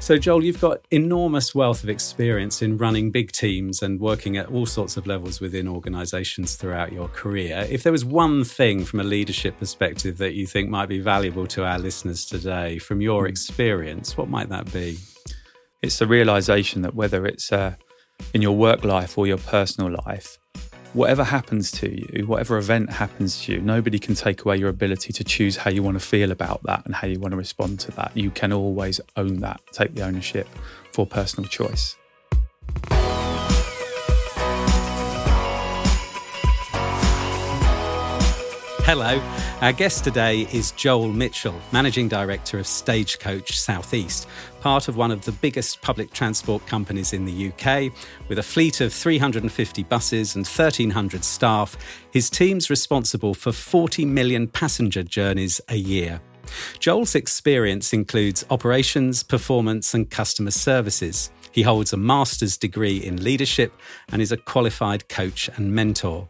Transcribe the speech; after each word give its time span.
So, 0.00 0.16
Joel, 0.16 0.42
you've 0.42 0.60
got 0.62 0.80
enormous 0.90 1.54
wealth 1.54 1.84
of 1.84 1.90
experience 1.90 2.62
in 2.62 2.78
running 2.78 3.10
big 3.10 3.32
teams 3.32 3.82
and 3.82 4.00
working 4.00 4.38
at 4.38 4.46
all 4.46 4.64
sorts 4.64 4.96
of 4.96 5.06
levels 5.06 5.42
within 5.42 5.68
organizations 5.68 6.56
throughout 6.56 6.90
your 6.90 7.06
career. 7.08 7.66
If 7.68 7.82
there 7.82 7.92
was 7.92 8.04
one 8.04 8.42
thing 8.42 8.86
from 8.86 9.00
a 9.00 9.04
leadership 9.04 9.58
perspective 9.58 10.16
that 10.16 10.32
you 10.32 10.46
think 10.46 10.70
might 10.70 10.88
be 10.88 11.00
valuable 11.00 11.46
to 11.48 11.66
our 11.66 11.78
listeners 11.78 12.24
today 12.24 12.78
from 12.78 13.02
your 13.02 13.28
experience, 13.28 14.16
what 14.16 14.30
might 14.30 14.48
that 14.48 14.72
be? 14.72 14.98
It's 15.82 15.98
the 15.98 16.06
realization 16.06 16.80
that 16.80 16.94
whether 16.94 17.26
it's 17.26 17.52
uh, 17.52 17.74
in 18.32 18.40
your 18.40 18.56
work 18.56 18.82
life 18.82 19.18
or 19.18 19.26
your 19.26 19.38
personal 19.38 19.94
life, 20.06 20.38
whatever 20.92 21.24
happens 21.24 21.70
to 21.70 21.88
you, 21.88 22.26
whatever 22.26 22.58
event 22.58 22.90
happens 22.90 23.42
to 23.42 23.52
you, 23.52 23.60
nobody 23.60 23.98
can 23.98 24.14
take 24.14 24.44
away 24.44 24.56
your 24.56 24.68
ability 24.68 25.12
to 25.12 25.24
choose 25.24 25.56
how 25.58 25.70
you 25.70 25.82
want 25.82 25.98
to 25.98 26.04
feel 26.04 26.30
about 26.30 26.62
that 26.64 26.84
and 26.84 26.94
how 26.94 27.06
you 27.06 27.18
want 27.18 27.32
to 27.32 27.36
respond 27.36 27.80
to 27.80 27.90
that. 27.92 28.12
You 28.14 28.30
can 28.30 28.52
always 28.52 29.00
own 29.16 29.40
that, 29.40 29.60
take 29.72 29.94
the 29.94 30.02
ownership 30.02 30.48
for 30.92 31.06
personal 31.06 31.48
choice. 31.48 31.96
Hello. 38.84 39.22
Our 39.60 39.72
guest 39.72 40.04
today 40.04 40.48
is 40.52 40.72
Joel 40.72 41.12
Mitchell, 41.12 41.54
Managing 41.70 42.08
Director 42.08 42.58
of 42.58 42.66
Stagecoach 42.66 43.58
Southeast, 43.58 44.26
part 44.60 44.88
of 44.88 44.96
one 44.96 45.10
of 45.10 45.24
the 45.24 45.32
biggest 45.32 45.82
public 45.82 46.12
transport 46.12 46.66
companies 46.66 47.12
in 47.12 47.24
the 47.24 47.52
UK. 47.52 47.92
With 48.28 48.38
a 48.38 48.42
fleet 48.42 48.80
of 48.80 48.92
350 48.92 49.82
buses 49.84 50.34
and 50.34 50.46
1,300 50.46 51.24
staff, 51.24 51.76
his 52.10 52.30
team's 52.30 52.70
responsible 52.70 53.34
for 53.34 53.52
40 53.52 54.06
million 54.06 54.48
passenger 54.48 55.02
journeys 55.02 55.60
a 55.68 55.76
year. 55.76 56.20
Joel's 56.78 57.14
experience 57.14 57.92
includes 57.92 58.44
operations, 58.50 59.22
performance, 59.22 59.94
and 59.94 60.10
customer 60.10 60.50
services. 60.50 61.30
He 61.52 61.62
holds 61.62 61.92
a 61.92 61.96
master's 61.96 62.56
degree 62.56 62.98
in 62.98 63.22
leadership 63.22 63.72
and 64.10 64.22
is 64.22 64.32
a 64.32 64.36
qualified 64.36 65.08
coach 65.08 65.48
and 65.56 65.72
mentor. 65.74 66.28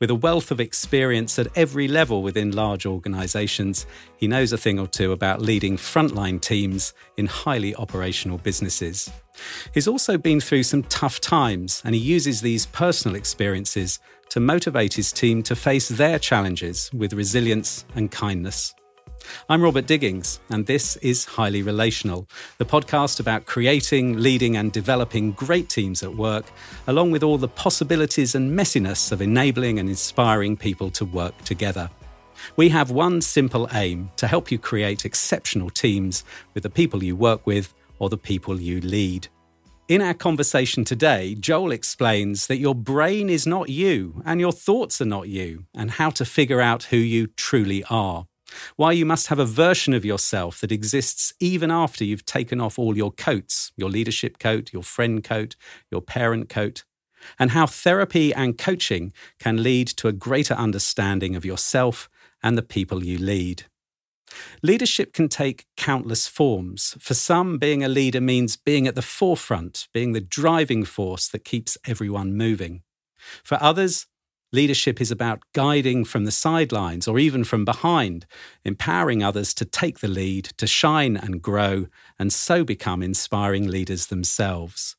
With 0.00 0.10
a 0.10 0.14
wealth 0.14 0.50
of 0.50 0.60
experience 0.60 1.38
at 1.38 1.48
every 1.56 1.88
level 1.88 2.22
within 2.22 2.52
large 2.52 2.86
organisations, 2.86 3.86
he 4.16 4.28
knows 4.28 4.52
a 4.52 4.58
thing 4.58 4.78
or 4.78 4.86
two 4.86 5.12
about 5.12 5.40
leading 5.40 5.76
frontline 5.76 6.40
teams 6.40 6.94
in 7.16 7.26
highly 7.26 7.74
operational 7.74 8.38
businesses. 8.38 9.10
He's 9.72 9.88
also 9.88 10.18
been 10.18 10.40
through 10.40 10.64
some 10.64 10.82
tough 10.84 11.20
times, 11.20 11.82
and 11.84 11.94
he 11.94 12.00
uses 12.00 12.40
these 12.40 12.66
personal 12.66 13.16
experiences 13.16 13.98
to 14.30 14.40
motivate 14.40 14.94
his 14.94 15.12
team 15.12 15.42
to 15.44 15.56
face 15.56 15.88
their 15.88 16.18
challenges 16.18 16.90
with 16.92 17.12
resilience 17.12 17.84
and 17.94 18.10
kindness. 18.10 18.74
I'm 19.48 19.62
Robert 19.62 19.86
Digings, 19.86 20.40
and 20.50 20.66
this 20.66 20.96
is 20.96 21.24
Highly 21.24 21.62
Relational, 21.62 22.26
the 22.58 22.64
podcast 22.64 23.20
about 23.20 23.44
creating, 23.44 24.18
leading, 24.18 24.56
and 24.56 24.72
developing 24.72 25.32
great 25.32 25.68
teams 25.68 26.02
at 26.02 26.14
work, 26.14 26.46
along 26.86 27.10
with 27.10 27.22
all 27.22 27.38
the 27.38 27.48
possibilities 27.48 28.34
and 28.34 28.58
messiness 28.58 29.12
of 29.12 29.20
enabling 29.20 29.78
and 29.78 29.88
inspiring 29.88 30.56
people 30.56 30.90
to 30.92 31.04
work 31.04 31.36
together. 31.44 31.90
We 32.56 32.68
have 32.70 32.90
one 32.90 33.20
simple 33.20 33.68
aim 33.72 34.10
to 34.16 34.26
help 34.26 34.50
you 34.50 34.58
create 34.58 35.04
exceptional 35.04 35.70
teams 35.70 36.24
with 36.54 36.62
the 36.62 36.70
people 36.70 37.04
you 37.04 37.14
work 37.14 37.46
with 37.46 37.74
or 37.98 38.08
the 38.08 38.16
people 38.16 38.60
you 38.60 38.80
lead. 38.80 39.28
In 39.88 40.00
our 40.00 40.14
conversation 40.14 40.84
today, 40.84 41.34
Joel 41.34 41.72
explains 41.72 42.46
that 42.46 42.58
your 42.58 42.74
brain 42.74 43.28
is 43.28 43.46
not 43.46 43.68
you 43.68 44.22
and 44.24 44.40
your 44.40 44.52
thoughts 44.52 45.00
are 45.00 45.04
not 45.04 45.28
you, 45.28 45.66
and 45.74 45.90
how 45.90 46.10
to 46.10 46.24
figure 46.24 46.60
out 46.60 46.84
who 46.84 46.96
you 46.96 47.26
truly 47.26 47.84
are 47.90 48.26
why 48.76 48.92
you 48.92 49.06
must 49.06 49.28
have 49.28 49.38
a 49.38 49.44
version 49.44 49.94
of 49.94 50.04
yourself 50.04 50.60
that 50.60 50.72
exists 50.72 51.32
even 51.40 51.70
after 51.70 52.04
you've 52.04 52.24
taken 52.24 52.60
off 52.60 52.78
all 52.78 52.96
your 52.96 53.12
coats 53.12 53.72
your 53.76 53.90
leadership 53.90 54.38
coat, 54.38 54.72
your 54.72 54.82
friend 54.82 55.24
coat, 55.24 55.56
your 55.90 56.00
parent 56.00 56.48
coat, 56.48 56.84
and 57.38 57.52
how 57.52 57.66
therapy 57.66 58.32
and 58.34 58.58
coaching 58.58 59.12
can 59.38 59.62
lead 59.62 59.86
to 59.88 60.08
a 60.08 60.12
greater 60.12 60.54
understanding 60.54 61.36
of 61.36 61.44
yourself 61.44 62.08
and 62.42 62.58
the 62.58 62.62
people 62.62 63.04
you 63.04 63.18
lead. 63.18 63.64
Leadership 64.62 65.12
can 65.12 65.28
take 65.28 65.66
countless 65.76 66.26
forms. 66.26 66.96
For 66.98 67.14
some, 67.14 67.58
being 67.58 67.84
a 67.84 67.88
leader 67.88 68.20
means 68.20 68.56
being 68.56 68.86
at 68.86 68.94
the 68.94 69.02
forefront, 69.02 69.88
being 69.92 70.12
the 70.12 70.20
driving 70.20 70.84
force 70.84 71.28
that 71.28 71.44
keeps 71.44 71.76
everyone 71.84 72.34
moving. 72.34 72.82
For 73.44 73.58
others, 73.62 74.06
Leadership 74.54 75.00
is 75.00 75.10
about 75.10 75.42
guiding 75.54 76.04
from 76.04 76.24
the 76.24 76.30
sidelines 76.30 77.08
or 77.08 77.18
even 77.18 77.42
from 77.42 77.64
behind, 77.64 78.26
empowering 78.66 79.22
others 79.22 79.54
to 79.54 79.64
take 79.64 80.00
the 80.00 80.08
lead, 80.08 80.44
to 80.58 80.66
shine 80.66 81.16
and 81.16 81.40
grow, 81.40 81.86
and 82.18 82.30
so 82.30 82.62
become 82.62 83.02
inspiring 83.02 83.66
leaders 83.66 84.06
themselves. 84.06 84.94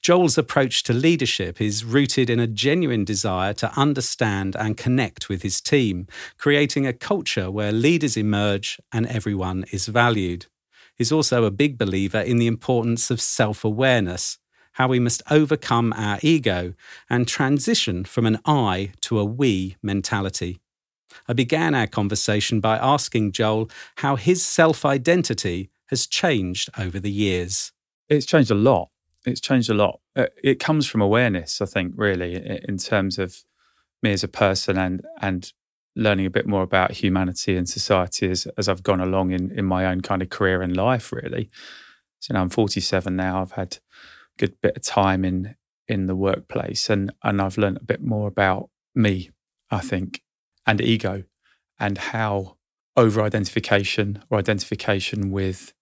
Joel's 0.00 0.38
approach 0.38 0.82
to 0.84 0.94
leadership 0.94 1.60
is 1.60 1.84
rooted 1.84 2.30
in 2.30 2.40
a 2.40 2.46
genuine 2.46 3.04
desire 3.04 3.52
to 3.54 3.78
understand 3.78 4.56
and 4.56 4.76
connect 4.76 5.28
with 5.28 5.42
his 5.42 5.60
team, 5.60 6.06
creating 6.38 6.86
a 6.86 6.94
culture 6.94 7.50
where 7.50 7.72
leaders 7.72 8.16
emerge 8.16 8.80
and 8.90 9.06
everyone 9.06 9.64
is 9.70 9.86
valued. 9.86 10.46
He's 10.96 11.12
also 11.12 11.44
a 11.44 11.50
big 11.50 11.76
believer 11.76 12.20
in 12.20 12.38
the 12.38 12.46
importance 12.46 13.10
of 13.10 13.20
self 13.20 13.64
awareness 13.64 14.38
how 14.74 14.88
we 14.88 15.00
must 15.00 15.22
overcome 15.30 15.92
our 15.96 16.18
ego 16.22 16.74
and 17.08 17.26
transition 17.26 18.04
from 18.04 18.26
an 18.26 18.38
I 18.44 18.92
to 19.02 19.18
a 19.18 19.24
we 19.24 19.76
mentality. 19.82 20.60
I 21.28 21.32
began 21.32 21.74
our 21.74 21.86
conversation 21.86 22.60
by 22.60 22.76
asking 22.76 23.32
Joel 23.32 23.70
how 23.96 24.16
his 24.16 24.44
self 24.44 24.84
identity 24.84 25.70
has 25.86 26.06
changed 26.06 26.70
over 26.78 26.98
the 27.00 27.10
years. 27.10 27.72
It's 28.08 28.26
changed 28.26 28.50
a 28.50 28.56
lot. 28.56 28.90
It's 29.24 29.40
changed 29.40 29.70
a 29.70 29.74
lot. 29.74 30.00
Uh, 30.14 30.26
it 30.42 30.60
comes 30.60 30.86
from 30.86 31.00
awareness, 31.00 31.60
I 31.60 31.66
think, 31.66 31.94
really, 31.96 32.34
in 32.68 32.76
terms 32.78 33.18
of 33.18 33.42
me 34.02 34.12
as 34.12 34.22
a 34.22 34.28
person 34.28 34.76
and 34.76 35.02
and 35.20 35.52
learning 35.96 36.26
a 36.26 36.30
bit 36.30 36.46
more 36.46 36.62
about 36.62 36.90
humanity 36.90 37.56
and 37.56 37.68
society 37.68 38.28
as, 38.28 38.46
as 38.58 38.68
I've 38.68 38.82
gone 38.82 39.00
along 39.00 39.30
in, 39.30 39.52
in 39.52 39.64
my 39.64 39.86
own 39.86 40.00
kind 40.00 40.22
of 40.22 40.28
career 40.28 40.60
and 40.60 40.76
life, 40.76 41.12
really. 41.12 41.48
So 42.18 42.34
know, 42.34 42.40
I'm 42.40 42.48
47 42.48 43.14
now. 43.14 43.40
I've 43.40 43.52
had 43.52 43.78
good 44.38 44.60
bit 44.60 44.76
of 44.76 44.82
time 44.82 45.24
in 45.24 45.56
in 45.86 46.06
the 46.06 46.16
workplace 46.16 46.88
and 46.88 47.12
and 47.22 47.40
I've 47.40 47.58
learned 47.58 47.76
a 47.78 47.84
bit 47.84 48.02
more 48.02 48.28
about 48.28 48.70
me, 48.94 49.30
I 49.70 49.80
think, 49.80 50.22
and 50.66 50.80
ego 50.80 51.24
and 51.78 51.98
how 51.98 52.56
over 52.96 53.20
identification 53.22 54.22
or 54.30 54.38
identification 54.38 55.30
with 55.30 55.72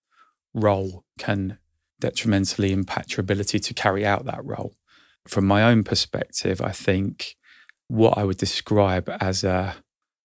role 0.54 1.04
can 1.18 1.58
detrimentally 2.00 2.72
impact 2.72 3.12
your 3.12 3.20
ability 3.20 3.58
to 3.60 3.74
carry 3.74 4.04
out 4.04 4.24
that 4.24 4.44
role. 4.44 4.74
From 5.28 5.46
my 5.46 5.62
own 5.62 5.84
perspective, 5.84 6.60
I 6.60 6.72
think 6.72 7.36
what 7.88 8.18
I 8.18 8.24
would 8.24 8.38
describe 8.38 9.08
as 9.20 9.44
a 9.44 9.76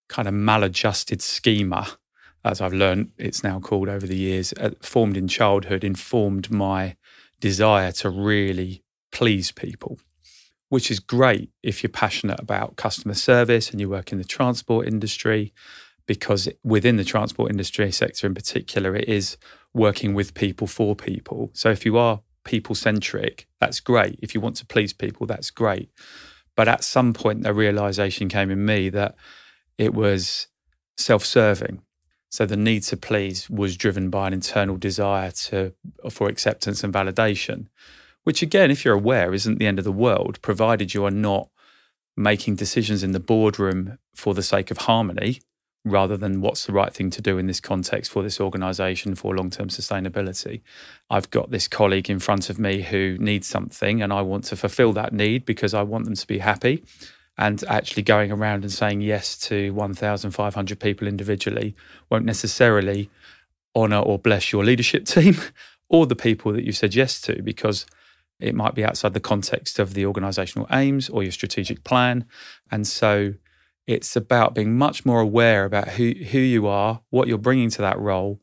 kind 0.09 0.27
of 0.27 0.33
maladjusted 0.33 1.21
schema, 1.21 1.87
as 2.43 2.61
I've 2.61 2.73
learned 2.73 3.11
it's 3.17 3.43
now 3.43 3.59
called 3.59 3.89
over 3.89 4.07
the 4.07 4.15
years, 4.15 4.53
uh, 4.59 4.71
formed 4.81 5.17
in 5.17 5.27
childhood, 5.27 5.83
informed 5.83 6.49
my 6.49 6.95
desire 7.39 7.91
to 7.91 8.09
really 8.09 8.83
please 9.11 9.51
people, 9.51 9.99
which 10.69 10.91
is 10.91 10.99
great 10.99 11.51
if 11.63 11.83
you're 11.83 11.89
passionate 11.89 12.39
about 12.39 12.75
customer 12.75 13.13
service 13.13 13.71
and 13.71 13.79
you 13.79 13.89
work 13.89 14.11
in 14.11 14.17
the 14.17 14.23
transport 14.23 14.87
industry, 14.87 15.53
because 16.05 16.47
within 16.63 16.97
the 16.97 17.03
transport 17.03 17.51
industry 17.51 17.91
sector 17.91 18.27
in 18.27 18.33
particular, 18.33 18.95
it 18.95 19.07
is 19.07 19.37
working 19.73 20.13
with 20.13 20.33
people 20.33 20.67
for 20.67 20.95
people. 20.95 21.51
So 21.53 21.69
if 21.69 21.85
you 21.85 21.97
are 21.97 22.21
people 22.43 22.75
centric, 22.75 23.47
that's 23.59 23.79
great. 23.79 24.19
If 24.21 24.33
you 24.33 24.41
want 24.41 24.55
to 24.57 24.65
please 24.65 24.93
people, 24.93 25.27
that's 25.27 25.51
great. 25.51 25.89
But 26.55 26.67
at 26.67 26.83
some 26.83 27.13
point, 27.13 27.43
the 27.43 27.53
realization 27.53 28.29
came 28.29 28.49
in 28.49 28.65
me 28.65 28.89
that 28.89 29.15
it 29.77 29.93
was 29.93 30.47
self 30.97 31.23
serving 31.23 31.81
so 32.37 32.45
the 32.45 32.55
need 32.55 32.83
to 32.83 32.95
please 32.95 33.49
was 33.49 33.75
driven 33.75 34.11
by 34.11 34.27
an 34.27 34.33
internal 34.33 34.77
desire 34.77 35.31
to 35.31 35.73
for 36.07 36.29
acceptance 36.29 36.83
and 36.83 36.93
validation, 36.93 37.65
which 38.25 38.43
again, 38.43 38.69
if 38.69 38.85
you're 38.85 38.93
aware, 38.93 39.33
isn't 39.33 39.57
the 39.57 39.65
end 39.65 39.79
of 39.79 39.85
the 39.85 39.91
world, 39.91 40.39
provided 40.43 40.93
you 40.93 41.03
are 41.03 41.09
not 41.09 41.49
making 42.15 42.53
decisions 42.53 43.01
in 43.01 43.11
the 43.11 43.19
boardroom 43.19 43.97
for 44.13 44.35
the 44.35 44.43
sake 44.43 44.69
of 44.69 44.77
harmony 44.77 45.41
rather 45.83 46.15
than 46.15 46.39
what's 46.39 46.67
the 46.67 46.73
right 46.73 46.93
thing 46.93 47.09
to 47.09 47.23
do 47.23 47.39
in 47.39 47.47
this 47.47 47.59
context 47.59 48.11
for 48.11 48.21
this 48.21 48.39
organization 48.39 49.15
for 49.15 49.35
long-term 49.35 49.69
sustainability. 49.69 50.61
I've 51.09 51.31
got 51.31 51.49
this 51.49 51.67
colleague 51.67 52.07
in 52.07 52.19
front 52.19 52.51
of 52.51 52.59
me 52.59 52.83
who 52.83 53.17
needs 53.19 53.47
something 53.47 53.99
and 53.99 54.13
I 54.13 54.21
want 54.21 54.43
to 54.43 54.55
fulfill 54.55 54.93
that 54.93 55.11
need 55.11 55.43
because 55.43 55.73
I 55.73 55.81
want 55.81 56.05
them 56.05 56.13
to 56.13 56.27
be 56.27 56.37
happy 56.37 56.83
and 57.37 57.63
actually 57.67 58.03
going 58.03 58.31
around 58.31 58.63
and 58.63 58.71
saying 58.71 59.01
yes 59.01 59.37
to 59.37 59.71
1,500 59.71 60.79
people 60.79 61.07
individually 61.07 61.75
won't 62.09 62.25
necessarily 62.25 63.09
honour 63.75 63.99
or 63.99 64.17
bless 64.17 64.51
your 64.51 64.63
leadership 64.63 65.05
team 65.15 65.37
or 65.89 66.05
the 66.05 66.15
people 66.15 66.51
that 66.53 66.63
you 66.63 66.71
said 66.71 66.95
yes 66.95 67.21
to 67.21 67.41
because 67.43 67.85
it 68.39 68.55
might 68.55 68.75
be 68.75 68.83
outside 68.83 69.13
the 69.13 69.19
context 69.19 69.79
of 69.79 69.93
the 69.93 70.03
organisational 70.03 70.67
aims 70.71 71.09
or 71.09 71.23
your 71.23 71.31
strategic 71.31 71.83
plan. 71.83 72.25
And 72.71 72.85
so 72.85 73.33
it's 73.87 74.15
about 74.15 74.53
being 74.53 74.77
much 74.77 75.05
more 75.05 75.21
aware 75.21 75.65
about 75.65 75.89
who, 75.89 76.11
who 76.11 76.39
you 76.39 76.67
are, 76.67 77.01
what 77.09 77.27
you're 77.27 77.37
bringing 77.37 77.69
to 77.71 77.81
that 77.81 77.97
role, 77.97 78.39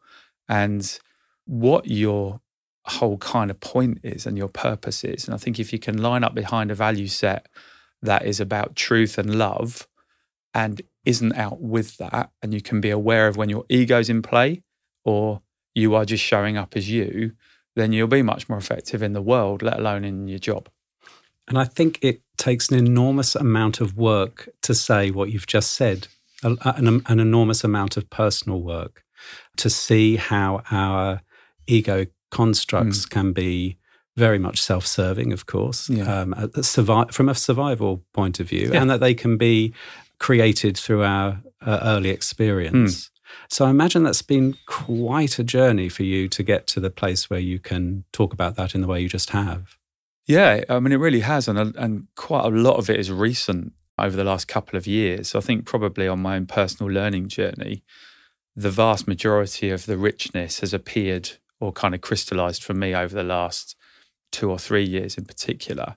and 0.49 0.99
what 1.44 1.87
your 1.87 2.40
whole 2.87 3.19
kind 3.19 3.50
of 3.50 3.61
point 3.61 3.99
is 4.02 4.26
and 4.26 4.37
your 4.37 4.49
purpose 4.49 5.05
is. 5.05 5.26
And 5.26 5.35
I 5.35 5.38
think 5.38 5.58
if 5.58 5.73
you 5.73 5.79
can 5.79 6.02
line 6.02 6.25
up 6.25 6.35
behind 6.35 6.70
a 6.70 6.75
value 6.75 7.08
set 7.08 7.47
that 8.04 8.24
is 8.24 8.40
about 8.40 8.76
truth 8.76 9.18
and 9.18 9.34
love 9.34 9.88
and 10.52 10.82
isn't 11.04 11.34
out 11.34 11.60
with 11.60 11.96
that, 11.98 12.30
and 12.42 12.54
you 12.54 12.60
can 12.60 12.80
be 12.80 12.90
aware 12.90 13.26
of 13.26 13.36
when 13.36 13.48
your 13.48 13.64
ego's 13.68 14.08
in 14.08 14.22
play 14.22 14.62
or 15.04 15.42
you 15.74 15.94
are 15.94 16.04
just 16.04 16.22
showing 16.22 16.56
up 16.56 16.76
as 16.76 16.88
you, 16.88 17.32
then 17.74 17.92
you'll 17.92 18.06
be 18.06 18.22
much 18.22 18.48
more 18.48 18.58
effective 18.58 19.02
in 19.02 19.12
the 19.12 19.22
world, 19.22 19.62
let 19.62 19.78
alone 19.78 20.04
in 20.04 20.28
your 20.28 20.38
job. 20.38 20.68
And 21.48 21.58
I 21.58 21.64
think 21.64 21.98
it 22.00 22.22
takes 22.38 22.70
an 22.70 22.78
enormous 22.78 23.34
amount 23.34 23.80
of 23.80 23.96
work 23.96 24.48
to 24.62 24.74
say 24.74 25.10
what 25.10 25.30
you've 25.30 25.46
just 25.46 25.72
said, 25.72 26.08
an, 26.42 26.56
an 26.62 27.20
enormous 27.20 27.64
amount 27.64 27.96
of 27.96 28.08
personal 28.08 28.62
work 28.62 29.02
to 29.56 29.68
see 29.68 30.16
how 30.16 30.62
our 30.70 31.22
ego 31.66 32.06
constructs 32.30 33.04
mm. 33.04 33.10
can 33.10 33.32
be 33.32 33.78
very 34.16 34.38
much 34.38 34.62
self-serving, 34.62 35.32
of 35.32 35.46
course, 35.46 35.90
yeah. 35.90 36.20
um, 36.20 36.34
survi- 36.34 37.12
from 37.12 37.28
a 37.28 37.34
survival 37.34 38.02
point 38.12 38.40
of 38.40 38.49
view, 38.49 38.70
yeah. 38.72 38.81
and 38.81 38.90
that 38.90 39.00
they 39.00 39.14
can 39.14 39.37
be 39.37 39.75
created 40.19 40.76
through 40.76 41.02
our 41.02 41.40
uh, 41.61 41.81
early 41.82 42.11
experience. 42.11 43.06
Mm. 43.06 43.11
So 43.49 43.64
I 43.64 43.70
imagine 43.70 44.05
that's 44.05 44.22
been 44.22 44.56
quite 44.66 45.38
a 45.38 45.44
journey 45.44 45.88
for 45.88 46.05
you 46.05 46.28
to 46.28 46.43
get 46.43 46.66
to 46.69 46.81
the 46.81 46.90
place 46.90 47.28
where 47.28 47.40
you 47.40 47.58
can 47.58 48.05
talk 48.12 48.32
about 48.32 48.55
that 48.56 48.75
in 48.75 48.81
the 48.81 48.87
way 48.87 49.00
you 49.00 49.08
just 49.08 49.31
have. 49.31 49.76
Yeah, 50.26 50.62
I 50.69 50.78
mean, 50.78 50.93
it 50.93 50.96
really 50.96 51.20
has, 51.20 51.49
and 51.49 51.58
and 51.76 52.06
quite 52.16 52.44
a 52.44 52.49
lot 52.49 52.76
of 52.76 52.88
it 52.88 52.99
is 52.99 53.11
recent 53.11 53.72
over 53.99 54.16
the 54.16 54.25
last 54.25 54.49
couple 54.49 54.76
of 54.76 54.87
years. 54.87 55.31
So 55.31 55.38
I 55.38 55.43
think 55.43 55.66
probably 55.66 56.08
on 56.08 56.20
my 56.20 56.37
own 56.37 56.46
personal 56.46 56.93
learning 56.93 57.28
journey, 57.28 57.82
the 58.56 58.70
vast 58.70 59.06
majority 59.06 59.70
of 59.70 59.87
the 59.87 59.99
richness 59.99 60.61
has 60.61 60.72
appeared 60.72 61.32
or 61.61 61.72
kind 61.72 61.94
of 61.94 62.00
crystallized 62.00 62.62
for 62.62 62.75
me 62.75 62.94
over 62.94 63.14
the 63.14 63.22
last 63.22 63.76
two 64.34 64.50
or 64.50 64.58
three 64.58 64.84
years 64.84 65.16
in 65.16 65.25
particular 65.25 65.96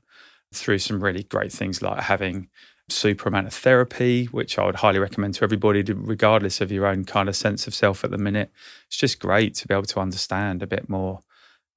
through 0.53 0.77
some 0.77 1.03
really 1.03 1.23
great 1.23 1.51
things 1.51 1.81
like 1.81 2.03
having 2.03 2.47
super 2.89 3.27
amount 3.27 3.47
of 3.47 3.53
therapy, 3.53 4.25
which 4.25 4.57
I 4.57 4.65
would 4.65 4.75
highly 4.75 4.99
recommend 4.99 5.33
to 5.35 5.43
everybody, 5.43 5.81
regardless 5.81 6.61
of 6.61 6.71
your 6.71 6.85
own 6.85 7.03
kind 7.03 7.27
of 7.27 7.35
sense 7.35 7.67
of 7.67 7.75
self 7.75 8.03
at 8.03 8.11
the 8.11 8.17
minute. 8.17 8.49
It's 8.87 8.97
just 8.97 9.19
great 9.19 9.55
to 9.55 9.67
be 9.67 9.73
able 9.73 9.83
to 9.83 9.99
understand 9.99 10.63
a 10.63 10.67
bit 10.67 10.87
more. 10.87 11.23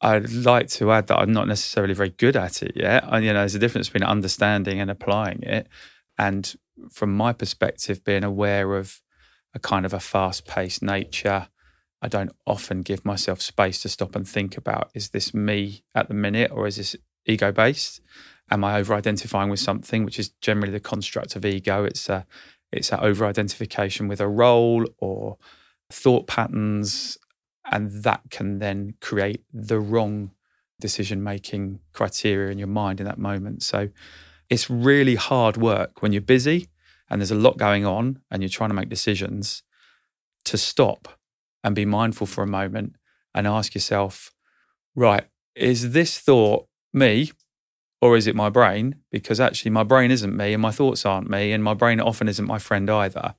I'd 0.01 0.31
like 0.33 0.69
to 0.69 0.93
add 0.93 1.09
that 1.09 1.19
I'm 1.19 1.33
not 1.33 1.49
necessarily 1.49 1.95
very 1.95 2.11
good 2.11 2.37
at 2.37 2.63
it 2.63 2.73
yet. 2.77 3.05
And, 3.09 3.25
you 3.25 3.33
know, 3.33 3.41
there's 3.41 3.55
a 3.55 3.59
difference 3.59 3.89
between 3.89 4.09
understanding 4.09 4.81
and 4.81 4.91
applying 4.91 5.43
it. 5.43 5.67
And 6.17 6.55
from 6.91 7.17
my 7.17 7.33
perspective, 7.33 8.05
being 8.05 8.25
aware 8.25 8.77
of 8.77 9.01
a 9.53 9.59
kind 9.59 9.85
of 9.85 9.93
a 9.93 10.01
fast 10.01 10.47
paced 10.47 10.83
nature, 10.83 11.49
I 12.03 12.09
don't 12.09 12.33
often 12.47 12.83
give 12.83 13.05
myself 13.05 13.41
space 13.41 13.83
to 13.83 13.89
stop 13.89 14.17
and 14.17 14.27
think 14.27 14.57
about 14.57 14.91
is 14.95 15.11
this 15.11 15.35
me 15.35 15.85
at 15.95 16.09
the 16.09 16.15
minute 16.15 16.51
or 16.51 16.67
is 16.67 16.77
this 16.77 16.97
ego 17.27 17.53
based? 17.53 18.01
Am 18.51 18.65
I 18.65 18.79
over 18.79 18.95
identifying 18.95 19.51
with 19.51 19.61
something, 19.61 20.05
which 20.05 20.19
is 20.19 20.31
generally 20.41 20.73
the 20.73 20.81
construct 20.81 21.37
of 21.37 21.45
ego? 21.45 21.85
It's 21.85 22.09
a 22.09 22.27
it's 22.73 22.93
an 22.93 23.01
over 23.01 23.27
identification 23.27 24.09
with 24.09 24.21
a 24.21 24.29
role 24.29 24.87
or 24.99 25.39
thought 25.91 26.27
patterns, 26.27 27.19
and 27.71 27.91
that 28.05 28.23
can 28.31 28.59
then 28.61 28.95
create 29.01 29.45
the 29.53 29.81
wrong 29.81 30.31
decision 30.81 31.23
making 31.23 31.81
criteria 31.93 32.51
in 32.51 32.59
your 32.59 32.69
mind 32.69 33.01
in 33.01 33.07
that 33.07 33.19
moment. 33.19 33.63
So 33.63 33.91
it's 34.49 34.71
really 34.71 35.17
hard 35.17 35.57
work 35.57 36.01
when 36.03 36.13
you're 36.13 36.23
busy 36.23 36.69
and 37.09 37.21
there's 37.21 37.31
a 37.31 37.37
lot 37.37 37.59
going 37.59 37.85
on 37.85 38.21
and 38.31 38.43
you're 38.43 38.49
trying 38.49 38.71
to 38.71 38.75
make 38.75 38.89
decisions 38.89 39.63
to 40.45 40.57
stop 40.57 41.20
and 41.63 41.75
be 41.75 41.85
mindful 41.85 42.27
for 42.27 42.43
a 42.43 42.47
moment 42.47 42.97
and 43.35 43.47
ask 43.47 43.75
yourself, 43.75 44.33
right, 44.95 45.25
is 45.55 45.93
this 45.93 46.19
thought 46.19 46.67
me 46.93 47.33
or 48.01 48.17
is 48.17 48.27
it 48.27 48.35
my 48.35 48.49
brain? 48.49 48.97
Because 49.11 49.41
actually, 49.41 49.71
my 49.71 49.83
brain 49.83 50.11
isn't 50.11 50.37
me 50.37 50.53
and 50.53 50.63
my 50.63 50.71
thoughts 50.71 51.05
aren't 51.05 51.29
me, 51.29 51.53
and 51.53 51.63
my 51.63 51.75
brain 51.75 52.01
often 52.01 52.29
isn't 52.29 52.47
my 52.47 52.59
friend 52.59 52.89
either. 52.89 53.35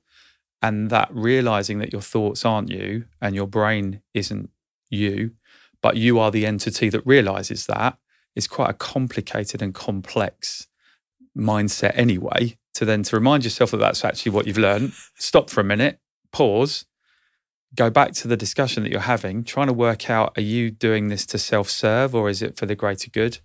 And 0.60 0.90
that 0.90 1.08
realizing 1.10 1.80
that 1.80 1.92
your 1.92 2.02
thoughts 2.02 2.44
aren't 2.44 2.70
you 2.70 3.06
and 3.20 3.34
your 3.34 3.48
brain 3.48 4.02
isn't 4.14 4.50
you, 4.88 5.32
but 5.80 5.96
you 5.96 6.20
are 6.20 6.30
the 6.30 6.46
entity 6.46 6.88
that 6.90 7.04
realizes 7.04 7.66
that 7.66 7.98
is 8.36 8.46
quite 8.46 8.70
a 8.70 8.74
complicated 8.74 9.60
and 9.60 9.74
complex 9.74 10.68
mindset 11.36 11.92
anyway 11.94 12.56
to 12.74 12.84
then 12.84 13.02
to 13.02 13.16
remind 13.16 13.44
yourself 13.44 13.70
that 13.70 13.78
that's 13.78 14.04
actually 14.04 14.32
what 14.32 14.46
you've 14.46 14.58
learned 14.58 14.92
stop 15.16 15.48
for 15.48 15.60
a 15.60 15.64
minute 15.64 15.98
pause 16.30 16.84
go 17.74 17.90
back 17.90 18.12
to 18.12 18.28
the 18.28 18.36
discussion 18.36 18.82
that 18.82 18.90
you're 18.90 19.00
having, 19.00 19.44
trying 19.44 19.66
to 19.66 19.72
work 19.72 20.10
out 20.10 20.32
are 20.36 20.42
you 20.42 20.70
doing 20.70 21.08
this 21.08 21.26
to 21.26 21.38
self 21.38 21.70
serve 21.70 22.14
or 22.14 22.28
is 22.28 22.42
it 22.42 22.56
for 22.56 22.66
the 22.66 22.74
greater 22.74 23.10
good? 23.10 23.38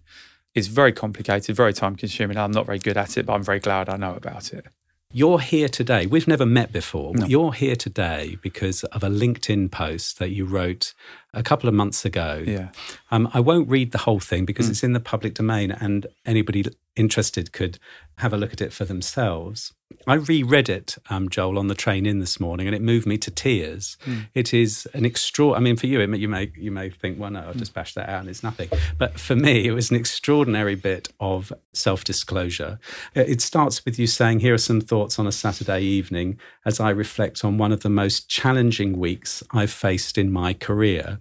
Is 0.56 0.68
very 0.68 0.92
complicated, 0.92 1.56
very 1.56 1.74
time 1.74 1.96
consuming. 1.96 2.38
I'm 2.38 2.52
not 2.52 2.66
very 2.66 2.80
good 2.80 2.98
at 2.98 3.16
it, 3.16 3.28
but 3.28 3.34
I'm 3.34 3.44
very 3.44 3.60
glad 3.60 3.90
I 3.90 3.98
know 3.98 4.16
about 4.16 4.54
it. 4.54 4.66
You're 5.14 5.40
here 5.40 5.70
today. 5.70 6.06
We've 6.06 6.28
never 6.28 6.46
met 6.46 6.74
before. 6.74 7.14
No. 7.14 7.26
You're 7.28 7.54
here 7.54 7.78
today 7.78 8.38
because 8.42 8.84
of 8.86 9.04
a 9.04 9.08
LinkedIn 9.08 9.72
post 9.72 10.20
that 10.20 10.32
you 10.32 10.46
wrote 10.46 10.94
a 11.34 11.42
couple 11.44 11.70
of 11.70 11.76
months 11.76 12.04
ago. 12.04 12.44
Yeah. 12.46 12.70
Um, 13.10 13.30
I 13.34 13.40
won't 13.40 13.70
read 13.70 13.94
the 13.94 14.00
whole 14.00 14.20
thing 14.20 14.46
because 14.46 14.68
mm. 14.68 14.72
it's 14.72 14.84
in 14.84 14.92
the 14.92 15.00
public 15.00 15.34
domain 15.34 15.72
and 15.72 16.08
anybody 16.26 16.66
interested 16.98 17.54
could 17.54 17.80
have 18.18 18.34
a 18.34 18.38
look 18.38 18.52
at 18.52 18.60
it 18.60 18.74
for 18.74 18.84
themselves. 18.84 19.74
I 20.06 20.16
reread 20.16 20.70
it, 20.70 20.98
um, 21.10 21.30
Joel, 21.30 21.60
on 21.60 21.68
the 21.68 21.76
train 21.76 22.06
in 22.06 22.20
this 22.20 22.40
morning, 22.40 22.68
and 22.68 22.76
it 22.76 22.82
moved 22.82 23.06
me 23.06 23.18
to 23.18 23.32
tears. 23.32 23.98
Mm. 24.06 24.28
It 24.34 24.54
is 24.54 24.88
an 24.94 25.06
extra. 25.06 25.52
I 25.52 25.60
mean, 25.60 25.76
for 25.76 25.88
you, 25.88 26.00
you 26.00 26.28
may 26.30 26.52
you 26.56 26.72
may 26.72 26.90
think, 26.90 27.20
well, 27.20 27.32
no, 27.32 27.42
I'll 27.42 27.54
just 27.54 27.74
bash 27.74 27.94
that 27.96 28.10
out, 28.10 28.22
and 28.22 28.30
it's 28.30 28.44
nothing. 28.44 28.70
But 28.98 29.20
for 29.20 29.36
me, 29.36 29.68
it 29.68 29.72
was 29.72 29.92
an 29.92 29.98
extraordinary 29.98 30.76
bit 30.76 31.10
of 31.20 31.52
self-disclosure. 31.74 32.80
It 33.16 33.42
starts 33.42 33.84
with 33.84 34.00
you 34.00 34.08
saying, 34.08 34.40
"Here 34.40 34.54
are 34.54 34.58
some 34.58 34.82
thoughts 34.82 35.20
on 35.20 35.28
a 35.28 35.32
Saturday 35.32 35.82
evening 35.82 36.40
as 36.66 36.80
I 36.80 36.90
reflect 36.90 37.44
on 37.44 37.58
one 37.58 37.72
of 37.72 37.82
the 37.82 37.90
most 37.90 38.30
challenging 38.30 38.98
weeks 38.98 39.44
I've 39.52 39.72
faced 39.72 40.18
in 40.18 40.32
my 40.32 40.54
career," 40.54 41.20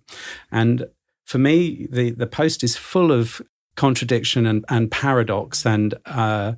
and 0.52 0.86
for 1.24 1.38
me, 1.38 1.88
the 1.90 2.10
the 2.10 2.26
post 2.26 2.62
is 2.62 2.76
full 2.76 3.10
of 3.10 3.42
contradiction 3.76 4.46
and, 4.46 4.64
and 4.68 4.90
paradox 4.90 5.66
and 5.66 5.94
uh, 6.06 6.54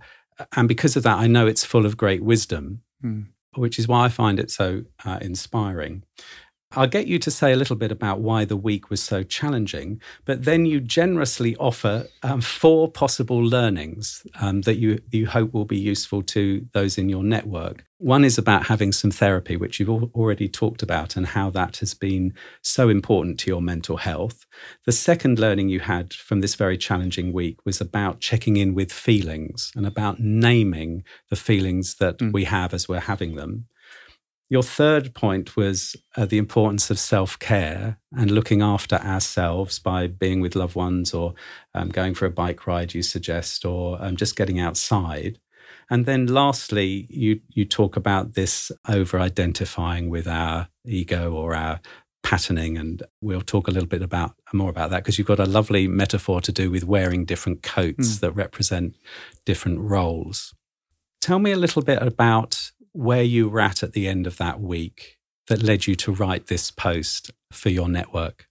and 0.56 0.68
because 0.68 0.96
of 0.96 1.02
that, 1.02 1.18
I 1.18 1.26
know 1.26 1.46
it's 1.46 1.64
full 1.64 1.86
of 1.86 1.96
great 1.96 2.22
wisdom, 2.22 2.82
mm. 3.04 3.26
which 3.56 3.78
is 3.78 3.88
why 3.88 4.04
I 4.04 4.08
find 4.08 4.38
it 4.38 4.50
so 4.50 4.82
uh, 5.04 5.18
inspiring. 5.20 6.04
I'll 6.72 6.86
get 6.86 7.06
you 7.06 7.18
to 7.20 7.30
say 7.30 7.52
a 7.52 7.56
little 7.56 7.76
bit 7.76 7.90
about 7.90 8.20
why 8.20 8.44
the 8.44 8.56
week 8.56 8.90
was 8.90 9.02
so 9.02 9.22
challenging, 9.22 10.02
but 10.26 10.44
then 10.44 10.66
you 10.66 10.80
generously 10.80 11.56
offer 11.56 12.06
um, 12.22 12.42
four 12.42 12.90
possible 12.90 13.42
learnings 13.42 14.26
um, 14.38 14.60
that 14.62 14.76
you, 14.76 14.98
you 15.10 15.26
hope 15.26 15.54
will 15.54 15.64
be 15.64 15.78
useful 15.78 16.22
to 16.24 16.66
those 16.72 16.98
in 16.98 17.08
your 17.08 17.24
network. 17.24 17.86
One 17.96 18.22
is 18.22 18.36
about 18.36 18.66
having 18.66 18.92
some 18.92 19.10
therapy, 19.10 19.56
which 19.56 19.80
you've 19.80 19.88
already 19.88 20.46
talked 20.46 20.82
about, 20.82 21.16
and 21.16 21.26
how 21.26 21.48
that 21.50 21.78
has 21.78 21.94
been 21.94 22.34
so 22.62 22.90
important 22.90 23.40
to 23.40 23.50
your 23.50 23.62
mental 23.62 23.96
health. 23.96 24.46
The 24.84 24.92
second 24.92 25.38
learning 25.38 25.70
you 25.70 25.80
had 25.80 26.12
from 26.12 26.40
this 26.40 26.54
very 26.54 26.76
challenging 26.76 27.32
week 27.32 27.64
was 27.64 27.80
about 27.80 28.20
checking 28.20 28.58
in 28.58 28.74
with 28.74 28.92
feelings 28.92 29.72
and 29.74 29.86
about 29.86 30.20
naming 30.20 31.02
the 31.30 31.36
feelings 31.36 31.94
that 31.94 32.18
mm. 32.18 32.30
we 32.30 32.44
have 32.44 32.74
as 32.74 32.88
we're 32.88 33.00
having 33.00 33.36
them. 33.36 33.66
Your 34.50 34.62
third 34.62 35.14
point 35.14 35.56
was 35.56 35.94
uh, 36.16 36.24
the 36.24 36.38
importance 36.38 36.90
of 36.90 36.98
self 36.98 37.38
care 37.38 37.98
and 38.12 38.30
looking 38.30 38.62
after 38.62 38.96
ourselves 38.96 39.78
by 39.78 40.06
being 40.06 40.40
with 40.40 40.56
loved 40.56 40.74
ones 40.74 41.12
or 41.12 41.34
um, 41.74 41.90
going 41.90 42.14
for 42.14 42.24
a 42.24 42.30
bike 42.30 42.66
ride, 42.66 42.94
you 42.94 43.02
suggest, 43.02 43.66
or 43.66 44.02
um, 44.02 44.16
just 44.16 44.36
getting 44.36 44.58
outside. 44.58 45.38
And 45.90 46.06
then 46.06 46.26
lastly, 46.26 47.06
you, 47.10 47.40
you 47.48 47.64
talk 47.64 47.96
about 47.96 48.34
this 48.34 48.72
over 48.88 49.18
identifying 49.18 50.08
with 50.08 50.26
our 50.26 50.68
ego 50.84 51.32
or 51.32 51.54
our 51.54 51.80
patterning. 52.22 52.76
And 52.76 53.02
we'll 53.20 53.40
talk 53.40 53.68
a 53.68 53.70
little 53.70 53.88
bit 53.88 54.02
about 54.02 54.34
more 54.52 54.70
about 54.70 54.90
that 54.90 55.02
because 55.02 55.18
you've 55.18 55.26
got 55.26 55.40
a 55.40 55.46
lovely 55.46 55.88
metaphor 55.88 56.40
to 56.42 56.52
do 56.52 56.70
with 56.70 56.84
wearing 56.84 57.24
different 57.24 57.62
coats 57.62 58.16
mm. 58.16 58.20
that 58.20 58.32
represent 58.32 58.96
different 59.44 59.80
roles. 59.80 60.54
Tell 61.20 61.38
me 61.38 61.52
a 61.52 61.56
little 61.56 61.82
bit 61.82 62.00
about 62.02 62.70
where 62.92 63.22
you 63.22 63.48
were 63.48 63.60
at 63.60 63.82
at 63.82 63.92
the 63.92 64.08
end 64.08 64.26
of 64.26 64.36
that 64.38 64.60
week 64.60 65.18
that 65.48 65.62
led 65.62 65.86
you 65.86 65.94
to 65.96 66.12
write 66.12 66.46
this 66.46 66.70
post 66.70 67.30
for 67.50 67.68
your 67.68 67.88
network? 67.88 68.48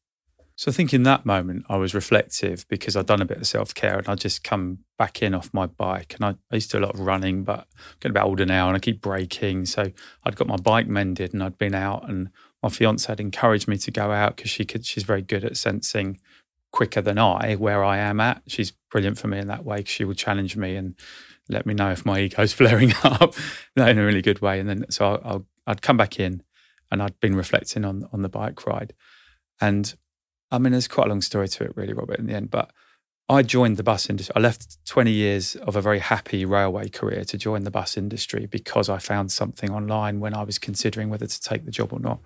So 0.56 0.72
I 0.72 0.74
think 0.74 0.91
in 0.91 1.03
that 1.03 1.24
moment 1.24 1.65
I 1.70 1.77
was 1.77 1.94
reflective 1.94 2.65
because 2.67 2.96
I'd 2.96 3.06
done 3.06 3.22
a 3.22 3.25
bit 3.25 3.38
of 3.38 3.48
self 3.48 3.75
care 3.75 4.00
and 4.00 4.10
I'd 4.10 4.20
just 4.20 4.44
come 4.44 4.79
back 4.98 5.22
in 5.22 5.36
off 5.36 5.53
my 5.53 5.67
bike 5.67 6.15
and 6.15 6.25
I, 6.25 6.29
I, 6.51 6.56
used 6.56 6.72
to 6.72 6.77
do 6.77 6.84
a 6.84 6.86
lot 6.88 6.96
of 6.96 7.01
running, 7.01 7.44
but 7.44 7.60
I'm 7.60 7.96
getting 8.00 8.17
a 8.17 8.20
bit 8.20 8.25
older 8.25 8.46
now 8.46 8.67
and 8.67 8.75
I 8.75 8.79
keep 8.79 9.00
breaking. 9.00 9.67
So 9.67 9.91
I'd 10.24 10.36
got 10.36 10.48
my 10.48 10.56
bike 10.56 10.88
mended 10.88 11.32
and 11.32 11.44
I'd 11.44 11.60
been 11.60 11.75
out 11.75 12.10
and 12.10 12.29
my 12.63 12.70
fiance 12.70 13.08
had 13.08 13.20
encouraged 13.20 13.67
me 13.67 13.77
to 13.77 13.91
go 13.91 14.12
out 14.12 14.36
because 14.36 14.50
she 14.50 14.65
could. 14.65 14.84
She's 14.84 15.03
very 15.03 15.22
good 15.22 15.46
at 15.46 15.58
sensing 15.58 16.20
quicker 16.72 17.01
than 17.01 17.20
I 17.20 17.53
where 17.56 17.84
I 17.84 17.98
am 17.98 18.20
at. 18.20 18.41
She's 18.48 18.72
brilliant 18.89 19.20
for 19.20 19.27
me 19.27 19.38
in 19.38 19.48
that 19.48 19.63
way 19.63 19.77
because 19.77 19.91
she 19.91 20.06
will 20.06 20.15
challenge 20.15 20.58
me 20.58 20.75
and 20.75 20.96
let 21.50 21.66
me 21.66 21.74
know 21.74 21.92
if 21.92 22.06
my 22.06 22.20
ego's 22.20 22.54
flaring 22.60 22.94
up 23.04 23.36
in 23.75 23.98
a 23.98 24.06
really 24.06 24.22
good 24.22 24.42
way. 24.42 24.60
And 24.60 24.70
then 24.70 24.86
so 24.89 25.22
I'll, 25.24 25.46
I'd 25.66 25.82
come 25.82 25.98
back 25.98 26.20
in 26.20 26.44
and 26.92 27.04
I'd 27.04 27.20
been 27.20 27.36
reflecting 27.36 27.84
on 27.86 28.08
on 28.13 28.22
the 28.22 28.30
bike 28.30 28.66
ride, 28.66 28.94
and 29.60 29.96
I 30.51 30.60
mean, 30.60 30.72
there's 30.72 30.88
quite 30.88 31.08
a 31.08 31.10
long 31.10 31.22
story 31.22 31.48
to 31.50 31.66
it, 31.66 31.74
really, 31.75 31.94
Robert, 31.94 32.20
in 32.20 32.27
the 32.27 32.34
end. 32.34 32.50
But 32.50 32.72
I 33.30 33.42
joined 33.42 33.75
the 33.75 33.84
bus 33.84 34.10
industry. 34.10 34.34
I 34.36 34.39
left 34.39 34.77
20 34.86 35.12
years 35.12 35.58
of 35.58 35.75
a 35.75 35.82
very 35.82 36.00
happy 36.00 36.46
railway 36.46 36.88
career 36.88 37.25
to 37.25 37.38
join 37.38 37.63
the 37.63 37.72
bus 37.72 37.98
industry 37.98 38.46
because 38.46 38.88
I 38.88 39.00
found 39.00 39.34
something 39.34 39.70
online 39.70 40.22
when 40.22 40.34
I 40.34 40.44
was 40.44 40.58
considering 40.58 41.10
whether 41.10 41.27
to 41.27 41.42
take 41.42 41.66
the 41.66 41.72
job 41.72 41.92
or 41.92 42.00
not, 42.00 42.22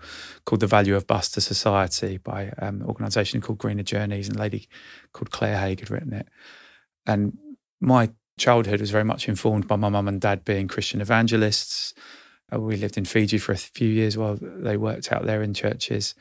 called 0.45 0.59
The 0.59 0.67
Value 0.67 0.95
of 0.95 1.07
Bus 1.07 1.29
to 1.31 1.41
Society 1.41 2.17
by 2.17 2.49
um, 2.59 2.81
an 2.81 2.83
organisation 2.83 3.41
called 3.41 3.57
Greener 3.57 3.83
Journeys, 3.83 4.27
and 4.27 4.37
a 4.37 4.41
lady 4.41 4.67
called 5.11 5.31
Claire 5.31 5.57
Haigh 5.57 5.69
had 5.69 5.89
written 5.89 6.13
it. 6.13 6.27
And 7.07 7.35
my 7.79 8.11
childhood 8.41 8.81
was 8.81 8.91
very 8.91 9.03
much 9.03 9.29
informed 9.29 9.67
by 9.67 9.75
my 9.75 9.87
mum 9.87 10.07
and 10.07 10.19
dad 10.19 10.43
being 10.43 10.67
Christian 10.67 10.99
evangelists. 10.99 11.93
Uh, 12.51 12.59
we 12.59 12.75
lived 12.75 12.97
in 12.97 13.05
Fiji 13.05 13.37
for 13.37 13.51
a 13.51 13.57
few 13.57 13.87
years 13.87 14.17
while 14.17 14.37
they 14.41 14.77
worked 14.77 15.11
out 15.11 15.25
there 15.25 15.43
in 15.43 15.53
churches. 15.53 16.15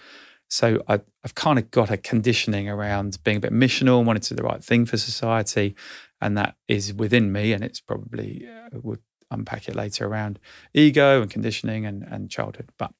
So 0.48 0.82
I, 0.86 1.00
have 1.22 1.34
kind 1.34 1.58
of 1.58 1.70
got 1.70 1.90
a 1.90 1.96
conditioning 1.96 2.68
around 2.68 3.18
being 3.24 3.38
a 3.38 3.40
bit 3.40 3.52
missional 3.52 3.98
and 3.98 4.06
wanting 4.06 4.22
to 4.22 4.34
do 4.34 4.36
the 4.36 4.42
right 4.42 4.62
thing 4.62 4.84
for 4.84 4.98
society. 4.98 5.74
And 6.20 6.36
that 6.36 6.56
is 6.68 6.92
within 6.92 7.32
me. 7.32 7.52
And 7.54 7.64
it's 7.64 7.80
probably, 7.80 8.46
uh, 8.46 8.78
we'll 8.82 8.98
unpack 9.30 9.68
it 9.68 9.74
later 9.74 10.06
around 10.06 10.38
ego 10.74 11.22
and 11.22 11.30
conditioning 11.30 11.86
and, 11.86 12.02
and 12.02 12.30
childhood. 12.30 12.70
But 12.78 12.92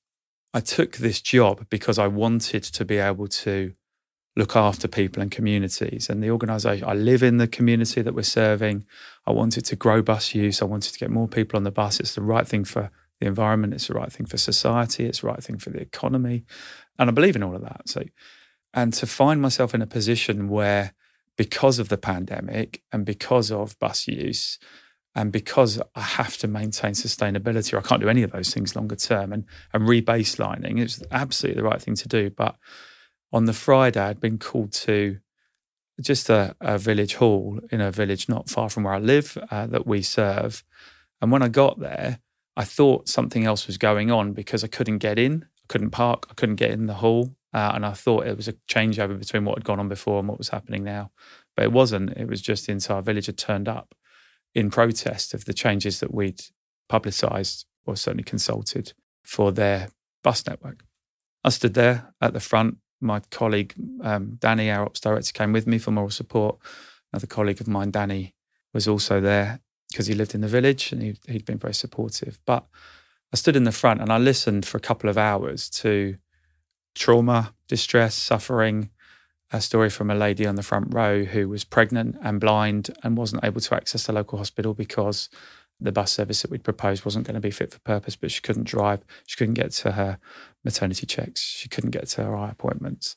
I 0.55 0.61
took 0.61 0.97
this 0.97 1.21
job 1.21 1.67
because 1.69 1.99
I 1.99 2.07
wanted 2.07 2.63
to 2.63 2.85
be 2.85 2.97
able 2.97 3.29
to 3.29 3.75
look 4.41 4.57
after 4.57 4.89
people 4.89 5.23
and 5.23 5.31
communities. 5.31 6.09
And 6.09 6.23
the 6.23 6.31
organisation, 6.31 6.89
I 6.89 6.95
live 6.95 7.23
in 7.23 7.37
the 7.37 7.47
community 7.47 8.01
that 8.01 8.15
we're 8.15 8.23
serving. 8.23 8.87
I 9.27 9.33
wanted 9.33 9.67
to 9.67 9.77
grow 9.77 10.01
bus 10.01 10.35
use. 10.35 10.63
I 10.63 10.65
wanted 10.65 10.95
to 10.95 10.99
get 10.99 11.11
more 11.11 11.29
people 11.29 11.59
on 11.59 11.65
the 11.65 11.71
bus. 11.71 12.01
It's 12.01 12.15
the 12.15 12.23
right 12.23 12.49
thing 12.49 12.65
for 12.65 12.91
the 13.21 13.27
environment. 13.27 13.75
It's 13.75 13.89
the 13.89 13.95
right 13.95 14.11
thing 14.11 14.25
for 14.25 14.39
society. 14.39 15.05
It's 15.05 15.21
the 15.21 15.27
right 15.27 15.45
thing 15.45 15.59
for 15.59 15.69
the 15.69 15.81
economy. 15.81 16.45
And 16.99 17.11
I 17.11 17.13
believe 17.13 17.37
in 17.37 17.43
all 17.43 17.55
of 17.55 17.61
that. 17.61 17.83
So, 17.87 18.03
and 18.73 18.95
to 18.95 19.07
find 19.07 19.43
myself 19.43 19.75
in 19.75 19.83
a 19.83 19.87
position 19.87 20.49
where, 20.49 20.95
because 21.37 21.79
of 21.79 21.91
the 21.91 21.99
pandemic 21.99 22.83
and 22.93 23.05
because 23.05 23.53
of 23.53 23.79
bus 23.79 24.09
use, 24.09 24.59
and 25.15 25.33
because 25.33 25.83
I 25.95 26.03
have 26.03 26.37
to 26.39 26.49
maintain 26.49 26.93
sustainability, 26.93 27.75
or 27.75 27.79
I 27.79 27.83
can't 27.83 28.01
do 28.01 28.09
any 28.09 28.23
of 28.23 28.31
those 28.31 28.55
things 28.55 28.77
longer 28.77 28.97
term, 28.97 29.33
and 29.33 29.45
and 29.73 29.89
rebaselining 29.89 30.79
is 30.79 31.05
absolutely 31.11 31.61
the 31.61 31.69
right 31.69 31.83
thing 31.83 31.97
to 31.97 32.09
do. 32.09 32.31
But 32.31 32.57
on 33.33 33.45
the 33.45 33.53
Friday, 33.53 34.01
I'd 34.01 34.21
been 34.21 34.39
called 34.39 34.73
to 34.73 35.19
just 36.01 36.31
a, 36.31 36.57
a 36.61 36.79
village 36.79 37.15
hall 37.17 37.61
in 37.71 37.81
a 37.81 37.91
village 37.91 38.29
not 38.29 38.49
far 38.49 38.71
from 38.71 38.85
where 38.85 38.95
I 38.95 38.99
live 38.99 39.37
uh, 39.51 39.67
that 39.67 39.87
we 39.87 40.03
serve. 40.03 40.65
And 41.21 41.31
when 41.31 41.43
I 41.43 41.49
got 41.49 41.81
there, 41.81 42.21
I 42.57 42.65
thought 42.65 43.09
something 43.09 43.45
else 43.45 43.67
was 43.67 43.79
going 43.79 44.11
on 44.11 44.33
because 44.33 44.65
I 44.65 44.69
couldn't 44.69 44.99
get 44.99 45.19
in, 45.19 45.47
I 45.59 45.67
couldn't 45.69 45.91
park, 45.91 46.27
I 46.31 46.35
couldn't 46.35 46.57
get 46.57 46.71
in 46.71 46.87
the 46.87 46.95
hall. 46.95 47.37
Uh, 47.53 47.73
and 47.75 47.85
I 47.85 47.93
thought 47.93 48.27
it 48.27 48.37
was 48.37 48.47
a 48.47 48.53
changeover 48.69 49.19
between 49.19 49.45
what 49.45 49.59
had 49.59 49.65
gone 49.65 49.81
on 49.81 49.89
before 49.89 50.21
and 50.21 50.29
what 50.29 50.39
was 50.39 50.51
happening 50.51 50.85
now. 50.85 51.11
But 51.57 51.65
it 51.65 51.73
wasn't. 51.73 52.17
It 52.17 52.29
was 52.29 52.41
just 52.41 52.67
the 52.67 52.73
entire 52.73 53.03
village 53.03 53.27
had 53.27 53.39
turned 53.39 53.69
up 53.69 53.95
in 54.55 54.71
protest 54.71 55.35
of 55.35 55.45
the 55.45 55.53
changes 55.53 56.01
that 56.01 56.15
we'd 56.15 56.41
publicised 56.89 57.67
or 57.87 57.97
certainly 57.97 58.23
consulted 58.23 58.93
for 59.25 59.51
their 59.53 59.89
bus 60.23 60.47
network. 60.47 60.85
I 61.43 61.49
stood 61.51 61.75
there 61.75 62.13
at 62.21 62.33
the 62.33 62.41
front. 62.41 62.79
My 63.01 63.21
colleague, 63.31 63.75
um, 64.03 64.37
Danny, 64.41 64.71
our 64.71 64.85
ops 64.85 65.01
director, 65.01 65.33
came 65.33 65.53
with 65.53 65.67
me 65.67 65.79
for 65.79 65.91
moral 65.91 66.11
support. 66.11 66.59
Another 67.13 67.27
colleague 67.27 67.61
of 67.61 67.69
mine, 67.69 67.91
Danny, 67.91 68.35
was 68.73 68.87
also 68.87 69.21
there 69.21 69.61
because 69.91 70.07
he 70.07 70.15
lived 70.15 70.35
in 70.35 70.41
the 70.41 70.49
village 70.49 70.93
and 70.93 71.03
he, 71.03 71.17
he'd 71.27 71.45
been 71.45 71.59
very 71.59 71.75
supportive. 71.75 72.39
But 72.47 72.67
I 73.33 73.37
stood 73.37 73.57
in 73.57 73.65
the 73.65 73.73
front 73.73 74.01
and 74.01 74.13
I 74.13 74.19
listened 74.19 74.67
for 74.67 74.77
a 74.77 74.81
couple 74.81 75.11
of 75.11 75.19
hours 75.19 75.69
to 75.71 76.17
trauma, 76.95 77.55
distress, 77.69 78.15
suffering, 78.15 78.91
a 79.53 79.61
story 79.61 79.91
from 79.91 80.11
a 80.11 80.15
lady 80.15 80.47
on 80.47 80.55
the 80.55 80.63
front 80.63 80.95
row 80.95 81.25
who 81.25 81.49
was 81.49 81.65
pregnant 81.65 82.17
and 82.23 82.41
blind 82.41 82.91
and 83.03 83.17
wasn't 83.17 83.45
able 83.45 83.61
to 83.61 83.75
access 83.75 84.07
the 84.07 84.13
local 84.13 84.39
hospital 84.39 84.75
because 84.75 85.29
the 85.81 85.93
bus 85.93 86.13
service 86.13 86.43
that 86.43 86.51
we'd 86.51 86.63
proposed 86.63 87.05
wasn't 87.05 87.27
going 87.27 87.35
to 87.35 87.41
be 87.41 87.51
fit 87.51 87.73
for 87.73 87.81
purpose, 87.81 88.15
but 88.15 88.31
she 88.31 88.43
couldn't 88.43 88.65
drive. 88.65 89.05
She 89.27 89.37
couldn't 89.37 89.55
get 89.55 89.73
to 89.73 89.93
her 89.93 90.19
maternity 90.65 91.07
checks. 91.07 91.41
She 91.43 91.69
couldn't 91.69 91.91
get 91.91 92.07
to 92.09 92.25
her 92.25 92.37
eye 92.37 92.51
appointments. 92.51 93.17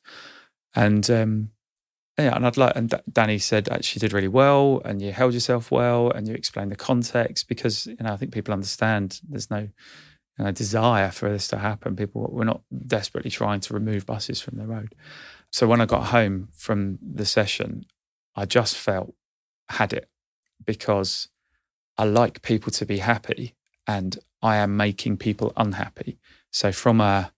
And 0.76 1.10
um, 1.10 1.50
yeah, 2.18 2.36
and 2.36 2.46
I'd 2.46 2.58
like, 2.58 2.76
and 2.76 2.94
Danny 3.12 3.40
said 3.40 3.84
she 3.84 4.00
did 4.00 4.14
really 4.14 4.28
well, 4.28 4.82
and 4.86 5.02
you 5.02 5.12
held 5.12 5.34
yourself 5.34 5.72
well, 5.72 6.12
and 6.12 6.28
you 6.28 6.36
explained 6.36 6.72
the 6.72 6.76
context 6.76 7.48
because 7.48 7.88
you 7.88 7.98
know 8.00 8.14
I 8.14 8.18
think 8.18 8.32
people 8.32 8.54
understand 8.54 9.20
there's 9.28 9.50
no 9.50 9.70
you 10.38 10.46
know, 10.46 10.52
desire 10.52 11.10
for 11.10 11.30
this 11.30 11.48
to 11.50 11.58
happen. 11.58 11.96
People, 11.96 12.30
we're 12.32 12.44
not 12.44 12.62
desperately 12.86 13.32
trying 13.32 13.60
to 13.62 13.74
remove 13.74 14.06
buses 14.06 14.42
from 14.42 14.58
the 14.58 14.68
road. 14.68 14.96
So 15.52 15.68
when 15.68 15.82
I 15.82 15.86
got 15.86 16.08
home 16.08 16.50
from 16.54 17.00
the 17.02 17.26
session, 17.26 17.86
I 18.36 18.46
just 18.46 18.76
felt 18.76 19.14
had 19.70 19.94
it 19.94 20.10
because 20.66 21.30
I 21.98 22.06
like 22.06 22.42
people 22.42 22.72
to 22.74 22.86
be 22.86 23.00
happy, 23.00 23.56
and 23.88 24.20
I 24.42 24.58
am 24.58 24.78
making 24.78 25.18
people 25.18 25.52
unhappy. 25.58 26.20
So 26.52 26.72
from 26.72 27.02
a 27.02 27.33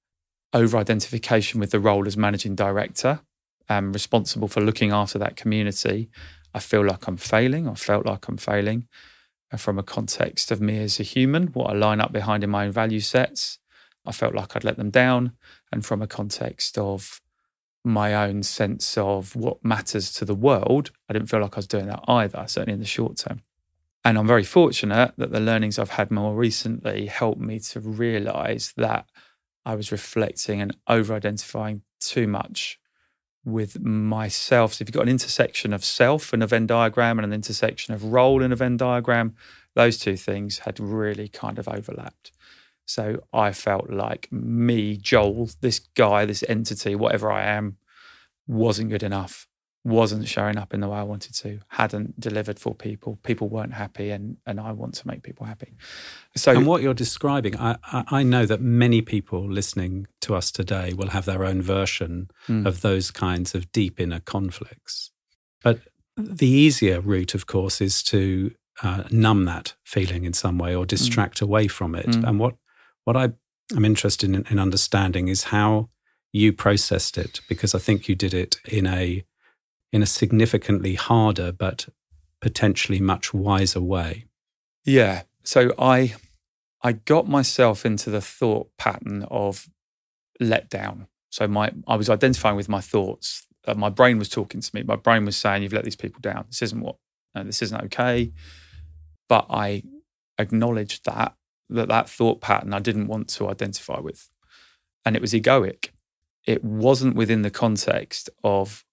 over 0.55 0.77
identification 0.77 1.59
with 1.59 1.71
the 1.71 1.79
role 1.79 2.07
as 2.07 2.15
managing 2.15 2.55
director 2.55 3.19
am 3.67 3.91
responsible 3.91 4.47
for 4.47 4.62
looking 4.62 4.91
after 4.91 5.19
that 5.19 5.35
community, 5.35 6.09
I 6.53 6.59
feel 6.59 6.85
like 6.85 7.07
I'm 7.07 7.17
failing. 7.17 7.67
I 7.67 7.74
felt 7.74 8.05
like 8.05 8.27
I'm 8.27 8.38
failing 8.38 8.88
and 9.51 9.59
from 9.59 9.77
a 9.77 9.83
context 9.83 10.51
of 10.51 10.62
me 10.62 10.79
as 10.79 11.00
a 11.00 11.03
human, 11.03 11.47
what 11.47 11.69
I 11.69 11.74
line 11.74 12.01
up 12.01 12.12
behind 12.12 12.43
in 12.43 12.50
my 12.50 12.65
own 12.65 12.71
value 12.71 13.00
sets. 13.00 13.59
I 14.05 14.12
felt 14.12 14.35
like 14.35 14.55
I'd 14.55 14.63
let 14.63 14.77
them 14.77 14.89
down. 14.89 15.33
And 15.71 15.85
from 15.85 16.01
a 16.01 16.07
context 16.07 16.77
of 16.77 17.21
my 17.83 18.13
own 18.13 18.43
sense 18.43 18.97
of 18.97 19.35
what 19.35 19.63
matters 19.63 20.13
to 20.13 20.25
the 20.25 20.35
world, 20.35 20.91
I 21.09 21.13
didn't 21.13 21.29
feel 21.29 21.41
like 21.41 21.55
I 21.55 21.59
was 21.59 21.67
doing 21.67 21.88
that 21.88 22.03
either, 22.07 22.45
certainly 22.47 22.74
in 22.74 22.79
the 22.79 22.85
short 22.85 23.17
term. 23.17 23.41
And 24.03 24.17
I'm 24.17 24.27
very 24.27 24.43
fortunate 24.43 25.13
that 25.17 25.31
the 25.31 25.39
learnings 25.39 25.79
I've 25.79 25.91
had 25.91 26.12
more 26.12 26.35
recently 26.35 27.07
helped 27.07 27.41
me 27.41 27.59
to 27.59 27.79
realize 27.79 28.74
that 28.77 29.09
I 29.65 29.75
was 29.75 29.91
reflecting 29.91 30.62
and 30.62 30.75
over 30.88 31.13
identifying 31.13 31.81
too 32.00 32.27
much 32.27 32.79
with 33.43 33.79
myself. 33.79 34.74
So 34.74 34.84
if 34.84 34.89
you've 34.89 34.93
got 34.93 35.03
an 35.03 35.10
intersection 35.10 35.74
of 35.74 35.84
self 35.84 36.34
in 36.34 36.41
a 36.41 36.48
Venn 36.48 36.67
diagram 36.67 37.19
and 37.19 37.25
an 37.25 37.34
intersection 37.34 37.93
of 37.93 38.03
role 38.03 38.41
in 38.41 38.51
a 38.51 38.55
Venn 38.55 38.77
diagram, 38.77 39.36
those 39.75 39.98
two 39.98 40.17
things 40.17 40.60
had 40.60 40.79
really 40.79 41.27
kind 41.27 41.60
of 41.60 41.67
overlapped. 41.67 42.31
So 42.86 43.24
I 43.34 43.51
felt 43.51 43.89
like 43.89 44.31
me, 44.31 44.98
Joel, 44.98 45.50
this 45.62 45.79
guy, 45.79 46.25
this 46.25 46.43
entity, 46.48 46.95
whatever 46.95 47.31
I 47.31 47.43
am, 47.43 47.77
wasn't 48.48 48.89
good 48.89 49.03
enough 49.03 49.48
wasn't 49.86 50.27
showing 50.27 50.58
up 50.58 50.74
in 50.74 50.80
the 50.80 50.89
way 50.89 50.98
I 50.98 51.04
wanted 51.04 51.36
to, 51.36 51.60
hadn't 51.68 52.20
delivered 52.20 52.60
for 52.60 52.74
people. 52.74 53.20
People 53.22 53.48
weren't 53.50 53.74
happy, 53.74 54.10
and 54.10 54.38
and 54.46 54.60
I 54.60 54.72
want 54.72 54.96
to 54.96 55.08
make 55.08 55.22
people 55.22 55.46
happy. 55.46 55.74
So, 56.36 56.51
and 56.51 56.65
what 56.65 56.82
you're 56.82 56.96
describing, 56.96 57.56
I 57.58 57.77
I 57.92 58.24
know 58.24 58.48
that 58.48 58.62
many 58.62 59.01
people 59.01 59.48
listening 59.48 60.08
to 60.22 60.36
us 60.36 60.51
today 60.51 60.94
will 60.94 61.10
have 61.10 61.25
their 61.25 61.46
own 61.46 61.62
version 61.62 62.32
mm. 62.48 62.65
of 62.65 62.82
those 62.82 63.12
kinds 63.12 63.54
of 63.54 63.72
deep 63.72 64.00
inner 64.00 64.20
conflicts. 64.20 65.12
But 65.63 65.82
the 66.18 66.48
easier 66.48 67.00
route, 67.00 67.36
of 67.36 67.46
course, 67.46 67.80
is 67.80 68.01
to 68.04 68.51
uh, 68.82 69.04
numb 69.12 69.46
that 69.46 69.75
feeling 69.84 70.25
in 70.25 70.34
some 70.34 70.58
way 70.58 70.75
or 70.75 70.84
hmm. 70.84 70.88
distract 70.88 71.39
mm. 71.39 71.44
away 71.44 71.68
from 71.68 71.94
it. 71.94 72.08
Mm. 72.08 72.27
And 72.27 72.39
what 72.39 72.56
what 73.04 73.15
I 73.15 73.34
am 73.75 73.86
interested 73.86 74.32
in, 74.32 74.46
in 74.50 74.58
understanding 74.58 75.27
is 75.27 75.46
how 75.46 75.89
you 76.34 76.51
processed 76.51 77.20
it, 77.20 77.42
because 77.48 77.75
I 77.75 77.80
think 77.80 78.10
you 78.10 78.15
did 78.15 78.34
it 78.34 78.58
in 78.65 78.88
a 78.88 79.24
in 79.92 80.01
a 80.01 80.06
significantly 80.06 80.96
harder 80.96 81.51
but 81.51 81.88
potentially 82.42 83.00
much 83.00 83.34
wiser 83.34 83.82
way. 83.82 84.25
Yeah. 84.84 85.24
So 85.44 85.74
I 85.80 86.15
I 86.82 86.92
got 86.94 87.27
myself 87.27 87.86
into 87.86 88.12
the 88.12 88.22
thought 88.22 88.70
pattern 88.77 89.24
of 89.32 89.68
let 90.39 90.70
down. 90.70 91.08
So 91.32 91.48
my 91.48 91.72
I 91.88 91.96
was 91.96 92.10
identifying 92.10 92.56
with 92.56 92.70
my 92.70 92.82
thoughts. 92.82 93.48
Uh, 93.68 93.74
my 93.74 93.89
brain 93.89 94.20
was 94.20 94.30
talking 94.30 94.62
to 94.62 94.72
me. 94.75 94.84
My 94.84 94.96
brain 94.96 95.25
was 95.25 95.36
saying, 95.36 95.63
"You've 95.63 95.74
let 95.74 95.84
these 95.84 95.96
people 95.96 96.22
down. 96.22 96.46
This 96.48 96.62
isn't 96.62 96.82
what. 96.82 96.98
No, 97.34 97.44
this 97.44 97.62
isn't 97.63 97.82
okay." 97.86 98.32
But 99.27 99.48
I 99.50 99.84
acknowledged 100.38 101.06
that 101.06 101.36
that 101.70 101.88
that 101.88 102.10
thought 102.10 102.42
pattern 102.42 102.74
I 102.74 102.80
didn't 102.80 103.08
want 103.08 103.27
to 103.30 103.50
identify 103.50 104.00
with, 104.00 104.30
and 105.04 105.15
it 105.15 105.22
was 105.22 105.34
egoic. 105.34 105.89
It 106.46 106.63
wasn't 106.63 107.15
within 107.15 107.42
the 107.42 107.50
context 107.50 108.30
of 108.44 108.85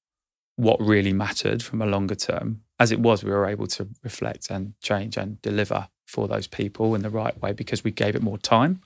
what 0.57 0.81
really 0.81 1.13
mattered 1.13 1.63
from 1.63 1.81
a 1.81 1.87
longer 1.87 2.15
term. 2.15 2.63
As 2.79 2.93
it 2.93 3.01
was, 3.01 3.25
we 3.25 3.31
were 3.31 3.47
able 3.47 3.67
to 3.69 3.89
reflect 4.03 4.51
and 4.51 4.75
change 4.83 5.17
and 5.17 5.41
deliver 5.43 5.89
for 6.07 6.29
those 6.29 6.47
people 6.47 6.95
in 6.95 7.03
the 7.03 7.11
right 7.11 7.41
way 7.41 7.53
because 7.53 7.85
we 7.85 7.91
gave 7.91 8.15
it 8.15 8.23
more 8.23 8.39
time 8.39 8.83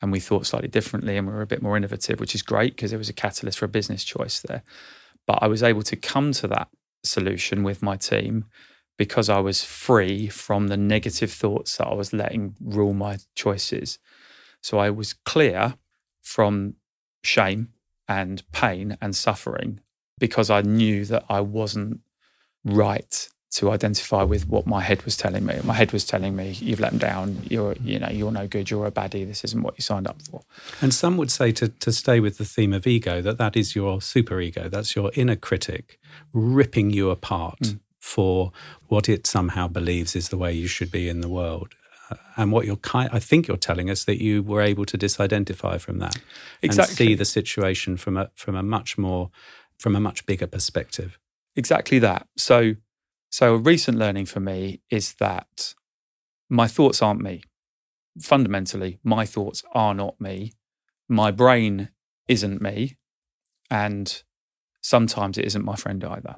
and 0.00 0.10
we 0.10 0.20
thought 0.20 0.46
slightly 0.46 0.68
differently 0.68 1.16
and 1.16 1.26
we 1.26 1.32
were 1.32 1.42
a 1.42 1.46
bit 1.46 1.62
more 1.62 1.76
innovative, 1.76 2.18
which 2.18 2.34
is 2.34 2.42
great 2.42 2.76
because 2.76 2.92
it 2.92 2.98
was 2.98 3.08
a 3.08 3.14
catalyst 3.14 3.58
for 3.58 3.66
a 3.66 3.68
business 3.68 4.04
choice 4.04 4.40
there. 4.40 4.62
But 5.26 5.38
I 5.42 5.48
was 5.48 5.62
able 5.62 5.82
to 5.82 5.96
come 5.96 6.32
to 6.32 6.48
that 6.48 6.68
solution 7.04 7.62
with 7.62 7.82
my 7.82 7.96
team 7.96 8.46
because 8.98 9.28
I 9.28 9.40
was 9.40 9.64
free 9.64 10.28
from 10.28 10.68
the 10.68 10.76
negative 10.76 11.32
thoughts 11.32 11.76
that 11.76 11.86
I 11.86 11.94
was 11.94 12.12
letting 12.12 12.54
rule 12.60 12.94
my 12.94 13.18
choices. 13.34 13.98
So 14.60 14.78
I 14.78 14.90
was 14.90 15.12
clear 15.12 15.74
from 16.22 16.74
shame 17.22 17.68
and 18.08 18.42
pain 18.52 18.96
and 19.00 19.14
suffering 19.14 19.80
because 20.22 20.50
I 20.50 20.60
knew 20.60 21.04
that 21.06 21.24
I 21.28 21.40
wasn't 21.40 21.98
right 22.64 23.28
to 23.56 23.72
identify 23.72 24.22
with 24.22 24.48
what 24.48 24.68
my 24.68 24.80
head 24.80 25.02
was 25.02 25.16
telling 25.16 25.44
me. 25.44 25.58
My 25.64 25.74
head 25.74 25.90
was 25.90 26.04
telling 26.04 26.36
me, 26.36 26.52
"You've 26.60 26.78
let 26.78 26.92
them 26.92 27.00
down. 27.00 27.42
You're, 27.50 27.74
you 27.82 27.98
know, 27.98 28.08
you're 28.08 28.30
no 28.30 28.46
good. 28.46 28.70
You're 28.70 28.86
a 28.86 28.92
baddie. 28.92 29.26
This 29.26 29.42
isn't 29.42 29.62
what 29.64 29.74
you 29.76 29.82
signed 29.82 30.06
up 30.06 30.22
for." 30.22 30.42
And 30.80 30.94
some 30.94 31.16
would 31.16 31.32
say 31.32 31.50
to 31.60 31.66
to 31.68 31.90
stay 31.90 32.20
with 32.20 32.38
the 32.38 32.44
theme 32.44 32.72
of 32.72 32.86
ego 32.86 33.20
that 33.20 33.36
that 33.38 33.56
is 33.56 33.74
your 33.74 34.00
super 34.00 34.40
ego. 34.40 34.68
That's 34.68 34.94
your 34.94 35.10
inner 35.14 35.34
critic 35.34 35.98
ripping 36.32 36.90
you 36.90 37.10
apart 37.10 37.62
mm. 37.62 37.80
for 37.98 38.52
what 38.86 39.08
it 39.08 39.26
somehow 39.26 39.66
believes 39.66 40.14
is 40.14 40.28
the 40.28 40.38
way 40.38 40.52
you 40.52 40.68
should 40.68 40.92
be 40.92 41.08
in 41.08 41.20
the 41.20 41.28
world. 41.28 41.74
Uh, 42.10 42.16
and 42.36 42.52
what 42.52 42.64
you're 42.64 42.84
kind, 42.92 43.10
I 43.12 43.18
think 43.18 43.48
you're 43.48 43.66
telling 43.70 43.90
us 43.90 44.04
that 44.04 44.22
you 44.22 44.42
were 44.42 44.62
able 44.62 44.84
to 44.86 44.96
disidentify 44.96 45.80
from 45.80 45.98
that 45.98 46.16
exactly. 46.62 46.90
and 46.90 46.96
see 46.96 47.14
the 47.16 47.24
situation 47.24 47.96
from 47.96 48.16
a 48.16 48.30
from 48.34 48.54
a 48.54 48.62
much 48.62 48.96
more 48.96 49.30
from 49.82 49.96
a 49.96 50.00
much 50.00 50.24
bigger 50.24 50.46
perspective. 50.46 51.18
Exactly 51.56 51.98
that. 51.98 52.26
So 52.36 52.76
so, 53.32 53.54
a 53.54 53.58
recent 53.58 53.96
learning 53.96 54.26
for 54.26 54.40
me 54.40 54.82
is 54.90 55.14
that 55.14 55.74
my 56.50 56.68
thoughts 56.68 57.00
aren't 57.00 57.22
me. 57.22 57.42
Fundamentally, 58.20 58.98
my 59.02 59.24
thoughts 59.24 59.64
are 59.72 59.94
not 59.94 60.20
me. 60.20 60.52
My 61.08 61.30
brain 61.30 61.88
isn't 62.28 62.60
me. 62.60 62.98
And 63.70 64.22
sometimes 64.82 65.38
it 65.38 65.46
isn't 65.46 65.64
my 65.64 65.76
friend 65.76 66.04
either. 66.04 66.36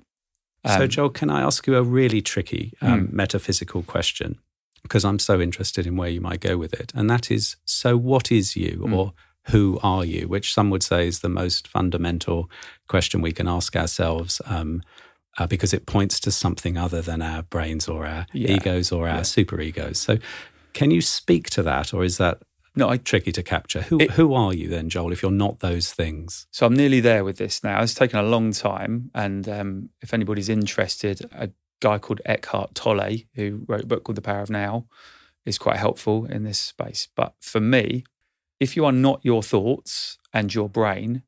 Um, 0.64 0.78
so, 0.78 0.86
Joel, 0.86 1.10
can 1.10 1.30
I 1.30 1.42
ask 1.42 1.66
you 1.66 1.74
a 1.74 1.82
really 1.82 2.22
tricky 2.22 2.74
um, 2.80 3.08
mm. 3.08 3.12
metaphysical 3.12 3.82
question? 3.82 4.38
Because 4.84 5.04
I'm 5.04 5.18
so 5.18 5.40
interested 5.40 5.88
in 5.88 5.96
where 5.96 6.10
you 6.10 6.20
might 6.20 6.40
go 6.40 6.56
with 6.56 6.72
it. 6.74 6.92
And 6.94 7.10
that 7.10 7.28
is 7.28 7.56
so, 7.64 7.96
what 7.96 8.30
is 8.30 8.54
you 8.54 8.84
mm. 8.86 8.96
or 8.96 9.14
who 9.48 9.78
are 9.82 10.04
you? 10.04 10.28
Which 10.28 10.54
some 10.54 10.70
would 10.70 10.82
say 10.82 11.06
is 11.06 11.20
the 11.20 11.28
most 11.28 11.68
fundamental 11.68 12.50
question 12.88 13.20
we 13.20 13.32
can 13.32 13.48
ask 13.48 13.76
ourselves. 13.76 14.40
Um, 14.46 14.82
uh, 15.36 15.46
because 15.48 15.74
it 15.74 15.86
points 15.86 16.20
to 16.20 16.30
something 16.30 16.78
other 16.78 17.02
than 17.02 17.20
our 17.20 17.42
brains 17.42 17.88
or 17.88 18.06
our 18.06 18.24
yeah. 18.32 18.52
egos 18.52 18.92
or 18.92 19.08
our 19.08 19.16
yeah. 19.16 19.22
super 19.22 19.60
egos. 19.60 19.98
So, 19.98 20.18
can 20.74 20.92
you 20.92 21.00
speak 21.00 21.50
to 21.50 21.62
that, 21.64 21.92
or 21.92 22.04
is 22.04 22.18
that 22.18 22.42
no, 22.76 22.88
I, 22.88 22.96
tricky 22.96 23.32
to 23.32 23.42
capture? 23.42 23.82
Who 23.82 24.00
it, 24.00 24.12
who 24.12 24.34
are 24.34 24.52
you 24.52 24.68
then, 24.68 24.88
Joel? 24.88 25.12
If 25.12 25.22
you're 25.22 25.30
not 25.30 25.60
those 25.60 25.92
things, 25.92 26.46
so 26.50 26.66
I'm 26.66 26.74
nearly 26.74 27.00
there 27.00 27.24
with 27.24 27.38
this 27.38 27.62
now. 27.62 27.82
It's 27.82 27.94
taken 27.94 28.18
a 28.18 28.22
long 28.22 28.52
time, 28.52 29.10
and 29.14 29.48
um, 29.48 29.90
if 30.00 30.14
anybody's 30.14 30.48
interested, 30.48 31.28
a 31.32 31.50
guy 31.80 31.98
called 31.98 32.20
Eckhart 32.24 32.74
Tolle, 32.74 33.18
who 33.34 33.64
wrote 33.68 33.84
a 33.84 33.86
book 33.86 34.04
called 34.04 34.16
The 34.16 34.22
Power 34.22 34.40
of 34.40 34.50
Now, 34.50 34.86
is 35.44 35.58
quite 35.58 35.76
helpful 35.76 36.26
in 36.26 36.44
this 36.44 36.58
space. 36.58 37.08
But 37.14 37.34
for 37.40 37.60
me, 37.60 38.04
if 38.60 38.76
you 38.76 38.84
are 38.84 38.92
not 38.92 39.20
your 39.22 39.42
thoughts 39.42 40.18
and 40.32 40.54
your 40.54 40.68
brain, 40.68 41.22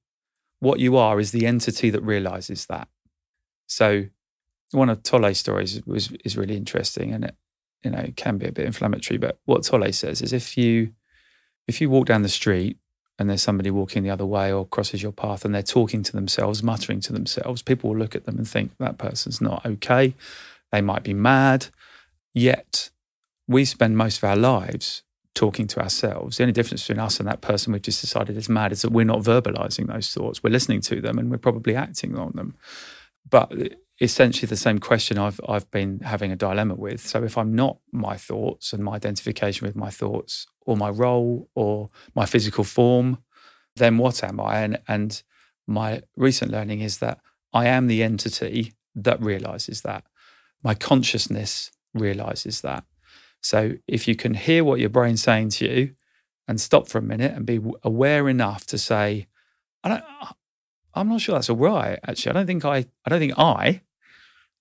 what 0.60 0.80
you 0.80 0.96
are 0.96 1.20
is 1.20 1.32
the 1.32 1.46
entity 1.46 1.90
that 1.90 2.02
realizes 2.02 2.66
that. 2.66 2.88
So 3.66 4.06
one 4.72 4.88
of 4.88 5.02
Tolle's 5.02 5.38
stories 5.38 5.84
was 5.86 6.12
is 6.24 6.36
really 6.36 6.56
interesting, 6.56 7.12
and 7.12 7.24
it 7.24 7.36
you 7.82 7.90
know 7.90 8.08
can 8.16 8.38
be 8.38 8.46
a 8.46 8.52
bit 8.52 8.66
inflammatory. 8.66 9.18
But 9.18 9.38
what 9.44 9.64
Tolle 9.64 9.92
says 9.92 10.22
is 10.22 10.32
if 10.32 10.56
you 10.56 10.92
if 11.66 11.80
you 11.80 11.90
walk 11.90 12.06
down 12.06 12.22
the 12.22 12.28
street 12.28 12.78
and 13.18 13.28
there's 13.28 13.42
somebody 13.42 13.70
walking 13.70 14.02
the 14.02 14.10
other 14.10 14.26
way 14.26 14.52
or 14.52 14.66
crosses 14.66 15.02
your 15.02 15.12
path 15.12 15.44
and 15.44 15.54
they're 15.54 15.62
talking 15.62 16.02
to 16.02 16.12
themselves, 16.12 16.62
muttering 16.62 17.00
to 17.00 17.12
themselves, 17.12 17.62
people 17.62 17.90
will 17.90 17.98
look 17.98 18.14
at 18.14 18.24
them 18.24 18.36
and 18.36 18.48
think 18.48 18.72
that 18.78 18.98
person's 18.98 19.40
not 19.40 19.64
okay. 19.64 20.14
They 20.70 20.80
might 20.80 21.02
be 21.02 21.14
mad. 21.14 21.68
Yet 22.34 22.90
we 23.48 23.64
spend 23.64 23.96
most 23.96 24.18
of 24.18 24.24
our 24.24 24.36
lives 24.36 25.02
talking 25.36 25.68
to 25.68 25.80
ourselves. 25.80 26.38
The 26.38 26.42
only 26.42 26.52
difference 26.52 26.82
between 26.82 27.04
us 27.04 27.20
and 27.20 27.28
that 27.28 27.42
person 27.42 27.72
we've 27.72 27.82
just 27.82 28.00
decided 28.00 28.36
is 28.36 28.48
mad 28.48 28.72
is 28.72 28.82
that 28.82 28.90
we're 28.90 29.04
not 29.04 29.20
verbalizing 29.20 29.86
those 29.86 30.12
thoughts. 30.12 30.42
We're 30.42 30.50
listening 30.50 30.80
to 30.80 31.00
them 31.00 31.16
and 31.18 31.30
we're 31.30 31.38
probably 31.38 31.76
acting 31.76 32.18
on 32.18 32.32
them 32.32 32.56
but 33.28 33.52
essentially 34.00 34.46
the 34.46 34.56
same 34.56 34.78
question 34.78 35.18
I've 35.18 35.40
I've 35.48 35.70
been 35.70 36.00
having 36.00 36.32
a 36.32 36.36
dilemma 36.36 36.74
with. 36.74 37.00
So 37.00 37.24
if 37.24 37.36
I'm 37.36 37.54
not 37.54 37.78
my 37.92 38.16
thoughts 38.16 38.72
and 38.72 38.84
my 38.84 38.94
identification 38.94 39.66
with 39.66 39.76
my 39.76 39.90
thoughts, 39.90 40.46
or 40.64 40.76
my 40.76 40.90
role, 40.90 41.48
or 41.54 41.88
my 42.14 42.26
physical 42.26 42.64
form, 42.64 43.18
then 43.76 43.98
what 43.98 44.22
am 44.22 44.40
I? 44.40 44.60
And 44.60 44.78
and 44.86 45.22
my 45.66 46.02
recent 46.16 46.50
learning 46.50 46.80
is 46.80 46.98
that 46.98 47.20
I 47.52 47.66
am 47.66 47.86
the 47.86 48.02
entity 48.02 48.74
that 48.94 49.20
realizes 49.20 49.82
that. 49.82 50.04
My 50.62 50.74
consciousness 50.74 51.70
realizes 51.94 52.60
that. 52.62 52.84
So 53.40 53.74
if 53.86 54.08
you 54.08 54.16
can 54.16 54.34
hear 54.34 54.64
what 54.64 54.80
your 54.80 54.88
brain's 54.88 55.22
saying 55.22 55.50
to 55.50 55.68
you 55.68 55.94
and 56.48 56.60
stop 56.60 56.88
for 56.88 56.98
a 56.98 57.02
minute 57.02 57.32
and 57.32 57.46
be 57.46 57.60
aware 57.82 58.28
enough 58.28 58.66
to 58.66 58.78
say, 58.78 59.26
I 59.84 59.88
don't, 59.88 60.04
I'm 60.96 61.08
not 61.08 61.20
sure 61.20 61.34
that's 61.34 61.50
all 61.50 61.56
right. 61.56 61.98
Actually, 62.06 62.30
I 62.30 62.32
don't 62.32 62.46
think 62.46 62.64
I. 62.64 62.86
I 63.04 63.10
don't 63.10 63.20
think 63.20 63.38
I 63.38 63.82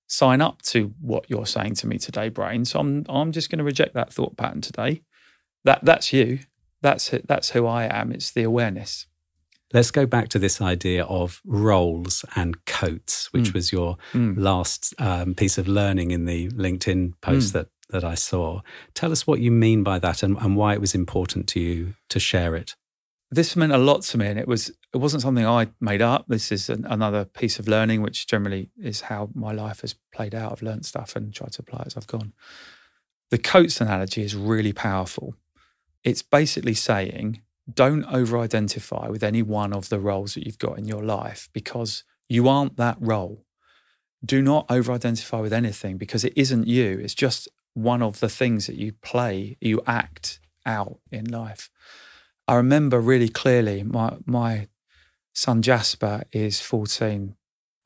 sign 0.08 0.42
up 0.42 0.62
to 0.64 0.94
what 1.00 1.30
you're 1.30 1.46
saying 1.46 1.76
to 1.76 1.88
me 1.88 1.98
today, 1.98 2.30
brain. 2.30 2.66
So 2.66 2.80
I'm. 2.80 3.06
I'm 3.08 3.32
just 3.32 3.50
going 3.50 3.60
to 3.60 3.64
reject 3.64 3.94
that 3.94 4.14
thought 4.14 4.36
pattern 4.38 4.62
today. 4.62 5.02
That 5.64 5.84
that's 5.84 6.12
you. 6.12 6.40
That's 6.82 7.14
it. 7.14 7.28
That's 7.28 7.52
who 7.52 7.66
I 7.66 7.86
am. 7.86 8.12
It's 8.12 8.32
the 8.32 8.44
awareness. 8.44 9.08
Let's 9.74 9.92
go 9.92 10.06
back 10.06 10.30
to 10.30 10.40
this 10.40 10.62
idea 10.62 11.04
of 11.06 11.42
roles 11.44 12.24
and 12.36 12.64
coats, 12.66 13.34
which 13.34 13.50
mm. 13.50 13.54
was 13.56 13.72
your 13.72 13.98
mm. 14.14 14.38
last 14.38 14.94
um, 15.00 15.34
piece 15.34 15.58
of 15.58 15.68
learning 15.68 16.12
in 16.12 16.26
the 16.26 16.50
LinkedIn 16.50 17.14
post 17.22 17.50
mm. 17.50 17.54
that 17.54 17.68
that 17.90 18.04
I 18.04 18.16
saw. 18.16 18.62
Tell 18.94 19.12
us 19.12 19.28
what 19.28 19.40
you 19.40 19.52
mean 19.52 19.84
by 19.84 20.00
that 20.00 20.24
and, 20.24 20.38
and 20.38 20.56
why 20.56 20.74
it 20.74 20.82
was 20.82 20.96
important 20.96 21.48
to 21.50 21.60
you 21.60 21.96
to 22.10 22.20
share 22.20 22.56
it. 22.56 22.76
This 23.32 23.56
meant 23.56 23.74
a 23.74 23.78
lot 23.78 24.04
to 24.04 24.18
me 24.18 24.28
and 24.28 24.40
it 24.40 24.48
was 24.48 24.72
it 24.94 24.98
wasn't 24.98 25.24
something 25.24 25.46
i 25.46 25.68
made 25.82 26.02
up. 26.02 26.26
This 26.28 26.52
is 26.52 26.70
an, 26.70 26.86
another 26.86 27.26
piece 27.26 27.60
of 27.60 27.68
learning 27.68 28.02
which 28.02 28.28
generally 28.28 28.70
is 28.78 29.02
how 29.02 29.30
my 29.34 29.52
life 29.52 29.82
has 29.82 29.96
played 30.14 30.34
out. 30.34 30.52
I've 30.52 30.62
learned 30.62 30.86
stuff 30.86 31.16
and 31.16 31.34
tried 31.34 31.52
to 31.54 31.62
apply 31.62 31.82
it 31.82 31.88
as 31.88 31.98
i've 31.98 32.08
gone. 32.08 32.34
The 33.32 33.38
coats 33.38 33.82
analogy 33.82 34.22
is 34.22 34.36
really 34.36 34.72
powerful. 34.72 35.36
It's 36.04 36.22
basically 36.22 36.76
saying 36.76 37.42
don't 37.72 38.06
over 38.06 38.38
identify 38.38 39.08
with 39.10 39.24
any 39.24 39.42
one 39.42 39.74
of 39.74 39.90
the 39.90 40.00
roles 40.00 40.36
that 40.36 40.46
you've 40.46 40.60
got 40.60 40.78
in 40.78 40.86
your 40.86 41.04
life 41.04 41.50
because 41.52 42.04
you 42.30 42.48
aren't 42.48 42.78
that 42.78 42.98
role. 43.00 43.44
Do 44.24 44.42
not 44.42 44.66
over 44.70 44.92
identify 44.92 45.40
with 45.40 45.54
anything 45.54 45.98
because 45.98 46.24
it 46.24 46.34
isn't 46.36 46.68
you. 46.68 47.00
It's 47.00 47.16
just 47.16 47.48
one 47.76 48.02
of 48.02 48.20
the 48.20 48.30
things 48.30 48.66
that 48.66 48.76
you 48.76 48.92
play 48.92 49.58
you 49.62 49.80
act 49.86 50.40
out 50.66 50.98
in 51.12 51.26
life 51.26 51.70
I 52.48 52.56
remember 52.56 53.00
really 53.00 53.30
clearly 53.30 53.84
my 53.84 54.18
my 54.26 54.68
son 55.34 55.62
Jasper 55.62 56.24
is 56.32 56.62
14. 56.62 57.36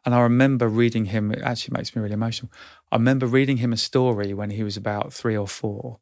And 0.05 0.15
I 0.15 0.21
remember 0.21 0.69
reading 0.69 1.05
him, 1.05 1.31
it 1.31 1.41
actually 1.41 1.77
makes 1.77 1.95
me 1.95 2.01
really 2.01 2.13
emotional. 2.13 2.51
I 2.91 2.95
remember 2.95 3.25
reading 3.25 3.57
him 3.57 3.73
a 3.73 3.77
story 3.77 4.33
when 4.33 4.51
he 4.51 4.63
was 4.63 4.77
about 4.77 5.13
three 5.13 5.35
or 5.35 5.47
four 5.47 5.99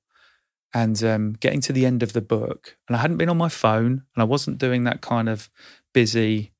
and 0.73 1.03
um, 1.03 1.33
getting 1.33 1.61
to 1.61 1.73
the 1.73 1.85
end 1.85 2.03
of 2.03 2.13
the 2.13 2.21
book. 2.21 2.77
And 2.87 2.95
I 2.95 2.99
hadn't 2.99 3.17
been 3.17 3.29
on 3.29 3.37
my 3.37 3.49
phone 3.49 4.03
and 4.15 4.21
I 4.21 4.23
wasn't 4.23 4.59
doing 4.59 4.83
that 4.83 5.01
kind 5.01 5.27
of 5.27 5.49
busy, 5.93 6.51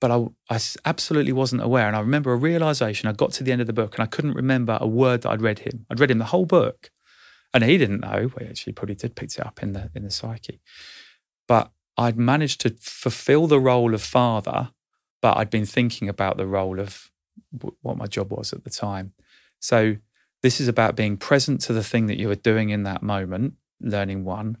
but 0.00 0.10
I, 0.10 0.26
I 0.50 0.60
absolutely 0.84 1.32
wasn't 1.32 1.62
aware. 1.62 1.86
And 1.86 1.96
I 1.96 2.00
remember 2.00 2.32
a 2.32 2.36
realization 2.36 3.08
I 3.08 3.12
got 3.12 3.32
to 3.32 3.44
the 3.44 3.52
end 3.52 3.60
of 3.60 3.66
the 3.66 3.72
book 3.72 3.96
and 3.96 4.02
I 4.02 4.06
couldn't 4.06 4.34
remember 4.34 4.78
a 4.80 4.86
word 4.86 5.22
that 5.22 5.30
I'd 5.30 5.42
read 5.42 5.60
him. 5.60 5.86
I'd 5.90 6.00
read 6.00 6.10
him 6.10 6.18
the 6.18 6.26
whole 6.26 6.46
book 6.46 6.90
and 7.52 7.64
he 7.64 7.78
didn't 7.78 8.00
know. 8.00 8.30
Well, 8.36 8.48
actually, 8.48 8.74
probably 8.74 8.94
did 8.94 9.16
pick 9.16 9.30
it 9.30 9.44
up 9.44 9.62
in 9.62 9.72
the, 9.72 9.90
in 9.94 10.04
the 10.04 10.10
psyche. 10.10 10.60
But 11.46 11.70
I'd 11.96 12.16
managed 12.16 12.60
to 12.60 12.70
fulfill 12.80 13.46
the 13.46 13.60
role 13.60 13.94
of 13.94 14.02
father, 14.02 14.70
but 15.20 15.36
I'd 15.36 15.50
been 15.50 15.66
thinking 15.66 16.08
about 16.08 16.36
the 16.36 16.46
role 16.46 16.78
of 16.78 17.10
what 17.82 17.96
my 17.96 18.06
job 18.06 18.30
was 18.30 18.52
at 18.52 18.64
the 18.64 18.70
time. 18.70 19.14
So 19.58 19.96
this 20.42 20.60
is 20.60 20.68
about 20.68 20.94
being 20.94 21.16
present 21.16 21.60
to 21.62 21.72
the 21.72 21.82
thing 21.82 22.06
that 22.06 22.18
you 22.18 22.30
are 22.30 22.36
doing 22.36 22.70
in 22.70 22.84
that 22.84 23.02
moment, 23.02 23.54
learning 23.80 24.24
one, 24.24 24.58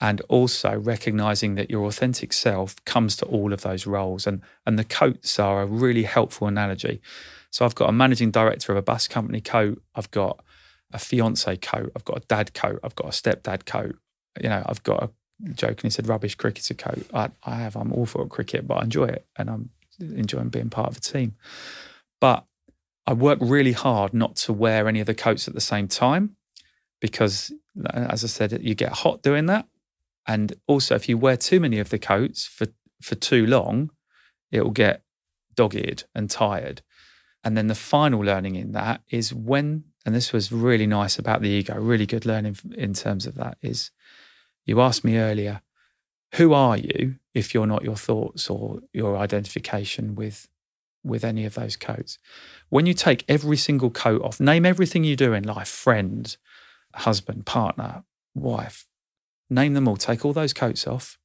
and 0.00 0.20
also 0.22 0.78
recognizing 0.78 1.54
that 1.56 1.70
your 1.70 1.84
authentic 1.86 2.32
self 2.32 2.82
comes 2.84 3.16
to 3.16 3.26
all 3.26 3.52
of 3.52 3.62
those 3.62 3.86
roles. 3.86 4.26
And, 4.26 4.40
and 4.64 4.78
the 4.78 4.84
coats 4.84 5.38
are 5.38 5.62
a 5.62 5.66
really 5.66 6.04
helpful 6.04 6.46
analogy. 6.46 7.02
So 7.50 7.64
I've 7.64 7.74
got 7.74 7.88
a 7.88 7.92
managing 7.92 8.30
director 8.30 8.72
of 8.72 8.78
a 8.78 8.82
bus 8.82 9.08
company 9.08 9.40
coat, 9.40 9.82
I've 9.94 10.10
got 10.10 10.42
a 10.92 10.98
fiance 10.98 11.56
coat, 11.58 11.92
I've 11.94 12.04
got 12.04 12.18
a 12.18 12.26
dad 12.26 12.54
coat, 12.54 12.80
I've 12.82 12.94
got 12.94 13.06
a 13.06 13.10
stepdad 13.10 13.66
coat, 13.66 13.96
you 14.40 14.48
know, 14.48 14.62
I've 14.66 14.82
got 14.82 15.02
a 15.02 15.10
jokingly 15.54 15.90
said 15.90 16.08
rubbish 16.08 16.34
cricketer 16.34 16.74
coat. 16.74 17.06
I, 17.12 17.30
I 17.44 17.56
have. 17.56 17.76
I'm 17.76 17.92
awful 17.92 18.22
at 18.22 18.28
cricket, 18.28 18.66
but 18.66 18.78
I 18.78 18.84
enjoy 18.84 19.06
it 19.06 19.26
and 19.36 19.50
I'm 19.50 19.70
enjoying 20.00 20.48
being 20.48 20.70
part 20.70 20.90
of 20.90 20.96
a 20.96 21.00
team. 21.00 21.34
But 22.20 22.44
I 23.06 23.12
work 23.12 23.38
really 23.40 23.72
hard 23.72 24.14
not 24.14 24.36
to 24.36 24.52
wear 24.52 24.88
any 24.88 25.00
of 25.00 25.06
the 25.06 25.14
coats 25.14 25.48
at 25.48 25.54
the 25.54 25.60
same 25.60 25.88
time 25.88 26.36
because, 27.00 27.52
as 27.92 28.22
I 28.22 28.26
said, 28.26 28.58
you 28.62 28.74
get 28.74 28.92
hot 28.92 29.22
doing 29.22 29.46
that. 29.46 29.66
And 30.30 30.52
also, 30.68 30.94
if 30.94 31.08
you 31.08 31.18
wear 31.18 31.36
too 31.36 31.58
many 31.58 31.80
of 31.80 31.88
the 31.88 31.98
coats 31.98 32.46
for, 32.46 32.68
for 33.02 33.16
too 33.16 33.44
long, 33.46 33.90
it 34.52 34.62
will 34.62 34.70
get 34.70 35.02
dog 35.56 35.74
eared 35.74 36.04
and 36.14 36.30
tired. 36.30 36.82
And 37.42 37.56
then 37.56 37.66
the 37.66 37.74
final 37.74 38.20
learning 38.20 38.54
in 38.54 38.70
that 38.70 39.00
is 39.10 39.34
when, 39.34 39.86
and 40.06 40.14
this 40.14 40.32
was 40.32 40.52
really 40.52 40.86
nice 40.86 41.18
about 41.18 41.42
the 41.42 41.48
ego, 41.48 41.74
really 41.74 42.06
good 42.06 42.24
learning 42.24 42.58
in 42.76 42.94
terms 42.94 43.26
of 43.26 43.34
that, 43.34 43.58
is 43.60 43.90
you 44.64 44.80
asked 44.80 45.02
me 45.02 45.18
earlier, 45.18 45.62
who 46.36 46.52
are 46.52 46.76
you 46.76 47.16
if 47.34 47.52
you're 47.52 47.66
not 47.66 47.82
your 47.82 47.96
thoughts 47.96 48.48
or 48.48 48.82
your 48.92 49.16
identification 49.16 50.14
with 50.14 50.46
with 51.02 51.24
any 51.24 51.44
of 51.44 51.54
those 51.54 51.76
coats. 51.76 52.18
When 52.68 52.86
you 52.86 52.94
take 52.94 53.24
every 53.26 53.56
single 53.56 53.90
coat 53.90 54.22
off, 54.22 54.38
name 54.38 54.64
everything 54.64 55.02
you 55.02 55.16
do 55.16 55.32
in 55.32 55.42
life 55.42 55.66
friend, 55.66 56.36
husband, 56.94 57.46
partner, 57.46 58.04
wife, 58.34 58.86
name 59.50 59.74
them 59.74 59.88
all, 59.88 59.96
take 59.96 60.24
all 60.24 60.32
those 60.32 60.52
coats 60.52 60.86
off, 60.86 61.18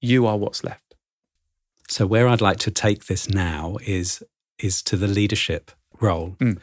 you 0.00 0.26
are 0.26 0.36
what's 0.36 0.64
left. 0.64 0.94
So 1.88 2.06
where 2.06 2.28
I'd 2.28 2.40
like 2.40 2.58
to 2.58 2.70
take 2.70 3.06
this 3.06 3.28
now 3.28 3.76
is 3.86 4.22
is 4.58 4.82
to 4.82 4.96
the 4.96 5.08
leadership 5.08 5.70
role. 6.00 6.36
Mm. 6.40 6.58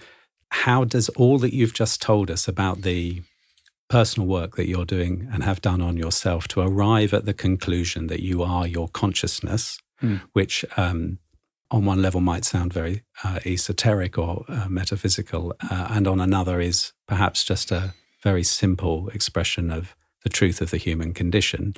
How 0.49 0.83
does 0.83 1.09
all 1.09 1.37
that 1.39 1.53
you've 1.53 1.73
just 1.73 2.01
told 2.01 2.31
us 2.31 2.47
about 2.47 2.81
the 2.81 3.21
personal 3.89 4.27
work 4.27 4.55
that 4.55 4.67
you're 4.67 4.85
doing 4.85 5.27
and 5.33 5.43
have 5.43 5.61
done 5.61 5.81
on 5.81 5.97
yourself 5.97 6.47
to 6.47 6.61
arrive 6.61 7.13
at 7.13 7.25
the 7.25 7.33
conclusion 7.33 8.07
that 8.07 8.21
you 8.21 8.41
are 8.41 8.65
your 8.65 8.87
consciousness, 8.87 9.77
mm. 10.01 10.21
which 10.31 10.63
um, 10.77 11.19
on 11.69 11.85
one 11.85 12.01
level 12.01 12.21
might 12.21 12.45
sound 12.45 12.73
very 12.73 13.03
uh, 13.23 13.39
esoteric 13.45 14.17
or 14.17 14.45
uh, 14.47 14.67
metaphysical, 14.69 15.53
uh, 15.69 15.87
and 15.89 16.07
on 16.07 16.21
another 16.21 16.61
is 16.61 16.93
perhaps 17.07 17.43
just 17.43 17.71
a 17.71 17.93
very 18.23 18.43
simple 18.43 19.09
expression 19.09 19.69
of 19.71 19.95
the 20.23 20.29
truth 20.29 20.61
of 20.61 20.71
the 20.71 20.77
human 20.77 21.13
condition. 21.13 21.73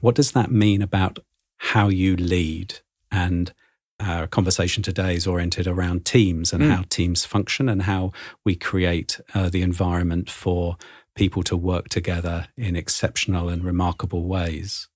What 0.00 0.14
does 0.14 0.32
that 0.32 0.50
mean 0.50 0.82
about 0.82 1.18
how 1.58 1.88
you 1.88 2.16
lead? 2.16 2.80
And 3.10 3.52
our 4.00 4.26
conversation 4.26 4.82
today 4.82 5.14
is 5.14 5.26
oriented 5.26 5.66
around 5.66 6.04
teams 6.04 6.52
and 6.52 6.62
mm. 6.62 6.70
how 6.74 6.84
teams 6.88 7.24
function 7.24 7.68
and 7.68 7.82
how 7.82 8.12
we 8.44 8.56
create 8.56 9.20
uh, 9.34 9.48
the 9.48 9.62
environment 9.62 10.28
for 10.28 10.76
people 11.14 11.42
to 11.44 11.56
work 11.56 11.88
together 11.88 12.48
in 12.56 12.74
exceptional 12.74 13.48
and 13.48 13.62
remarkable 13.62 14.24
ways. 14.24 14.88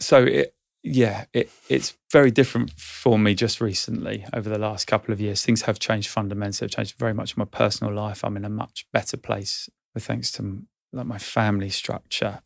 So, 0.00 0.24
it, 0.24 0.54
yeah, 0.82 1.26
it, 1.32 1.50
it's 1.68 1.96
very 2.10 2.30
different 2.30 2.70
for 2.72 3.18
me 3.18 3.34
just 3.34 3.60
recently 3.60 4.24
over 4.32 4.48
the 4.48 4.58
last 4.58 4.86
couple 4.86 5.12
of 5.12 5.20
years. 5.20 5.44
Things 5.44 5.62
have 5.62 5.78
changed 5.78 6.08
fundamentally, 6.08 6.66
have 6.66 6.74
changed 6.74 6.98
very 6.98 7.12
much 7.14 7.36
in 7.36 7.40
my 7.40 7.44
personal 7.44 7.92
life. 7.92 8.24
I'm 8.24 8.36
in 8.36 8.44
a 8.44 8.50
much 8.50 8.86
better 8.92 9.16
place 9.16 9.68
thanks 9.98 10.30
to 10.32 10.62
like 10.92 11.06
my 11.06 11.18
family 11.18 11.70
structure. 11.70 12.40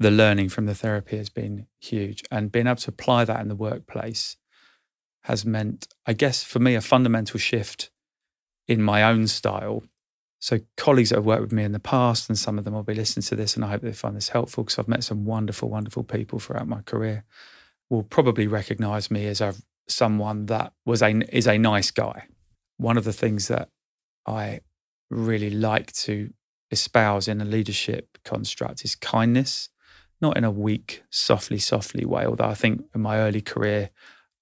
The 0.00 0.10
learning 0.10 0.50
from 0.50 0.66
the 0.66 0.74
therapy 0.74 1.16
has 1.16 1.28
been 1.28 1.66
huge, 1.80 2.22
and 2.30 2.52
being 2.52 2.66
able 2.66 2.76
to 2.76 2.90
apply 2.90 3.24
that 3.24 3.40
in 3.40 3.48
the 3.48 3.56
workplace 3.56 4.36
has 5.24 5.44
meant, 5.44 5.88
I 6.06 6.12
guess, 6.12 6.44
for 6.44 6.60
me, 6.60 6.74
a 6.74 6.80
fundamental 6.80 7.38
shift 7.38 7.90
in 8.68 8.80
my 8.80 9.02
own 9.02 9.26
style. 9.26 9.82
So, 10.38 10.60
colleagues 10.76 11.10
that 11.10 11.16
have 11.16 11.24
worked 11.24 11.42
with 11.42 11.52
me 11.52 11.64
in 11.64 11.72
the 11.72 11.80
past, 11.80 12.28
and 12.28 12.38
some 12.38 12.58
of 12.58 12.64
them 12.64 12.74
will 12.74 12.84
be 12.84 12.94
listening 12.94 13.24
to 13.24 13.34
this, 13.34 13.56
and 13.56 13.64
I 13.64 13.70
hope 13.70 13.82
they 13.82 13.92
find 13.92 14.16
this 14.16 14.28
helpful 14.28 14.62
because 14.62 14.78
I've 14.78 14.86
met 14.86 15.02
some 15.02 15.24
wonderful, 15.24 15.68
wonderful 15.68 16.04
people 16.04 16.38
throughout 16.38 16.68
my 16.68 16.82
career 16.82 17.24
will 17.90 18.02
probably 18.02 18.46
recognize 18.46 19.10
me 19.10 19.26
as 19.26 19.40
a 19.40 19.54
someone 19.88 20.46
that 20.46 20.72
was 20.84 21.02
a 21.02 21.08
is 21.34 21.46
a 21.46 21.58
nice 21.58 21.90
guy. 21.90 22.26
One 22.76 22.96
of 22.96 23.04
the 23.04 23.12
things 23.12 23.48
that 23.48 23.68
I 24.26 24.60
really 25.10 25.50
like 25.50 25.92
to 25.92 26.32
espouse 26.70 27.28
in 27.28 27.40
a 27.40 27.44
leadership 27.44 28.18
construct 28.24 28.84
is 28.84 28.94
kindness, 28.94 29.68
not 30.20 30.36
in 30.36 30.44
a 30.44 30.50
weak, 30.50 31.02
softly, 31.10 31.58
softly 31.58 32.04
way. 32.04 32.26
Although 32.26 32.46
I 32.46 32.54
think 32.54 32.84
in 32.94 33.00
my 33.00 33.18
early 33.18 33.40
career, 33.40 33.90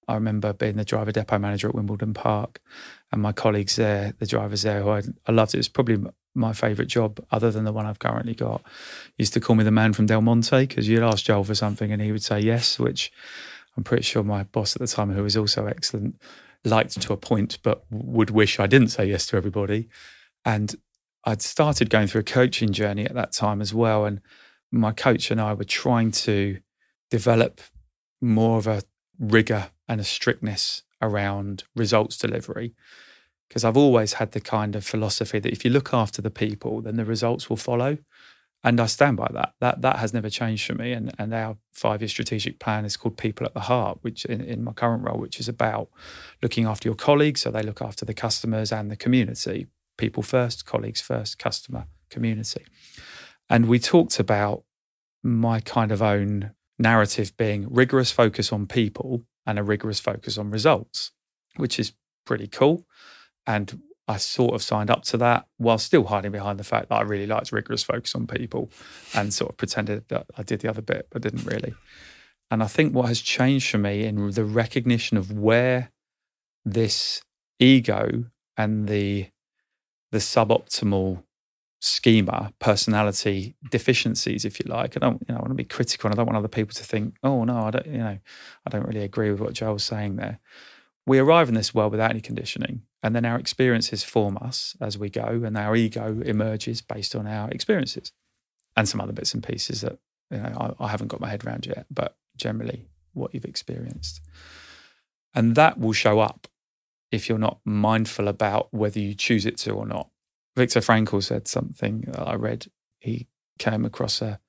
I 0.08 0.14
remember 0.14 0.52
being 0.52 0.76
the 0.76 0.84
driver 0.84 1.12
depot 1.12 1.38
manager 1.38 1.68
at 1.68 1.74
Wimbledon 1.74 2.14
Park, 2.14 2.60
and 3.12 3.20
my 3.20 3.32
colleagues 3.32 3.76
there, 3.76 4.14
the 4.18 4.26
drivers 4.26 4.62
there, 4.62 4.82
who 4.82 4.90
I, 4.90 5.02
I 5.26 5.32
loved. 5.32 5.54
It 5.54 5.58
was 5.58 5.68
probably 5.68 6.04
my 6.34 6.52
favourite 6.52 6.88
job, 6.88 7.24
other 7.30 7.50
than 7.50 7.64
the 7.64 7.72
one 7.72 7.86
I've 7.86 7.98
currently 7.98 8.34
got. 8.34 8.62
Used 9.16 9.32
to 9.34 9.40
call 9.40 9.56
me 9.56 9.64
the 9.64 9.70
man 9.70 9.92
from 9.92 10.06
Del 10.06 10.20
Monte 10.20 10.66
because 10.66 10.88
you'd 10.88 11.02
ask 11.02 11.24
Joel 11.24 11.44
for 11.44 11.54
something 11.54 11.90
and 11.90 12.02
he 12.02 12.12
would 12.12 12.22
say 12.22 12.38
yes, 12.38 12.78
which 12.78 13.10
I'm 13.76 13.84
pretty 13.84 14.02
sure 14.02 14.22
my 14.22 14.44
boss 14.44 14.76
at 14.76 14.80
the 14.80 14.86
time, 14.86 15.12
who 15.12 15.22
was 15.22 15.36
also 15.36 15.66
excellent, 15.66 16.20
liked 16.64 17.00
to 17.00 17.12
a 17.12 17.16
point, 17.16 17.58
but 17.62 17.84
would 17.90 18.30
wish 18.30 18.60
I 18.60 18.66
didn't 18.66 18.88
say 18.88 19.06
yes 19.06 19.26
to 19.28 19.36
everybody. 19.36 19.88
And 20.44 20.74
I'd 21.26 21.42
started 21.42 21.90
going 21.90 22.06
through 22.06 22.20
a 22.20 22.24
coaching 22.24 22.72
journey 22.72 23.04
at 23.04 23.14
that 23.14 23.32
time 23.32 23.60
as 23.60 23.74
well. 23.74 24.04
And 24.04 24.20
my 24.70 24.92
coach 24.92 25.32
and 25.32 25.40
I 25.40 25.54
were 25.54 25.64
trying 25.64 26.12
to 26.12 26.58
develop 27.10 27.60
more 28.20 28.58
of 28.58 28.68
a 28.68 28.82
rigor 29.18 29.70
and 29.88 30.00
a 30.00 30.04
strictness 30.04 30.84
around 31.02 31.64
results 31.74 32.16
delivery 32.16 32.74
because 33.48 33.64
I've 33.64 33.76
always 33.76 34.14
had 34.14 34.32
the 34.32 34.40
kind 34.40 34.74
of 34.76 34.84
philosophy 34.84 35.38
that 35.38 35.52
if 35.52 35.64
you 35.64 35.70
look 35.70 35.92
after 35.92 36.22
the 36.22 36.30
people, 36.30 36.80
then 36.80 36.96
the 36.96 37.04
results 37.04 37.50
will 37.50 37.56
follow. 37.56 37.98
And 38.64 38.80
I 38.80 38.86
stand 38.86 39.16
by 39.16 39.28
that. 39.32 39.54
That 39.60 39.82
that 39.82 39.96
has 39.98 40.12
never 40.12 40.28
changed 40.28 40.66
for 40.66 40.74
me. 40.74 40.92
And 40.92 41.14
and 41.18 41.32
our 41.32 41.56
five 41.72 42.02
year 42.02 42.08
strategic 42.08 42.58
plan 42.58 42.84
is 42.84 42.96
called 42.96 43.16
People 43.16 43.46
at 43.46 43.54
the 43.54 43.60
Heart, 43.60 43.98
which 44.02 44.24
in, 44.24 44.40
in 44.40 44.64
my 44.64 44.72
current 44.72 45.04
role, 45.04 45.18
which 45.18 45.38
is 45.38 45.48
about 45.48 45.88
looking 46.42 46.66
after 46.66 46.88
your 46.88 46.96
colleagues, 46.96 47.42
so 47.42 47.50
they 47.50 47.62
look 47.62 47.80
after 47.80 48.04
the 48.04 48.14
customers 48.14 48.72
and 48.72 48.90
the 48.90 48.96
community. 48.96 49.68
People 49.96 50.22
first, 50.22 50.66
colleagues 50.66 51.00
first, 51.00 51.38
customer, 51.38 51.86
community. 52.10 52.64
And 53.48 53.68
we 53.68 53.78
talked 53.78 54.18
about 54.18 54.64
my 55.22 55.60
kind 55.60 55.92
of 55.92 56.02
own 56.02 56.52
narrative 56.78 57.36
being 57.36 57.66
rigorous 57.72 58.10
focus 58.10 58.52
on 58.52 58.66
people 58.66 59.22
and 59.46 59.58
a 59.58 59.62
rigorous 59.62 60.00
focus 60.00 60.36
on 60.36 60.50
results, 60.50 61.12
which 61.56 61.78
is 61.78 61.92
pretty 62.24 62.46
cool. 62.46 62.86
And 63.46 63.82
I 64.08 64.18
sort 64.18 64.54
of 64.54 64.62
signed 64.62 64.90
up 64.90 65.02
to 65.04 65.16
that 65.18 65.46
while 65.56 65.78
still 65.78 66.04
hiding 66.04 66.32
behind 66.32 66.58
the 66.58 66.64
fact 66.64 66.88
that 66.88 66.96
I 66.96 67.02
really 67.02 67.26
liked 67.26 67.50
rigorous 67.50 67.82
focus 67.82 68.14
on 68.14 68.26
people 68.26 68.70
and 69.14 69.32
sort 69.34 69.50
of 69.50 69.56
pretended 69.56 70.08
that 70.08 70.26
I 70.36 70.42
did 70.42 70.60
the 70.60 70.68
other 70.68 70.82
bit, 70.82 71.08
but 71.10 71.22
didn't 71.22 71.44
really. 71.44 71.74
And 72.50 72.62
I 72.62 72.66
think 72.66 72.94
what 72.94 73.08
has 73.08 73.20
changed 73.20 73.70
for 73.70 73.78
me 73.78 74.04
in 74.04 74.30
the 74.30 74.44
recognition 74.44 75.16
of 75.16 75.32
where 75.32 75.90
this 76.64 77.22
ego 77.58 78.26
and 78.56 78.88
the 78.88 79.28
the 80.12 80.18
suboptimal 80.18 81.22
schema, 81.80 82.52
personality 82.58 83.54
deficiencies, 83.70 84.44
if 84.44 84.58
you 84.58 84.66
like. 84.68 84.96
And 84.96 85.04
I 85.04 85.08
don't, 85.08 85.24
you 85.28 85.34
know, 85.34 85.38
I 85.38 85.42
want 85.42 85.50
to 85.50 85.54
be 85.54 85.64
critical 85.64 86.08
and 86.08 86.14
I 86.14 86.16
don't 86.16 86.26
want 86.26 86.38
other 86.38 86.48
people 86.48 86.74
to 86.74 86.84
think, 86.84 87.16
oh 87.22 87.44
no, 87.44 87.66
I 87.66 87.70
don't, 87.70 87.86
you 87.86 87.98
know, 87.98 88.18
I 88.66 88.70
don't 88.70 88.86
really 88.86 89.02
agree 89.02 89.30
with 89.30 89.40
what 89.40 89.52
Joel's 89.52 89.84
saying 89.84 90.16
there 90.16 90.40
we 91.06 91.18
arrive 91.18 91.48
in 91.48 91.54
this 91.54 91.72
world 91.72 91.92
without 91.92 92.10
any 92.10 92.20
conditioning, 92.20 92.82
and 93.02 93.14
then 93.14 93.24
our 93.24 93.38
experiences 93.38 94.02
form 94.02 94.36
us 94.40 94.76
as 94.80 94.98
we 94.98 95.08
go, 95.08 95.42
and 95.44 95.56
our 95.56 95.76
ego 95.76 96.20
emerges 96.24 96.82
based 96.82 97.14
on 97.14 97.26
our 97.26 97.48
experiences 97.50 98.12
and 98.76 98.88
some 98.88 99.00
other 99.00 99.12
bits 99.12 99.32
and 99.32 99.42
pieces 99.42 99.80
that 99.82 99.98
you 100.30 100.38
know 100.38 100.74
I, 100.80 100.84
I 100.84 100.88
haven't 100.88 101.08
got 101.08 101.20
my 101.20 101.28
head 101.28 101.46
around 101.46 101.66
yet, 101.66 101.86
but 101.90 102.16
generally 102.36 102.88
what 103.12 103.32
you've 103.32 103.44
experienced. 103.44 104.20
And 105.32 105.54
that 105.54 105.78
will 105.78 105.92
show 105.92 106.18
up 106.18 106.48
if 107.10 107.28
you're 107.28 107.38
not 107.38 107.60
mindful 107.64 108.28
about 108.28 108.72
whether 108.72 108.98
you 108.98 109.14
choose 109.14 109.46
it 109.46 109.56
to 109.58 109.72
or 109.72 109.86
not. 109.86 110.08
Viktor 110.56 110.80
Frankl 110.80 111.22
said 111.22 111.46
something 111.46 112.02
that 112.08 112.26
I 112.26 112.34
read. 112.34 112.66
He 112.98 113.28
came 113.58 113.84
across 113.84 114.22
a, 114.22 114.40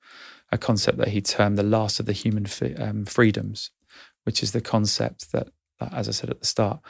a 0.50 0.58
concept 0.58 0.98
that 0.98 1.08
he 1.08 1.20
termed 1.20 1.58
the 1.58 1.62
last 1.62 2.00
of 2.00 2.06
the 2.06 2.12
human 2.12 2.46
um, 2.78 3.04
freedoms, 3.04 3.70
which 4.24 4.42
is 4.42 4.52
the 4.52 4.60
concept 4.60 5.32
that 5.32 5.48
as 5.80 6.08
I 6.08 6.12
said 6.12 6.30
at 6.30 6.40
the 6.40 6.46
start, 6.46 6.80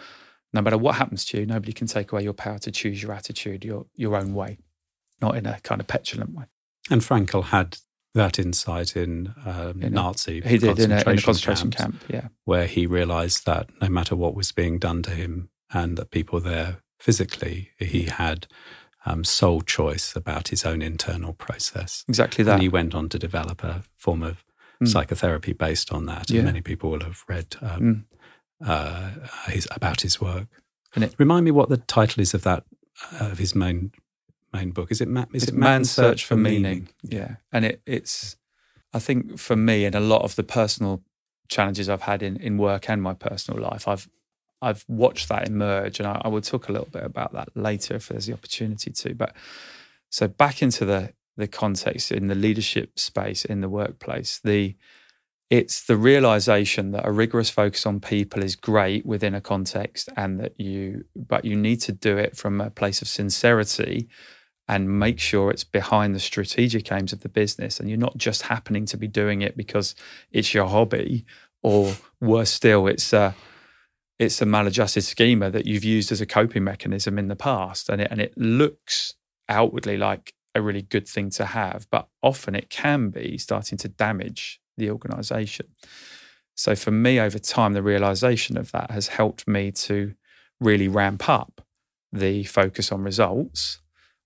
no 0.52 0.62
matter 0.62 0.78
what 0.78 0.94
happens 0.94 1.24
to 1.26 1.38
you, 1.38 1.46
nobody 1.46 1.72
can 1.72 1.86
take 1.86 2.12
away 2.12 2.22
your 2.22 2.32
power 2.32 2.58
to 2.60 2.70
choose 2.70 3.02
your 3.02 3.12
attitude 3.12 3.64
your 3.64 3.86
your 3.94 4.16
own 4.16 4.34
way, 4.34 4.58
not 5.20 5.36
in 5.36 5.46
a 5.46 5.60
kind 5.60 5.80
of 5.80 5.86
petulant 5.86 6.34
way. 6.34 6.44
And 6.90 7.02
Frankl 7.02 7.44
had 7.44 7.78
that 8.14 8.38
insight 8.38 8.96
in, 8.96 9.34
um, 9.44 9.82
in 9.82 9.92
Nazi. 9.92 10.40
he 10.40 10.56
did 10.56 10.78
in 10.78 10.90
a, 10.90 11.00
in 11.02 11.18
a 11.18 11.22
concentration 11.22 11.70
camp, 11.70 12.02
yeah, 12.08 12.28
where 12.44 12.66
he 12.66 12.86
realised 12.86 13.44
that 13.44 13.68
no 13.80 13.88
matter 13.88 14.16
what 14.16 14.34
was 14.34 14.52
being 14.52 14.78
done 14.78 15.02
to 15.02 15.10
him, 15.10 15.50
and 15.72 15.96
that 15.96 16.10
people 16.10 16.40
there 16.40 16.78
physically, 16.98 17.70
he 17.78 18.04
had 18.04 18.46
um, 19.06 19.24
sole 19.24 19.62
choice 19.62 20.16
about 20.16 20.48
his 20.48 20.64
own 20.64 20.82
internal 20.82 21.32
process. 21.32 22.04
Exactly 22.08 22.44
that. 22.44 22.54
And 22.54 22.62
he 22.62 22.68
went 22.68 22.94
on 22.94 23.08
to 23.10 23.18
develop 23.18 23.62
a 23.62 23.84
form 23.96 24.22
of 24.22 24.44
mm. 24.82 24.88
psychotherapy 24.88 25.52
based 25.52 25.92
on 25.92 26.06
that. 26.06 26.30
Yeah. 26.30 26.38
And 26.38 26.46
many 26.46 26.60
people 26.60 26.90
will 26.90 27.02
have 27.02 27.24
read 27.28 27.56
um, 27.60 27.80
mm 27.80 28.04
uh, 28.64 29.10
his, 29.46 29.68
about 29.70 30.00
his 30.00 30.20
work. 30.20 30.48
And 30.94 31.04
it, 31.04 31.14
remind 31.18 31.44
me 31.44 31.50
what 31.50 31.68
the 31.68 31.76
title 31.76 32.20
is 32.20 32.34
of 32.34 32.42
that 32.42 32.64
uh, 33.12 33.28
of 33.30 33.38
his 33.38 33.54
main 33.54 33.92
main 34.52 34.70
book. 34.70 34.90
Is 34.90 35.00
it 35.00 35.08
Ma- 35.08 35.26
is 35.32 35.44
it 35.44 35.54
Man's 35.54 35.90
Search, 35.90 36.24
for, 36.24 36.36
meaning? 36.36 36.62
meaning? 36.62 36.88
Yeah, 37.02 37.36
and 37.52 37.64
it, 37.64 37.82
it's 37.86 38.36
I 38.92 38.98
think 38.98 39.38
for 39.38 39.54
me 39.54 39.84
and 39.84 39.94
a 39.94 40.00
lot 40.00 40.22
of 40.22 40.36
the 40.36 40.42
personal 40.42 41.02
challenges 41.48 41.88
I've 41.88 42.02
had 42.02 42.22
in 42.22 42.36
in 42.36 42.58
work 42.58 42.88
and 42.88 43.02
my 43.02 43.14
personal 43.14 43.60
life, 43.60 43.86
I've 43.86 44.08
I've 44.60 44.84
watched 44.88 45.28
that 45.28 45.46
emerge, 45.46 46.00
and 46.00 46.08
I, 46.08 46.20
I 46.24 46.28
will 46.28 46.40
talk 46.40 46.68
a 46.68 46.72
little 46.72 46.88
bit 46.90 47.04
about 47.04 47.32
that 47.32 47.48
later 47.54 47.96
if 47.96 48.08
there's 48.08 48.26
the 48.26 48.32
opportunity 48.32 48.90
to. 48.90 49.14
But 49.14 49.34
so 50.10 50.28
back 50.28 50.62
into 50.62 50.84
the 50.84 51.12
the 51.36 51.46
context 51.46 52.10
in 52.10 52.26
the 52.26 52.34
leadership 52.34 52.98
space 52.98 53.44
in 53.44 53.60
the 53.60 53.68
workplace, 53.68 54.40
the 54.42 54.74
it's 55.50 55.82
the 55.84 55.96
realization 55.96 56.90
that 56.90 57.06
a 57.06 57.12
rigorous 57.12 57.48
focus 57.48 57.86
on 57.86 58.00
people 58.00 58.44
is 58.44 58.54
great 58.54 59.06
within 59.06 59.34
a 59.34 59.40
context 59.40 60.10
and 60.16 60.38
that 60.40 60.58
you 60.60 61.04
but 61.16 61.44
you 61.44 61.56
need 61.56 61.80
to 61.80 61.92
do 61.92 62.18
it 62.18 62.36
from 62.36 62.60
a 62.60 62.70
place 62.70 63.00
of 63.00 63.08
sincerity 63.08 64.08
and 64.70 64.98
make 64.98 65.18
sure 65.18 65.50
it's 65.50 65.64
behind 65.64 66.14
the 66.14 66.20
strategic 66.20 66.92
aims 66.92 67.14
of 67.14 67.20
the 67.20 67.28
business 67.30 67.80
and 67.80 67.88
you're 67.88 67.98
not 67.98 68.18
just 68.18 68.42
happening 68.42 68.84
to 68.84 68.98
be 68.98 69.08
doing 69.08 69.40
it 69.40 69.56
because 69.56 69.94
it's 70.30 70.52
your 70.52 70.66
hobby 70.66 71.24
or 71.62 71.94
worse 72.20 72.50
still 72.50 72.86
it's 72.86 73.14
uh, 73.14 73.32
it's 74.18 74.42
a 74.42 74.46
maladjusted 74.46 75.04
schema 75.04 75.50
that 75.50 75.66
you've 75.66 75.84
used 75.84 76.10
as 76.10 76.20
a 76.20 76.26
coping 76.26 76.64
mechanism 76.64 77.18
in 77.18 77.28
the 77.28 77.36
past, 77.36 77.88
and 77.88 78.00
it 78.00 78.08
and 78.10 78.20
it 78.20 78.36
looks 78.36 79.14
outwardly 79.48 79.96
like 79.96 80.34
a 80.54 80.62
really 80.62 80.82
good 80.82 81.08
thing 81.08 81.30
to 81.30 81.46
have, 81.46 81.86
but 81.90 82.08
often 82.22 82.54
it 82.54 82.68
can 82.70 83.10
be 83.10 83.38
starting 83.38 83.78
to 83.78 83.88
damage 83.88 84.60
the 84.76 84.90
organization. 84.90 85.66
So 86.54 86.74
for 86.74 86.90
me, 86.90 87.20
over 87.20 87.38
time, 87.38 87.72
the 87.72 87.82
realization 87.82 88.58
of 88.58 88.72
that 88.72 88.90
has 88.90 89.08
helped 89.08 89.46
me 89.46 89.70
to 89.72 90.14
really 90.60 90.88
ramp 90.88 91.28
up 91.28 91.64
the 92.12 92.44
focus 92.44 92.90
on 92.90 93.02
results 93.02 93.80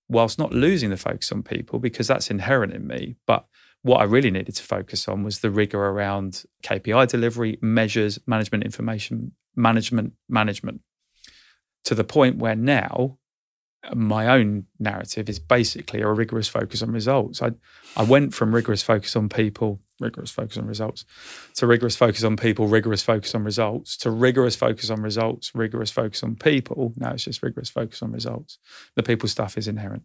whilst 0.08 0.38
not 0.38 0.52
losing 0.52 0.90
the 0.90 0.96
focus 0.96 1.32
on 1.32 1.42
people 1.42 1.78
because 1.78 2.06
that's 2.06 2.30
inherent 2.30 2.72
in 2.72 2.86
me. 2.86 3.16
But 3.26 3.46
what 3.82 4.00
I 4.00 4.04
really 4.04 4.30
needed 4.30 4.54
to 4.54 4.62
focus 4.62 5.08
on 5.08 5.24
was 5.24 5.40
the 5.40 5.50
rigor 5.50 5.84
around 5.84 6.44
KPI 6.62 7.08
delivery, 7.08 7.58
measures, 7.60 8.18
management 8.26 8.64
information, 8.64 9.32
management, 9.56 10.14
management, 10.28 10.80
to 11.84 11.94
the 11.94 12.04
point 12.04 12.38
where 12.38 12.56
now 12.56 13.18
my 13.94 14.28
own 14.28 14.66
narrative 14.78 15.28
is 15.28 15.38
basically 15.38 16.00
a 16.00 16.08
rigorous 16.08 16.48
focus 16.48 16.82
on 16.82 16.92
results. 16.92 17.42
I, 17.42 17.52
I 17.96 18.04
went 18.04 18.32
from 18.32 18.54
rigorous 18.54 18.82
focus 18.82 19.16
on 19.16 19.28
people, 19.28 19.80
rigorous 19.98 20.30
focus 20.30 20.56
on 20.56 20.66
results, 20.66 21.04
to 21.56 21.66
rigorous 21.66 21.96
focus 21.96 22.22
on 22.22 22.36
people, 22.36 22.68
rigorous 22.68 23.02
focus 23.02 23.34
on 23.34 23.42
results, 23.42 23.96
to 23.98 24.10
rigorous 24.10 24.54
focus 24.54 24.88
on 24.88 25.02
results, 25.02 25.50
rigorous 25.54 25.90
focus 25.90 26.22
on 26.22 26.36
people. 26.36 26.92
Now 26.96 27.12
it's 27.12 27.24
just 27.24 27.42
rigorous 27.42 27.70
focus 27.70 28.02
on 28.02 28.12
results. 28.12 28.58
The 28.94 29.02
people 29.02 29.28
stuff 29.28 29.58
is 29.58 29.66
inherent. 29.66 30.04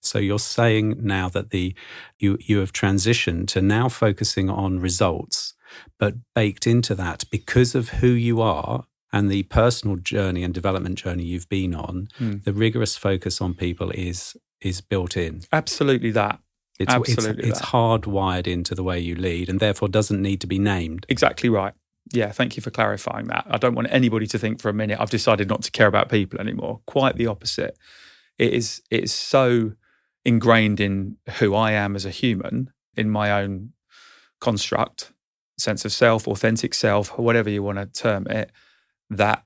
So 0.00 0.18
you're 0.18 0.38
saying 0.38 0.96
now 1.00 1.30
that 1.30 1.48
the 1.48 1.74
you 2.18 2.36
you 2.40 2.58
have 2.58 2.72
transitioned 2.72 3.48
to 3.48 3.62
now 3.62 3.88
focusing 3.88 4.50
on 4.50 4.80
results, 4.80 5.53
but 5.98 6.14
baked 6.34 6.66
into 6.66 6.94
that 6.94 7.24
because 7.30 7.74
of 7.74 7.90
who 7.90 8.08
you 8.08 8.40
are 8.40 8.84
and 9.12 9.30
the 9.30 9.44
personal 9.44 9.96
journey 9.96 10.42
and 10.42 10.52
development 10.52 10.96
journey 10.96 11.24
you've 11.24 11.48
been 11.48 11.74
on, 11.74 12.08
mm. 12.18 12.42
the 12.42 12.52
rigorous 12.52 12.96
focus 12.96 13.40
on 13.40 13.54
people 13.54 13.90
is 13.90 14.36
is 14.60 14.80
built 14.80 15.16
in. 15.16 15.42
Absolutely 15.52 16.10
that. 16.12 16.40
It's, 16.78 16.92
Absolutely 16.92 17.48
it's, 17.48 17.60
it's 17.60 17.68
hardwired 17.68 18.48
into 18.48 18.74
the 18.74 18.82
way 18.82 18.98
you 18.98 19.14
lead 19.14 19.48
and 19.48 19.60
therefore 19.60 19.88
doesn't 19.88 20.20
need 20.20 20.40
to 20.40 20.46
be 20.46 20.58
named. 20.58 21.06
Exactly 21.08 21.48
right. 21.48 21.74
Yeah, 22.12 22.32
thank 22.32 22.56
you 22.56 22.62
for 22.62 22.70
clarifying 22.70 23.26
that. 23.28 23.46
I 23.48 23.58
don't 23.58 23.74
want 23.74 23.88
anybody 23.90 24.26
to 24.26 24.38
think 24.38 24.60
for 24.60 24.68
a 24.68 24.74
minute 24.74 24.98
I've 25.00 25.10
decided 25.10 25.48
not 25.48 25.62
to 25.62 25.70
care 25.70 25.86
about 25.86 26.08
people 26.08 26.40
anymore. 26.40 26.80
Quite 26.86 27.16
the 27.16 27.26
opposite. 27.26 27.78
It 28.38 28.52
is 28.52 28.82
it 28.90 29.04
is 29.04 29.12
so 29.12 29.72
ingrained 30.24 30.80
in 30.80 31.16
who 31.38 31.54
I 31.54 31.72
am 31.72 31.94
as 31.94 32.04
a 32.04 32.10
human, 32.10 32.72
in 32.96 33.10
my 33.10 33.30
own 33.30 33.72
construct, 34.40 35.12
sense 35.58 35.84
of 35.84 35.92
self, 35.92 36.26
authentic 36.28 36.74
self, 36.74 37.18
whatever 37.18 37.50
you 37.50 37.62
want 37.62 37.78
to 37.78 37.86
term 37.86 38.26
it, 38.26 38.50
that 39.10 39.44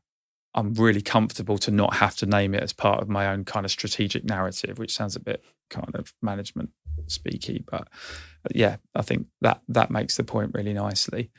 I'm 0.55 0.75
really 0.75 1.03
comfortable 1.03 1.59
to 1.59 1.71
not 1.71 1.95
have 1.95 2.17
to 2.17 2.27
name 2.27 2.55
it 2.55 2.63
as 2.63 2.73
part 2.73 3.01
of 3.03 3.09
my 3.09 3.29
own 3.29 3.45
kind 3.45 3.65
of 3.65 3.71
strategic 3.71 4.25
narrative, 4.25 4.79
which 4.79 4.95
sounds 4.95 5.15
a 5.15 5.21
bit 5.21 5.45
kind 5.71 5.95
of 5.95 6.15
management 6.23 6.71
speaky, 7.07 7.65
but 7.65 7.83
uh, 7.83 8.51
yeah, 8.55 8.77
I 8.95 9.03
think 9.03 9.27
that 9.41 9.63
that 9.69 9.91
makes 9.91 10.17
the 10.17 10.25
point 10.25 10.53
really 10.55 10.73
nicely. 10.73 11.31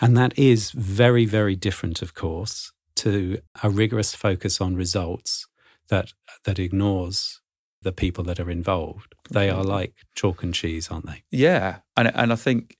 And 0.00 0.16
that 0.16 0.38
is 0.38 0.70
very, 0.70 1.24
very 1.26 1.56
different, 1.56 2.00
of 2.00 2.14
course, 2.14 2.72
to 2.96 3.40
a 3.62 3.70
rigorous 3.70 4.14
focus 4.14 4.60
on 4.60 4.76
results 4.76 5.46
that 5.88 6.12
that 6.44 6.58
ignores 6.58 7.40
the 7.82 7.92
people 7.92 8.24
that 8.24 8.38
are 8.38 8.50
involved. 8.50 9.14
They 9.30 9.50
are 9.50 9.64
like 9.64 9.94
chalk 10.14 10.42
and 10.42 10.54
cheese, 10.54 10.88
aren't 10.90 11.06
they? 11.06 11.24
Yeah, 11.30 11.78
and 11.96 12.14
and 12.14 12.32
I 12.32 12.36
think 12.36 12.76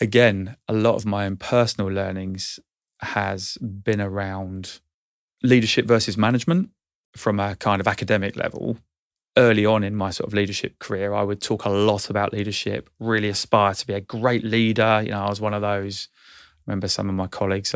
again, 0.00 0.56
a 0.68 0.72
lot 0.72 0.96
of 0.96 1.06
my 1.06 1.26
own 1.26 1.36
personal 1.36 1.90
learnings 1.90 2.58
has 3.00 3.56
been 3.58 4.00
around 4.00 4.80
leadership 5.42 5.86
versus 5.86 6.16
management 6.16 6.70
from 7.16 7.38
a 7.38 7.56
kind 7.56 7.80
of 7.80 7.88
academic 7.88 8.36
level. 8.36 8.78
Early 9.36 9.66
on 9.66 9.82
in 9.82 9.96
my 9.96 10.10
sort 10.10 10.28
of 10.28 10.34
leadership 10.34 10.78
career, 10.78 11.12
I 11.12 11.22
would 11.22 11.40
talk 11.40 11.64
a 11.64 11.70
lot 11.70 12.08
about 12.08 12.32
leadership, 12.32 12.88
really 13.00 13.28
aspire 13.28 13.74
to 13.74 13.86
be 13.86 13.94
a 13.94 14.00
great 14.00 14.44
leader. 14.44 15.02
You 15.04 15.10
know, 15.10 15.24
I 15.24 15.28
was 15.28 15.40
one 15.40 15.54
of 15.54 15.62
those. 15.62 16.08
I 16.14 16.70
remember 16.70 16.88
some 16.88 17.08
of 17.08 17.14
my 17.14 17.26
colleagues, 17.26 17.74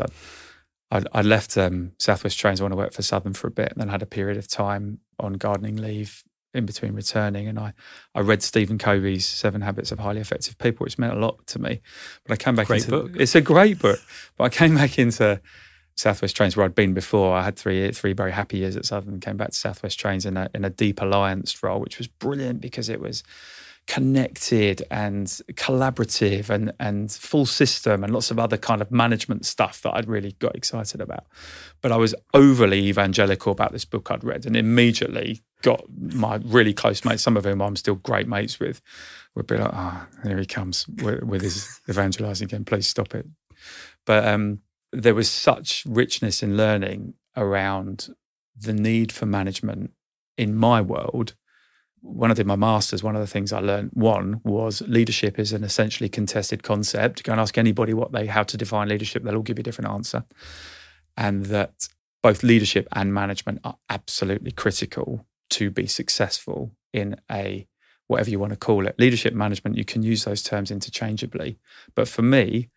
I, 0.91 1.03
I 1.11 1.21
left 1.21 1.57
um, 1.57 1.91
Southwest 1.99 2.39
Trains, 2.39 2.59
I 2.59 2.63
want 2.63 2.71
to 2.73 2.77
work 2.77 2.93
for 2.93 3.01
Southern 3.01 3.33
for 3.33 3.47
a 3.47 3.51
bit, 3.51 3.71
and 3.71 3.81
then 3.81 3.89
had 3.89 4.01
a 4.01 4.07
period 4.07 4.37
of 4.37 4.47
time 4.47 4.99
on 5.19 5.33
gardening 5.33 5.75
leave 5.75 6.23
in 6.53 6.65
between 6.65 6.93
returning 6.93 7.47
and 7.47 7.59
I, 7.59 7.73
I 8.15 8.21
read 8.21 8.41
Stephen 8.41 8.77
Covey's 8.77 9.25
Seven 9.25 9.61
Habits 9.61 9.91
of 9.91 9.99
Highly 9.99 10.21
Effective 10.21 10.57
People, 10.57 10.85
which 10.85 10.97
meant 10.97 11.13
a 11.13 11.19
lot 11.19 11.45
to 11.47 11.59
me. 11.59 11.81
But 12.25 12.33
I 12.33 12.37
came 12.37 12.55
back 12.55 12.67
great 12.67 12.85
into 12.85 12.91
book. 12.91 13.11
it's 13.15 13.35
a 13.35 13.41
great 13.41 13.79
book. 13.79 13.99
But 14.37 14.45
I 14.45 14.49
came 14.49 14.75
back 14.75 14.97
into 14.97 15.41
Southwest 15.95 16.35
Trains 16.35 16.57
where 16.57 16.65
I'd 16.65 16.75
been 16.75 16.93
before. 16.93 17.35
I 17.35 17.43
had 17.43 17.57
three 17.57 17.91
three 17.91 18.13
very 18.13 18.31
happy 18.31 18.57
years 18.57 18.75
at 18.75 18.85
Southern, 18.85 19.19
came 19.19 19.37
back 19.37 19.49
to 19.49 19.57
Southwest 19.57 19.99
Trains 19.99 20.25
in 20.25 20.37
a 20.37 20.49
in 20.55 20.65
a 20.65 20.69
deep 20.69 21.01
alliance 21.01 21.61
role, 21.61 21.79
which 21.79 21.97
was 21.97 22.07
brilliant 22.07 22.61
because 22.61 22.89
it 22.89 22.99
was 22.99 23.23
connected 23.85 24.83
and 24.91 25.27
collaborative 25.53 26.49
and 26.49 26.71
and 26.79 27.11
full 27.11 27.45
system 27.45 28.03
and 28.03 28.13
lots 28.13 28.31
of 28.31 28.39
other 28.39 28.57
kind 28.57 28.81
of 28.81 28.91
management 28.91 29.45
stuff 29.45 29.81
that 29.81 29.93
I'd 29.95 30.07
really 30.07 30.33
got 30.39 30.55
excited 30.55 31.01
about. 31.01 31.25
But 31.81 31.91
I 31.91 31.97
was 31.97 32.15
overly 32.33 32.87
evangelical 32.87 33.51
about 33.51 33.71
this 33.71 33.85
book 33.85 34.09
I'd 34.09 34.23
read 34.23 34.45
and 34.45 34.55
immediately 34.55 35.41
got 35.61 35.83
my 35.97 36.39
really 36.43 36.73
close 36.73 37.03
mates, 37.03 37.23
some 37.23 37.37
of 37.37 37.45
whom 37.45 37.61
I'm 37.61 37.75
still 37.75 37.95
great 37.95 38.27
mates 38.27 38.59
with, 38.59 38.81
would 39.35 39.47
be 39.47 39.57
like, 39.57 39.71
"Ah, 39.73 40.07
oh, 40.07 40.27
here 40.27 40.37
he 40.37 40.45
comes 40.45 40.87
with, 40.87 41.23
with 41.23 41.41
his 41.41 41.81
evangelizing 41.89 42.45
again. 42.45 42.65
Please 42.65 42.87
stop 42.87 43.13
it." 43.13 43.27
But 44.05 44.27
um, 44.27 44.59
there 44.91 45.15
was 45.15 45.29
such 45.29 45.83
richness 45.85 46.41
in 46.41 46.57
learning 46.57 47.13
around 47.35 48.09
the 48.55 48.73
need 48.73 49.11
for 49.11 49.25
management 49.25 49.91
in 50.37 50.55
my 50.55 50.81
world. 50.81 51.35
When 52.01 52.31
I 52.31 52.33
did 52.33 52.47
my 52.47 52.55
master's, 52.55 53.03
one 53.03 53.15
of 53.15 53.21
the 53.21 53.27
things 53.27 53.51
I 53.51 53.59
learned 53.59 53.91
one 53.93 54.39
was 54.45 54.81
leadership 54.83 55.37
is 55.37 55.51
an 55.51 55.65
essentially 55.65 56.07
contested 56.07 56.63
concept. 56.63 57.23
Go 57.23 57.33
and 57.33 57.41
ask 57.41 57.57
anybody 57.57 57.93
what 57.93 58.13
they 58.13 58.27
how 58.27 58.43
to 58.43 58.57
define 58.57 58.87
leadership; 58.87 59.23
they'll 59.23 59.35
all 59.35 59.41
give 59.41 59.57
you 59.57 59.61
a 59.61 59.63
different 59.63 59.91
answer. 59.91 60.23
And 61.17 61.47
that 61.47 61.89
both 62.23 62.43
leadership 62.43 62.87
and 62.93 63.13
management 63.13 63.59
are 63.65 63.75
absolutely 63.89 64.51
critical 64.51 65.25
to 65.51 65.69
be 65.71 65.87
successful 65.87 66.71
in 66.93 67.15
a 67.31 67.67
whatever 68.07 68.29
you 68.29 68.39
want 68.39 68.51
to 68.51 68.57
call 68.57 68.87
it. 68.87 68.99
Leadership 68.99 69.33
management, 69.33 69.77
you 69.77 69.85
can 69.85 70.01
use 70.01 70.23
those 70.23 70.41
terms 70.41 70.71
interchangeably. 70.71 71.59
But 71.93 72.07
for 72.07 72.23
me, 72.23 72.69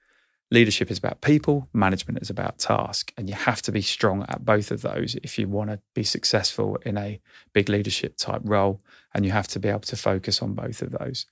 leadership 0.50 0.90
is 0.90 0.98
about 0.98 1.22
people, 1.22 1.68
management 1.72 2.20
is 2.20 2.28
about 2.28 2.58
task. 2.58 3.12
And 3.16 3.28
you 3.28 3.34
have 3.34 3.62
to 3.62 3.72
be 3.72 3.80
strong 3.80 4.26
at 4.28 4.44
both 4.44 4.70
of 4.70 4.82
those 4.82 5.14
if 5.22 5.38
you 5.38 5.48
want 5.48 5.70
to 5.70 5.80
be 5.94 6.04
successful 6.04 6.76
in 6.84 6.98
a 6.98 7.18
big 7.54 7.70
leadership 7.70 8.16
type 8.18 8.42
role. 8.44 8.82
And 9.14 9.24
you 9.24 9.32
have 9.32 9.48
to 9.48 9.58
be 9.58 9.70
able 9.70 9.80
to 9.80 9.96
focus 9.96 10.42
on 10.42 10.52
both 10.52 10.82
of 10.82 10.90
those. 10.92 11.24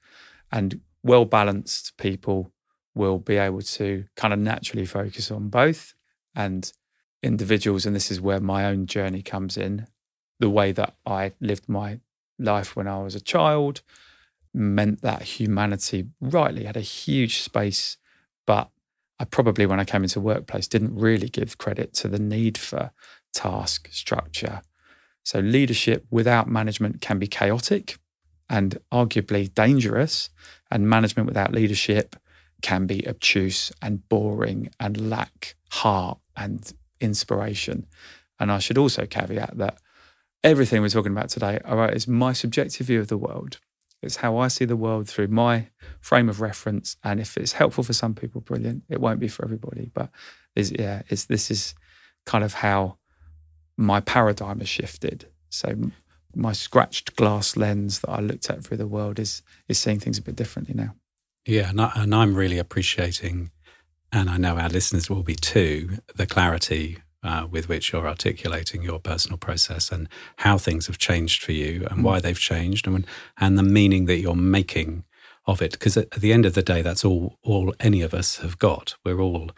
And 0.50 0.80
well 1.02 1.26
balanced 1.26 1.96
people 1.98 2.52
will 2.94 3.18
be 3.18 3.36
able 3.36 3.62
to 3.62 4.06
kind 4.16 4.32
of 4.32 4.40
naturally 4.40 4.86
focus 4.86 5.30
on 5.30 5.50
both. 5.50 5.94
And 6.34 6.72
individuals, 7.22 7.84
and 7.84 7.94
this 7.94 8.10
is 8.10 8.20
where 8.20 8.40
my 8.40 8.64
own 8.64 8.86
journey 8.86 9.22
comes 9.22 9.58
in, 9.58 9.86
the 10.40 10.50
way 10.50 10.72
that 10.72 10.96
I 11.06 11.32
lived 11.40 11.68
my 11.68 12.00
life 12.38 12.74
when 12.74 12.88
I 12.88 12.98
was 12.98 13.14
a 13.14 13.20
child 13.20 13.82
meant 14.52 15.02
that 15.02 15.22
humanity 15.22 16.06
rightly 16.20 16.64
had 16.64 16.76
a 16.76 16.80
huge 16.80 17.40
space, 17.42 17.96
but 18.46 18.70
I 19.20 19.26
probably, 19.26 19.66
when 19.66 19.78
I 19.78 19.84
came 19.84 20.02
into 20.02 20.20
workplace, 20.20 20.66
didn't 20.66 20.96
really 20.96 21.28
give 21.28 21.58
credit 21.58 21.92
to 21.94 22.08
the 22.08 22.18
need 22.18 22.58
for 22.58 22.90
task 23.32 23.88
structure. 23.92 24.62
So 25.22 25.38
leadership 25.38 26.06
without 26.10 26.48
management 26.48 27.00
can 27.00 27.18
be 27.18 27.26
chaotic 27.26 27.98
and 28.48 28.78
arguably 28.92 29.54
dangerous, 29.54 30.30
and 30.70 30.88
management 30.88 31.28
without 31.28 31.52
leadership 31.52 32.16
can 32.62 32.86
be 32.86 33.06
obtuse 33.06 33.70
and 33.80 34.08
boring 34.08 34.70
and 34.80 35.08
lack 35.08 35.54
heart 35.70 36.18
and 36.36 36.72
inspiration. 37.00 37.86
And 38.40 38.50
I 38.50 38.58
should 38.58 38.78
also 38.78 39.06
caveat 39.06 39.58
that 39.58 39.78
everything 40.42 40.80
we're 40.80 40.88
talking 40.88 41.12
about 41.12 41.28
today, 41.28 41.58
all 41.64 41.76
right, 41.76 41.94
is 41.94 42.08
my 42.08 42.32
subjective 42.32 42.86
view 42.86 43.00
of 43.00 43.08
the 43.08 43.18
world. 43.18 43.58
It's 44.02 44.16
how 44.16 44.38
I 44.38 44.48
see 44.48 44.64
the 44.64 44.76
world 44.76 45.08
through 45.08 45.28
my 45.28 45.68
frame 46.00 46.28
of 46.28 46.40
reference. 46.40 46.96
And 47.04 47.20
if 47.20 47.36
it's 47.36 47.52
helpful 47.52 47.84
for 47.84 47.92
some 47.92 48.14
people, 48.14 48.40
brilliant. 48.40 48.84
It 48.88 49.00
won't 49.00 49.20
be 49.20 49.28
for 49.28 49.44
everybody. 49.44 49.90
But 49.92 50.10
is 50.56 50.72
yeah, 50.72 51.02
it's 51.08 51.26
this 51.26 51.50
is 51.50 51.74
kind 52.24 52.42
of 52.42 52.54
how 52.54 52.96
my 53.76 54.00
paradigm 54.00 54.60
has 54.60 54.68
shifted. 54.68 55.26
So 55.50 55.90
my 56.34 56.52
scratched 56.52 57.16
glass 57.16 57.56
lens 57.56 58.00
that 58.00 58.10
I 58.10 58.20
looked 58.20 58.48
at 58.48 58.64
through 58.64 58.78
the 58.78 58.86
world 58.86 59.18
is 59.18 59.42
is 59.68 59.78
seeing 59.78 60.00
things 60.00 60.18
a 60.18 60.22
bit 60.22 60.36
differently 60.36 60.74
now. 60.74 60.94
Yeah, 61.46 61.70
and, 61.70 61.80
I, 61.80 61.92
and 61.96 62.14
I'm 62.14 62.34
really 62.34 62.58
appreciating, 62.58 63.50
and 64.12 64.28
I 64.28 64.36
know 64.36 64.58
our 64.58 64.68
listeners 64.68 65.08
will 65.08 65.22
be 65.22 65.34
too, 65.34 65.98
the 66.14 66.26
clarity 66.26 66.98
uh, 67.22 67.46
with 67.50 67.68
which 67.68 67.92
you're 67.92 68.08
articulating 68.08 68.82
your 68.82 68.98
personal 68.98 69.38
process 69.38 69.92
and 69.92 70.08
how 70.36 70.58
things 70.58 70.86
have 70.86 70.98
changed 70.98 71.42
for 71.42 71.52
you 71.52 71.86
and 71.90 72.00
mm. 72.00 72.02
why 72.02 72.20
they've 72.20 72.38
changed 72.38 72.86
and, 72.86 73.06
and 73.38 73.58
the 73.58 73.62
meaning 73.62 74.06
that 74.06 74.18
you're 74.18 74.34
making 74.34 75.04
of 75.46 75.60
it. 75.60 75.72
Because 75.72 75.96
at 75.96 76.10
the 76.12 76.32
end 76.32 76.46
of 76.46 76.54
the 76.54 76.62
day, 76.62 76.82
that's 76.82 77.04
all, 77.04 77.38
all 77.42 77.74
any 77.80 78.02
of 78.02 78.14
us 78.14 78.38
have 78.38 78.58
got. 78.58 78.94
We're 79.04 79.20
all 79.20 79.50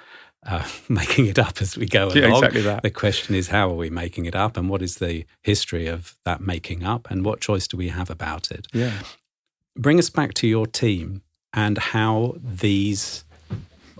uh, 0.44 0.66
making 0.88 1.26
it 1.26 1.38
up 1.38 1.60
as 1.60 1.76
we 1.76 1.86
go 1.86 2.06
along. 2.06 2.16
Yeah, 2.16 2.34
exactly 2.34 2.62
that. 2.62 2.82
The 2.82 2.90
question 2.90 3.34
is, 3.34 3.48
how 3.48 3.70
are 3.70 3.76
we 3.76 3.90
making 3.90 4.26
it 4.26 4.34
up, 4.34 4.56
and 4.56 4.68
what 4.68 4.82
is 4.82 4.96
the 4.96 5.24
history 5.42 5.86
of 5.86 6.16
that 6.24 6.40
making 6.40 6.84
up, 6.84 7.10
and 7.10 7.24
what 7.24 7.40
choice 7.40 7.66
do 7.68 7.76
we 7.76 7.88
have 7.88 8.10
about 8.10 8.50
it? 8.50 8.66
Yeah. 8.72 9.02
Bring 9.76 9.98
us 9.98 10.10
back 10.10 10.34
to 10.34 10.46
your 10.46 10.66
team 10.66 11.22
and 11.54 11.78
how 11.78 12.34
these 12.42 13.24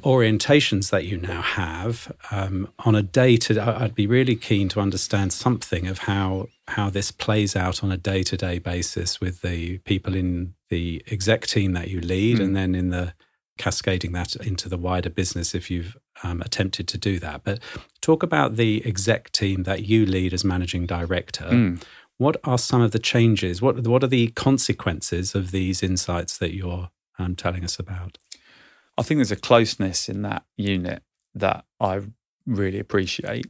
orientations 0.03 0.91
that 0.91 1.05
you 1.05 1.17
now 1.17 1.43
have 1.43 2.13
um, 2.31 2.69
on 2.81 2.95
a 2.95 3.03
day 3.03 3.37
to 3.37 3.61
I'd 3.61 3.95
be 3.95 4.07
really 4.07 4.37
keen 4.37 4.69
to 4.71 4.81
understand 4.81 5.33
something 5.33 5.87
of 5.87 6.01
how 6.01 6.49
how 6.69 6.91
this 6.91 7.11
plays 7.11 7.57
out 7.57 7.83
on 7.83 7.93
a 7.93 7.97
day 7.97 8.23
to 8.25 8.37
day 8.37 8.59
basis 8.59 9.21
with 9.21 9.43
the 9.43 9.79
people 9.79 10.15
in 10.15 10.55
the 10.69 11.03
exec 11.11 11.47
team 11.47 11.73
that 11.73 11.89
you 11.89 12.01
lead 12.01 12.39
mm. 12.39 12.45
and 12.45 12.57
then 12.57 12.75
in 12.75 12.91
the 12.91 13.15
cascading 13.59 14.13
that 14.13 14.35
into 14.37 14.69
the 14.69 14.79
wider 14.79 15.11
business 15.11 15.55
if 15.55 15.71
you've 15.71 15.97
um, 16.23 16.41
attempted 16.41 16.89
to 16.89 16.99
do 16.99 17.19
that. 17.19 17.43
But 17.45 17.61
talk 18.01 18.23
about 18.23 18.57
the 18.57 18.85
exec 18.87 19.31
team 19.33 19.65
that 19.65 19.85
you 19.85 20.07
lead 20.07 20.33
as 20.33 20.45
managing 20.45 20.87
director. 20.87 21.45
Mm. 21.45 21.83
What 22.19 22.37
are 22.45 22.59
some 22.59 22.81
of 22.81 22.93
the 22.93 22.99
changes? 22.99 23.61
What 23.61 23.87
what 23.87 24.05
are 24.05 24.09
the 24.09 24.29
consequences 24.29 25.35
of 25.35 25.51
these 25.51 25.83
insights 25.83 26.39
that 26.39 26.55
you're 26.55 26.91
um, 27.19 27.35
telling 27.37 27.65
us 27.65 27.79
about? 27.79 28.19
I 29.03 29.05
think 29.05 29.19
there's 29.19 29.33
a 29.33 29.37
closeness 29.37 30.09
in 30.09 30.23
that 30.23 30.45
unit 30.57 31.03
that 31.35 31.65
I 31.81 32.03
really 32.47 32.79
appreciate. 32.79 33.47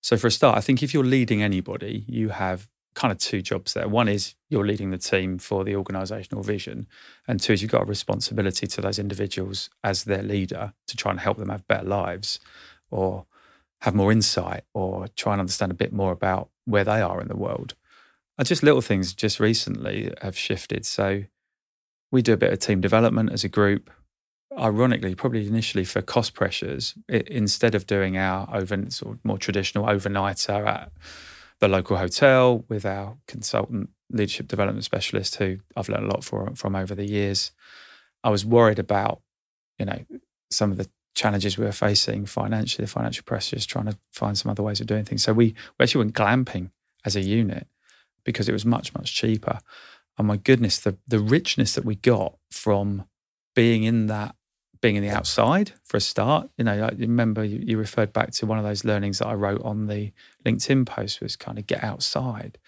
So 0.00 0.16
for 0.16 0.28
a 0.28 0.30
start, 0.30 0.56
I 0.56 0.60
think 0.60 0.80
if 0.80 0.94
you're 0.94 1.02
leading 1.02 1.42
anybody, 1.42 2.04
you 2.06 2.28
have 2.28 2.68
kind 2.94 3.10
of 3.10 3.18
two 3.18 3.42
jobs 3.42 3.74
there. 3.74 3.88
One 3.88 4.06
is 4.06 4.36
you're 4.48 4.64
leading 4.64 4.92
the 4.92 4.98
team 4.98 5.38
for 5.38 5.64
the 5.64 5.74
organizational 5.74 6.44
vision, 6.44 6.86
and 7.26 7.40
two 7.40 7.52
is 7.52 7.62
you've 7.62 7.72
got 7.72 7.82
a 7.82 7.86
responsibility 7.86 8.68
to 8.68 8.80
those 8.80 9.00
individuals 9.00 9.70
as 9.82 10.04
their 10.04 10.22
leader 10.22 10.72
to 10.86 10.96
try 10.96 11.10
and 11.10 11.18
help 11.18 11.36
them 11.36 11.48
have 11.48 11.66
better 11.66 11.88
lives 11.88 12.38
or 12.88 13.26
have 13.80 13.96
more 13.96 14.12
insight 14.12 14.62
or 14.72 15.08
try 15.16 15.32
and 15.32 15.40
understand 15.40 15.72
a 15.72 15.74
bit 15.74 15.92
more 15.92 16.12
about 16.12 16.48
where 16.64 16.84
they 16.84 17.00
are 17.00 17.20
in 17.20 17.26
the 17.26 17.36
world. 17.36 17.74
And 18.38 18.46
just 18.46 18.62
little 18.62 18.80
things 18.80 19.14
just 19.14 19.40
recently 19.40 20.14
have 20.22 20.38
shifted. 20.38 20.86
So 20.86 21.24
we 22.12 22.22
do 22.22 22.34
a 22.34 22.36
bit 22.36 22.52
of 22.52 22.60
team 22.60 22.80
development 22.80 23.32
as 23.32 23.42
a 23.42 23.48
group. 23.48 23.90
Ironically, 24.58 25.14
probably 25.14 25.46
initially 25.46 25.84
for 25.84 26.02
cost 26.02 26.34
pressures, 26.34 26.94
it, 27.08 27.28
instead 27.28 27.74
of 27.74 27.86
doing 27.86 28.16
our 28.16 28.48
over 28.54 28.90
sort 28.90 29.16
of 29.16 29.24
more 29.24 29.38
traditional 29.38 29.86
overnighter 29.86 30.66
at 30.66 30.92
the 31.60 31.68
local 31.68 31.96
hotel 31.96 32.64
with 32.68 32.84
our 32.84 33.16
consultant 33.26 33.90
leadership 34.10 34.48
development 34.48 34.84
specialist 34.84 35.36
who 35.36 35.58
I've 35.76 35.88
learned 35.88 36.04
a 36.04 36.08
lot 36.08 36.24
for, 36.24 36.50
from 36.54 36.76
over 36.76 36.94
the 36.94 37.08
years. 37.08 37.52
I 38.24 38.30
was 38.30 38.44
worried 38.44 38.78
about, 38.78 39.20
you 39.78 39.86
know, 39.86 40.04
some 40.50 40.70
of 40.70 40.76
the 40.76 40.88
challenges 41.14 41.56
we 41.56 41.64
were 41.64 41.72
facing 41.72 42.26
financially, 42.26 42.84
the 42.84 42.90
financial 42.90 43.24
pressures, 43.24 43.64
trying 43.64 43.86
to 43.86 43.98
find 44.12 44.36
some 44.36 44.50
other 44.50 44.62
ways 44.62 44.80
of 44.80 44.86
doing 44.86 45.04
things. 45.04 45.22
So 45.22 45.32
we, 45.32 45.54
we 45.78 45.82
actually 45.82 46.04
went 46.04 46.14
glamping 46.14 46.70
as 47.04 47.16
a 47.16 47.20
unit 47.20 47.66
because 48.24 48.48
it 48.48 48.52
was 48.52 48.64
much, 48.64 48.94
much 48.94 49.14
cheaper. 49.14 49.60
And 50.18 50.28
my 50.28 50.36
goodness, 50.36 50.78
the 50.78 50.98
the 51.06 51.18
richness 51.18 51.74
that 51.74 51.84
we 51.84 51.94
got 51.94 52.36
from 52.50 53.04
being 53.54 53.84
in 53.84 54.06
that 54.06 54.34
being 54.82 54.96
in 54.96 55.02
the 55.02 55.08
outside 55.08 55.72
for 55.84 55.96
a 55.96 56.00
start. 56.00 56.50
You 56.58 56.64
know, 56.64 56.84
I 56.84 56.94
remember 56.98 57.42
you, 57.44 57.62
you, 57.64 57.78
referred 57.78 58.12
back 58.12 58.32
to 58.32 58.46
one 58.46 58.58
of 58.58 58.64
those 58.64 58.84
learnings 58.84 59.20
that 59.20 59.28
I 59.28 59.34
wrote 59.34 59.62
on 59.62 59.86
the 59.86 60.12
LinkedIn 60.44 60.84
post 60.84 61.22
was 61.22 61.36
kind 61.36 61.58
of 61.58 61.66
get 61.66 61.82
outside, 61.82 62.58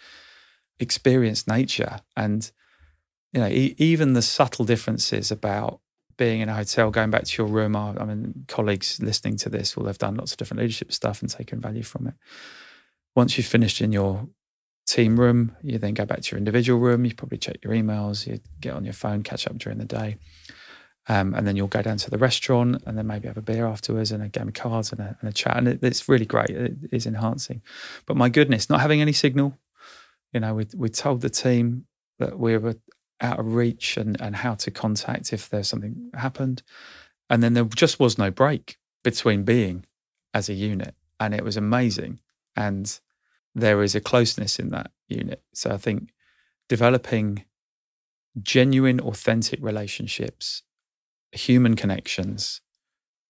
experience 0.78 1.46
nature, 1.46 1.98
and 2.16 2.50
you 3.32 3.40
know, 3.40 3.48
e- 3.48 3.74
even 3.78 4.14
the 4.14 4.22
subtle 4.22 4.64
differences 4.64 5.30
about 5.30 5.80
being 6.16 6.40
in 6.40 6.48
a 6.48 6.54
hotel, 6.54 6.92
going 6.92 7.10
back 7.10 7.24
to 7.24 7.42
your 7.42 7.50
room. 7.50 7.74
I, 7.74 7.94
I 7.98 8.04
mean, 8.04 8.44
colleagues 8.46 9.00
listening 9.02 9.36
to 9.38 9.48
this 9.48 9.76
will 9.76 9.86
have 9.86 9.98
done 9.98 10.14
lots 10.14 10.30
of 10.30 10.38
different 10.38 10.60
leadership 10.60 10.92
stuff 10.92 11.20
and 11.20 11.28
taken 11.28 11.60
value 11.60 11.82
from 11.82 12.06
it. 12.06 12.14
Once 13.16 13.36
you've 13.36 13.46
finished 13.46 13.80
in 13.80 13.90
your 13.90 14.28
team 14.86 15.18
room, 15.18 15.56
you 15.62 15.78
then 15.78 15.94
go 15.94 16.06
back 16.06 16.20
to 16.20 16.30
your 16.30 16.38
individual 16.38 16.78
room. 16.78 17.04
You 17.04 17.14
probably 17.14 17.38
check 17.38 17.56
your 17.64 17.72
emails, 17.72 18.28
you 18.28 18.38
get 18.60 18.74
on 18.74 18.84
your 18.84 18.92
phone, 18.92 19.24
catch 19.24 19.48
up 19.48 19.58
during 19.58 19.78
the 19.78 19.84
day 19.84 20.18
um, 21.06 21.34
and 21.34 21.46
then 21.46 21.56
you'll 21.56 21.66
go 21.66 21.82
down 21.82 21.98
to 21.98 22.10
the 22.10 22.18
restaurant 22.18 22.82
and 22.86 22.96
then 22.96 23.06
maybe 23.06 23.28
have 23.28 23.36
a 23.36 23.42
beer 23.42 23.66
afterwards 23.66 24.10
and 24.10 24.22
a 24.22 24.28
game 24.28 24.48
of 24.48 24.54
cards 24.54 24.90
and 24.90 25.00
a, 25.00 25.16
and 25.20 25.28
a 25.28 25.32
chat. 25.32 25.56
And 25.56 25.68
it, 25.68 25.82
it's 25.82 26.08
really 26.08 26.24
great. 26.24 26.50
It 26.50 26.76
is 26.90 27.06
enhancing. 27.06 27.62
But 28.06 28.16
my 28.16 28.30
goodness, 28.30 28.70
not 28.70 28.80
having 28.80 29.02
any 29.02 29.12
signal. 29.12 29.58
You 30.32 30.40
know, 30.40 30.54
we, 30.54 30.66
we 30.74 30.88
told 30.88 31.20
the 31.20 31.30
team 31.30 31.86
that 32.18 32.38
we 32.38 32.56
were 32.56 32.76
out 33.20 33.38
of 33.38 33.54
reach 33.54 33.96
and, 33.96 34.18
and 34.20 34.36
how 34.36 34.54
to 34.54 34.70
contact 34.70 35.32
if 35.32 35.48
there's 35.48 35.68
something 35.68 36.10
happened. 36.14 36.62
And 37.28 37.42
then 37.42 37.52
there 37.52 37.64
just 37.64 38.00
was 38.00 38.16
no 38.16 38.30
break 38.30 38.78
between 39.02 39.44
being 39.44 39.84
as 40.32 40.48
a 40.48 40.54
unit. 40.54 40.94
And 41.20 41.34
it 41.34 41.44
was 41.44 41.56
amazing. 41.56 42.20
And 42.56 42.98
there 43.54 43.82
is 43.82 43.94
a 43.94 44.00
closeness 44.00 44.58
in 44.58 44.70
that 44.70 44.90
unit. 45.08 45.42
So 45.52 45.70
I 45.70 45.76
think 45.76 46.12
developing 46.68 47.44
genuine, 48.42 49.00
authentic 49.00 49.60
relationships 49.62 50.62
human 51.34 51.76
connections 51.76 52.60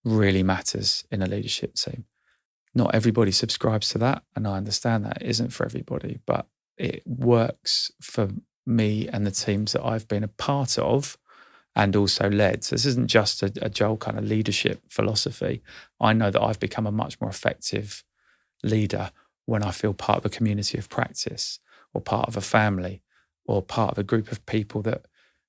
really 0.05 0.43
matters 0.43 1.05
in 1.11 1.23
a 1.23 1.27
leadership 1.27 1.75
team. 1.75 2.05
Not 2.75 2.95
everybody 2.95 3.31
subscribes 3.31 3.89
to 3.91 3.99
that, 3.99 4.23
and 4.35 4.47
I 4.47 4.57
understand 4.57 5.05
that 5.05 5.23
isn't 5.23 5.53
for 5.53 5.65
everybody, 5.65 6.21
but 6.27 6.47
it 6.77 7.03
works 7.07 7.93
for 8.01 8.31
me 8.67 9.09
and 9.09 9.27
the 9.27 9.31
teams 9.31 9.73
that 9.73 9.85
I've 9.85 10.09
been 10.09 10.25
a 10.25 10.29
part 10.29 10.79
of 10.79 11.17
and 11.77 11.97
also 11.97 12.31
led. 12.31 12.65
So 12.65 12.75
this 12.75 12.87
isn't 12.87 13.09
just 13.09 13.43
a, 13.43 13.53
a 13.61 13.69
Joel 13.69 13.97
kind 13.97 14.19
of 14.19 14.25
leadership 14.25 14.83
philosophy. 14.89 15.63
I 16.01 16.13
know 16.13 16.31
that 16.31 16.43
I've 16.43 16.61
become 16.61 16.87
a 16.87 16.93
much 16.93 17.21
more 17.21 17.31
effective 17.31 18.05
leader 18.63 19.11
when 19.47 19.63
I 19.63 19.71
feel 19.71 19.95
part 19.95 20.19
of 20.19 20.27
a 20.27 20.31
community 20.31 20.79
of 20.79 20.89
practice 20.89 21.59
or 21.93 22.01
part 22.01 22.29
of 22.29 22.37
a 22.37 22.41
family 22.41 23.03
or 23.45 23.63
part 23.63 23.93
of 23.93 23.99
a 23.99 24.05
group 24.05 24.33
of 24.33 24.45
people 24.47 24.83
that 24.83 25.07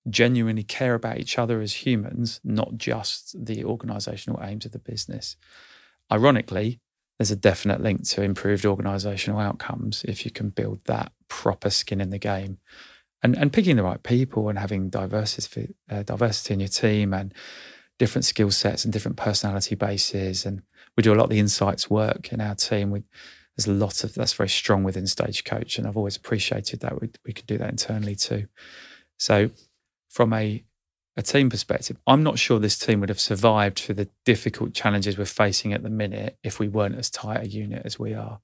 genuinely 0.09 0.63
care 0.63 0.93
about 0.93 1.17
each 1.17 1.37
other 1.37 1.61
as 1.61 1.85
humans, 1.85 2.39
not 2.43 2.77
just 2.77 3.45
the 3.45 3.63
organizational 3.63 4.41
aims 4.43 4.65
of 4.65 4.71
the 4.71 4.79
business. 4.79 5.35
Ironically, 6.11 6.79
there's 7.17 7.31
a 7.31 7.35
definite 7.35 7.81
link 7.81 8.07
to 8.09 8.21
improved 8.21 8.65
organizational 8.65 9.39
outcomes 9.39 10.03
if 10.07 10.25
you 10.25 10.31
can 10.31 10.49
build 10.49 10.81
that 10.85 11.11
proper 11.27 11.69
skin 11.69 12.01
in 12.01 12.09
the 12.09 12.19
game. 12.19 12.59
And, 13.23 13.35
and 13.35 13.51
picking 13.51 13.77
the 13.77 13.83
right 13.83 14.03
people 14.03 14.49
and 14.49 14.59
having 14.59 14.89
diversity, 14.89 15.73
uh, 15.89 16.03
diversity 16.03 16.53
in 16.53 16.59
your 16.59 16.69
team 16.69 17.13
and 17.13 17.33
different 17.97 18.25
skill 18.25 18.51
sets 18.51 18.83
and 18.83 18.93
different 18.93 19.17
personality 19.17 19.73
bases. 19.73 20.45
And 20.45 20.61
we 20.95 21.01
do 21.01 21.13
a 21.13 21.15
lot 21.15 21.25
of 21.25 21.29
the 21.31 21.39
insights 21.39 21.89
work 21.89 22.31
in 22.31 22.39
our 22.39 22.53
team. 22.53 22.91
We, 22.91 23.03
there's 23.55 23.67
a 23.67 23.71
lot 23.71 24.03
of 24.03 24.13
that's 24.13 24.33
very 24.33 24.49
strong 24.49 24.83
within 24.83 25.07
Stagecoach, 25.07 25.77
and 25.77 25.87
I've 25.87 25.97
always 25.97 26.17
appreciated 26.17 26.81
that 26.81 27.01
we 27.01 27.09
we 27.25 27.33
could 27.33 27.47
do 27.47 27.57
that 27.57 27.69
internally 27.69 28.15
too. 28.15 28.47
So 29.17 29.49
from 30.15 30.31
a 30.31 30.63
a 31.17 31.21
team 31.21 31.49
perspective, 31.49 31.97
I'm 32.07 32.23
not 32.23 32.39
sure 32.39 32.59
this 32.59 32.77
team 32.77 32.99
would 32.99 33.09
have 33.09 33.19
survived 33.19 33.79
for 33.79 33.93
the 33.93 34.09
difficult 34.25 34.73
challenges 34.73 35.17
we're 35.17 35.25
facing 35.25 35.71
at 35.71 35.81
the 35.81 35.89
minute 35.89 36.37
if 36.43 36.59
we 36.59 36.67
weren't 36.67 36.95
as 36.95 37.09
tight 37.09 37.41
a 37.41 37.47
unit 37.47 37.83
as 37.85 37.97
we 37.97 38.13
are. 38.13 38.39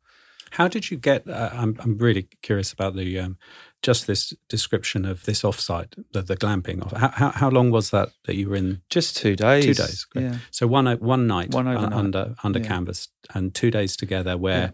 How 0.52 0.68
did 0.68 0.92
you 0.92 0.98
get? 0.98 1.30
Uh, 1.30 1.50
I'm 1.54 1.78
I'm 1.80 1.98
really 1.98 2.28
curious 2.42 2.74
about 2.74 2.96
the 2.96 3.20
um, 3.20 3.38
just 3.82 4.06
this 4.06 4.34
description 4.50 5.06
of 5.06 5.24
this 5.24 5.44
offsite, 5.44 5.94
the, 6.12 6.22
the 6.22 6.36
glamping. 6.36 6.84
Off. 6.84 6.92
How, 6.92 7.08
how, 7.10 7.30
how 7.32 7.50
long 7.50 7.72
was 7.72 7.90
that 7.92 8.10
that 8.26 8.36
you 8.36 8.50
were 8.50 8.58
in? 8.58 8.82
Just 8.90 9.16
two 9.16 9.38
days. 9.38 9.66
Two 9.66 9.74
days. 9.74 10.06
Great. 10.06 10.24
Yeah. 10.24 10.38
So 10.52 10.68
one 10.68 10.88
one 11.00 11.26
night, 11.26 11.54
one 11.54 11.68
under 11.68 12.36
under 12.44 12.60
yeah. 12.60 12.68
canvas, 12.68 13.08
and 13.34 13.56
two 13.56 13.72
days 13.72 13.96
together 13.96 14.38
where 14.38 14.74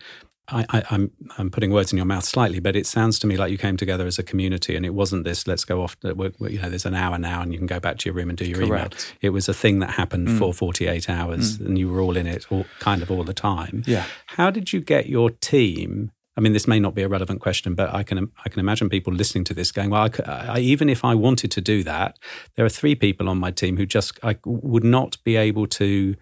I, 0.50 0.66
am 0.72 0.84
I'm, 0.90 1.12
I'm 1.38 1.50
putting 1.50 1.72
words 1.72 1.92
in 1.92 1.98
your 1.98 2.06
mouth 2.06 2.24
slightly, 2.24 2.60
but 2.60 2.76
it 2.76 2.86
sounds 2.86 3.20
to 3.20 3.28
me 3.28 3.36
like 3.36 3.52
you 3.52 3.58
came 3.58 3.76
together 3.76 4.08
as 4.08 4.18
a 4.18 4.24
community, 4.24 4.76
and 4.76 4.86
it 4.86 4.94
wasn't 4.94 5.26
this. 5.26 5.46
Let's 5.46 5.66
go 5.66 5.84
off. 5.84 6.00
To, 6.02 6.10
you 6.50 6.62
know, 6.62 6.70
there's 6.70 6.86
an 6.86 6.96
hour 6.96 7.18
now, 7.18 7.42
and 7.42 7.52
you 7.52 7.58
can 7.58 7.68
go 7.68 7.80
back 7.80 7.98
to 8.00 8.06
your 8.06 8.16
room 8.16 8.30
and 8.30 8.38
do 8.38 8.46
your 8.46 8.66
Correct. 8.66 8.94
email. 8.94 9.20
It 9.22 9.30
was 9.32 9.50
a 9.50 9.54
thing 9.54 9.80
that 9.80 9.92
happened 9.92 10.30
mm. 10.30 10.40
for 10.40 10.54
48 10.54 11.10
hours, 11.10 11.58
mm. 11.58 11.66
and 11.66 11.78
you 11.78 11.90
were 11.90 12.00
all 12.00 12.16
in 12.16 12.28
it, 12.28 12.50
all, 12.50 12.66
kind 12.80 13.02
of 13.02 13.12
all 13.12 13.24
the 13.24 13.34
time. 13.34 13.84
Yeah. 13.86 14.06
How 14.28 14.50
did 14.50 14.72
you 14.72 14.80
get 14.80 15.08
your 15.08 15.30
team? 15.30 16.12
I 16.38 16.40
mean, 16.40 16.54
this 16.54 16.68
may 16.68 16.80
not 16.80 16.94
be 16.94 17.02
a 17.02 17.08
relevant 17.08 17.42
question, 17.42 17.74
but 17.74 17.94
I 17.94 18.04
can 18.04 18.32
I 18.46 18.50
can 18.50 18.60
imagine 18.60 18.90
people 18.90 19.12
listening 19.12 19.44
to 19.46 19.54
this 19.54 19.72
going, 19.72 19.90
"Well, 19.90 20.08
I, 20.26 20.32
I, 20.32 20.60
even 20.60 20.88
if 20.88 21.04
I 21.04 21.16
wanted 21.16 21.52
to 21.52 21.62
do 21.62 21.84
that, 21.84 22.18
there 22.56 22.66
are 22.66 22.70
three 22.70 22.96
people 22.96 23.28
on 23.28 23.38
my 23.40 23.52
team 23.52 23.76
who 23.76 23.86
just 23.86 24.20
I 24.24 24.38
would 24.46 24.86
not 24.86 25.18
be 25.24 25.36
able 25.36 25.68
to." 25.68 26.16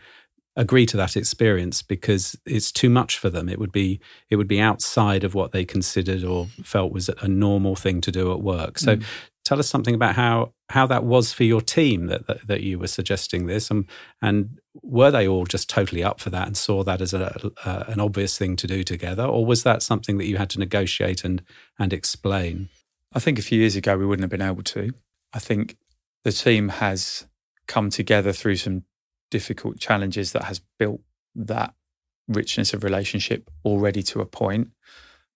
Agree 0.56 0.86
to 0.86 0.98
that 0.98 1.18
experience 1.18 1.82
because 1.82 2.38
it's 2.46 2.72
too 2.72 2.90
much 2.90 3.18
for 3.18 3.30
them. 3.30 3.50
It 3.50 3.60
would 3.60 3.72
be 3.72 4.00
it 4.30 4.38
would 4.38 4.48
be 4.48 4.62
outside 4.62 5.24
of 5.24 5.36
what 5.36 5.52
they 5.52 5.66
considered 5.66 6.24
or 6.24 6.48
felt 6.64 6.92
was 6.92 7.10
a 7.10 7.28
normal 7.28 7.76
thing 7.76 8.02
to 8.02 8.12
do 8.12 8.32
at 8.32 8.42
work. 8.42 8.80
So, 8.80 8.98
mm. 8.98 9.04
tell 9.44 9.60
us 9.60 9.68
something 9.68 9.96
about 9.96 10.16
how 10.16 10.54
how 10.70 10.88
that 10.88 11.04
was 11.04 11.34
for 11.34 11.44
your 11.44 11.62
team 11.62 12.08
that 12.08 12.28
that, 12.28 12.48
that 12.48 12.62
you 12.62 12.80
were 12.80 12.88
suggesting 12.88 13.48
this, 13.48 13.70
and 13.70 13.86
and 14.22 14.60
were 14.82 15.12
they 15.12 15.28
all 15.28 15.46
just 15.46 15.70
totally 15.70 16.04
up 16.04 16.20
for 16.20 16.30
that 16.30 16.48
and 16.48 16.58
saw 16.58 16.84
that 16.84 17.02
as 17.02 17.14
a, 17.14 17.52
a, 17.66 17.86
an 17.90 18.00
obvious 18.00 18.38
thing 18.38 18.56
to 18.58 18.68
do 18.68 18.84
together, 18.84 19.26
or 19.26 19.46
was 19.46 19.64
that 19.64 19.84
something 19.84 20.18
that 20.18 20.28
you 20.28 20.38
had 20.38 20.50
to 20.52 20.60
negotiate 20.60 21.24
and 21.24 21.44
and 21.78 21.92
explain? 21.92 22.70
I 23.14 23.20
think 23.20 23.40
a 23.40 23.44
few 23.44 23.60
years 23.60 23.76
ago 23.76 23.98
we 23.98 24.06
wouldn't 24.06 24.24
have 24.24 24.38
been 24.38 24.48
able 24.48 24.64
to. 24.64 24.94
I 25.34 25.40
think 25.40 25.78
the 26.24 26.32
team 26.32 26.70
has 26.70 27.28
come 27.68 27.90
together 27.90 28.32
through 28.32 28.58
some 28.58 28.84
difficult 29.38 29.78
challenges 29.78 30.32
that 30.32 30.46
has 30.46 30.62
built 30.80 31.02
that 31.36 31.74
richness 32.40 32.74
of 32.74 32.86
relationship 32.86 33.42
already 33.66 34.02
to 34.02 34.22
a 34.22 34.26
point. 34.26 34.70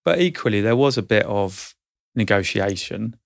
But 0.06 0.22
equally, 0.22 0.62
there 0.62 0.78
was 0.86 0.98
a 0.98 1.10
bit 1.16 1.26
of 1.26 1.76
negotiation. 2.16 3.18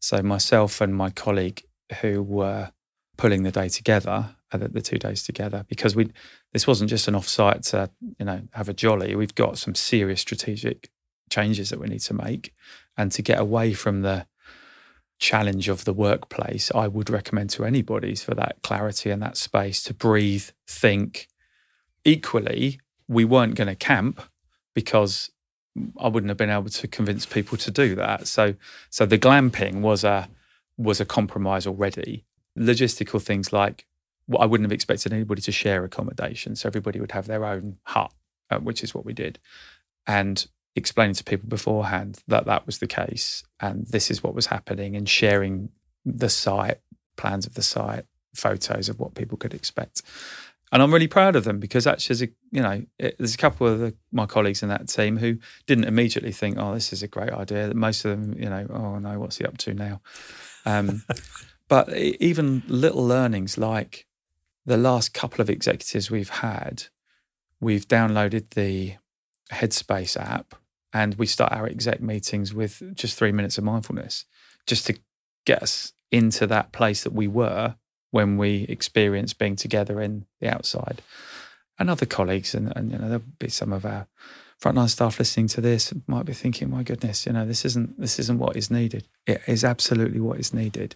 So 0.00 0.22
myself 0.22 0.80
and 0.80 0.94
my 0.94 1.10
colleague 1.10 1.60
who 2.00 2.22
were 2.22 2.72
pulling 3.18 3.42
the 3.42 3.50
day 3.60 3.68
together, 3.68 4.36
uh, 4.50 4.56
the, 4.56 4.68
the 4.68 4.80
two 4.80 4.98
days 4.98 5.22
together, 5.22 5.66
because 5.68 5.94
we 5.94 6.10
this 6.54 6.66
wasn't 6.66 6.88
just 6.88 7.08
an 7.08 7.14
offsite 7.14 7.62
to 7.70 7.90
you 8.18 8.24
know 8.24 8.40
have 8.54 8.70
a 8.70 8.74
jolly. 8.74 9.14
We've 9.14 9.34
got 9.34 9.58
some 9.58 9.74
serious 9.74 10.22
strategic 10.22 10.90
changes 11.28 11.68
that 11.68 11.78
we 11.78 11.88
need 11.88 12.04
to 12.10 12.14
make, 12.14 12.54
and 12.96 13.12
to 13.12 13.20
get 13.20 13.38
away 13.38 13.74
from 13.74 14.00
the 14.00 14.26
challenge 15.22 15.68
of 15.68 15.84
the 15.84 15.92
workplace, 15.92 16.72
I 16.74 16.88
would 16.88 17.08
recommend 17.08 17.50
to 17.50 17.64
anybody 17.64 18.16
for 18.16 18.34
that 18.34 18.56
clarity 18.62 19.08
and 19.08 19.22
that 19.22 19.36
space 19.36 19.80
to 19.84 19.94
breathe, 19.94 20.48
think. 20.66 21.28
Equally, 22.04 22.80
we 23.06 23.24
weren't 23.24 23.54
going 23.54 23.68
to 23.68 23.76
camp 23.76 24.20
because 24.74 25.30
I 26.00 26.08
wouldn't 26.08 26.28
have 26.28 26.36
been 26.36 26.50
able 26.50 26.70
to 26.70 26.88
convince 26.88 27.24
people 27.24 27.56
to 27.58 27.70
do 27.70 27.94
that. 27.94 28.26
So, 28.26 28.56
so 28.90 29.06
the 29.06 29.18
glamping 29.18 29.80
was 29.80 30.02
a 30.02 30.28
was 30.76 31.00
a 31.00 31.04
compromise 31.04 31.68
already. 31.68 32.24
Logistical 32.58 33.22
things 33.22 33.52
like 33.52 33.86
well, 34.26 34.42
I 34.42 34.46
wouldn't 34.46 34.66
have 34.66 34.72
expected 34.72 35.12
anybody 35.12 35.42
to 35.42 35.52
share 35.52 35.84
accommodation, 35.84 36.56
so 36.56 36.66
everybody 36.68 36.98
would 36.98 37.12
have 37.12 37.28
their 37.28 37.44
own 37.44 37.76
hut, 37.84 38.10
uh, 38.50 38.58
which 38.58 38.82
is 38.82 38.92
what 38.92 39.04
we 39.04 39.12
did. 39.12 39.38
And 40.04 40.46
explaining 40.74 41.14
to 41.14 41.24
people 41.24 41.48
beforehand 41.48 42.20
that 42.28 42.46
that 42.46 42.66
was 42.66 42.78
the 42.78 42.86
case 42.86 43.44
and 43.60 43.86
this 43.88 44.10
is 44.10 44.22
what 44.22 44.34
was 44.34 44.46
happening 44.46 44.96
and 44.96 45.08
sharing 45.08 45.70
the 46.04 46.28
site, 46.28 46.80
plans 47.16 47.46
of 47.46 47.54
the 47.54 47.62
site, 47.62 48.04
photos 48.34 48.88
of 48.88 48.98
what 48.98 49.14
people 49.14 49.36
could 49.36 49.54
expect. 49.54 50.02
And 50.72 50.82
I'm 50.82 50.92
really 50.92 51.08
proud 51.08 51.36
of 51.36 51.44
them 51.44 51.60
because 51.60 51.86
actually, 51.86 52.14
as 52.14 52.22
a, 52.22 52.28
you 52.50 52.62
know, 52.62 52.82
it, 52.98 53.16
there's 53.18 53.34
a 53.34 53.38
couple 53.38 53.66
of 53.66 53.78
the, 53.78 53.94
my 54.10 54.24
colleagues 54.24 54.62
in 54.62 54.70
that 54.70 54.88
team 54.88 55.18
who 55.18 55.36
didn't 55.66 55.84
immediately 55.84 56.32
think, 56.32 56.56
"Oh, 56.58 56.72
this 56.72 56.94
is 56.94 57.02
a 57.02 57.08
great 57.08 57.30
idea." 57.30 57.68
That 57.68 57.76
Most 57.76 58.06
of 58.06 58.12
them, 58.12 58.42
you 58.42 58.48
know, 58.48 58.66
"Oh 58.70 58.98
no, 58.98 59.20
what's 59.20 59.36
he 59.36 59.44
up 59.44 59.58
to 59.58 59.74
now?" 59.74 60.00
Um, 60.64 61.04
but 61.68 61.94
even 61.94 62.62
little 62.68 63.06
learnings 63.06 63.58
like 63.58 64.06
the 64.64 64.78
last 64.78 65.12
couple 65.12 65.42
of 65.42 65.50
executives 65.50 66.10
we've 66.10 66.30
had, 66.30 66.84
we've 67.60 67.86
downloaded 67.86 68.50
the 68.50 68.94
Headspace 69.52 70.18
app, 70.18 70.54
and 70.92 71.14
we 71.14 71.26
start 71.26 71.52
our 71.52 71.66
exec 71.66 72.00
meetings 72.00 72.52
with 72.52 72.82
just 72.94 73.16
three 73.16 73.32
minutes 73.32 73.58
of 73.58 73.64
mindfulness 73.64 74.24
just 74.66 74.86
to 74.86 74.98
get 75.44 75.62
us 75.62 75.92
into 76.10 76.46
that 76.46 76.72
place 76.72 77.02
that 77.02 77.12
we 77.12 77.26
were 77.26 77.76
when 78.10 78.36
we 78.36 78.64
experienced 78.68 79.38
being 79.38 79.56
together 79.56 80.00
in 80.00 80.26
the 80.40 80.48
outside. 80.48 81.02
And 81.78 81.88
other 81.88 82.06
colleagues, 82.06 82.54
and, 82.54 82.72
and 82.76 82.92
you 82.92 82.98
know, 82.98 83.08
there'll 83.08 83.24
be 83.38 83.48
some 83.48 83.72
of 83.72 83.84
our 83.86 84.06
frontline 84.62 84.90
staff 84.90 85.18
listening 85.18 85.48
to 85.48 85.60
this 85.60 85.92
might 86.06 86.26
be 86.26 86.34
thinking, 86.34 86.70
"My 86.70 86.82
goodness, 86.82 87.26
you 87.26 87.32
know, 87.32 87.44
this 87.44 87.64
isn't 87.64 87.98
this 87.98 88.18
isn't 88.20 88.38
what 88.38 88.56
is 88.56 88.70
needed. 88.70 89.08
It 89.26 89.40
is 89.48 89.64
absolutely 89.64 90.20
what 90.20 90.38
is 90.38 90.54
needed. 90.54 90.94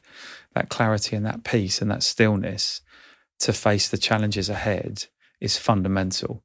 That 0.55 0.69
clarity 0.69 1.17
and 1.17 1.27
that 1.27 1.43
peace 1.43 1.81
and 1.83 1.91
that 1.91 2.03
stillness 2.03 2.83
to 3.41 3.53
face 3.53 3.89
the 3.89 3.99
challenges 3.99 4.49
ahead 4.49 5.07
is 5.41 5.57
fundamental. 5.59 6.45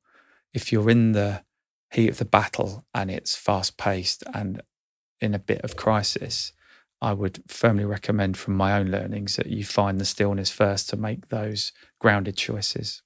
If 0.54 0.72
you're 0.72 0.90
in 0.90 1.12
the 1.12 1.44
heat 1.92 2.10
of 2.10 2.18
the 2.18 2.26
battle 2.26 2.86
and 2.94 3.12
it's 3.12 3.36
fast 3.36 3.78
paced 3.78 4.24
and 4.34 4.62
in 5.20 5.34
a 5.36 5.40
bit 5.40 5.62
of 5.62 5.76
crisis, 5.76 6.52
I 7.02 7.14
would 7.14 7.44
firmly 7.48 7.86
recommend 7.86 8.38
from 8.38 8.56
my 8.56 8.78
own 8.78 8.88
learnings 8.88 9.36
that 9.36 9.48
you 9.48 9.64
find 9.64 10.00
the 10.00 10.06
stillness 10.06 10.50
first 10.50 10.90
to 10.90 10.98
make 10.98 11.30
those 11.30 11.72
grounded 12.00 12.38
choices. 12.38 13.02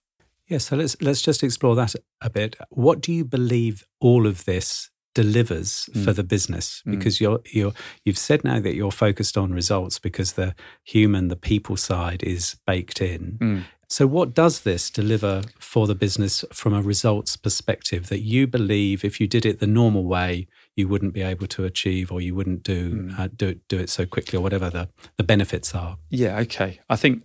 Yeah, 0.47 0.59
so 0.59 0.75
let's 0.75 0.95
let's 1.01 1.21
just 1.21 1.43
explore 1.43 1.75
that 1.75 1.95
a 2.21 2.29
bit. 2.29 2.55
What 2.69 3.01
do 3.01 3.11
you 3.11 3.25
believe 3.25 3.83
all 3.99 4.27
of 4.27 4.45
this 4.45 4.91
delivers 5.15 5.89
mm. 5.93 6.03
for 6.03 6.13
the 6.13 6.23
business? 6.23 6.83
Mm. 6.85 6.91
Because 6.91 7.17
mm. 7.17 7.21
you're 7.21 7.39
you're 7.51 7.73
you've 8.03 8.17
said 8.17 8.43
now 8.43 8.59
that 8.59 8.75
you're 8.75 8.91
focused 8.91 9.37
on 9.37 9.53
results 9.53 9.97
because 9.97 10.33
the 10.33 10.53
human, 10.83 11.29
the 11.29 11.35
people 11.35 11.77
side 11.77 12.21
is 12.21 12.57
baked 12.67 13.01
in. 13.01 13.37
Mm. 13.41 13.63
So, 13.87 14.07
what 14.07 14.33
does 14.33 14.61
this 14.61 14.89
deliver 14.89 15.43
for 15.59 15.87
the 15.87 15.95
business 15.95 16.43
from 16.51 16.73
a 16.73 16.81
results 16.81 17.37
perspective 17.37 18.09
that 18.09 18.19
you 18.19 18.47
believe 18.47 19.05
if 19.05 19.19
you 19.21 19.27
did 19.27 19.45
it 19.45 19.59
the 19.59 19.67
normal 19.67 20.05
way, 20.05 20.47
you 20.75 20.87
wouldn't 20.87 21.13
be 21.13 21.21
able 21.21 21.47
to 21.47 21.65
achieve 21.65 22.11
or 22.11 22.19
you 22.21 22.35
wouldn't 22.35 22.63
do 22.63 22.93
mm. 22.93 23.19
uh, 23.19 23.29
do, 23.35 23.59
do 23.67 23.77
it 23.79 23.89
so 23.89 24.05
quickly 24.05 24.37
or 24.37 24.41
whatever 24.41 24.69
the, 24.69 24.89
the 25.17 25.23
benefits 25.23 25.75
are? 25.75 25.97
Yeah, 26.09 26.39
okay. 26.39 26.79
I 26.89 26.95
think 26.95 27.23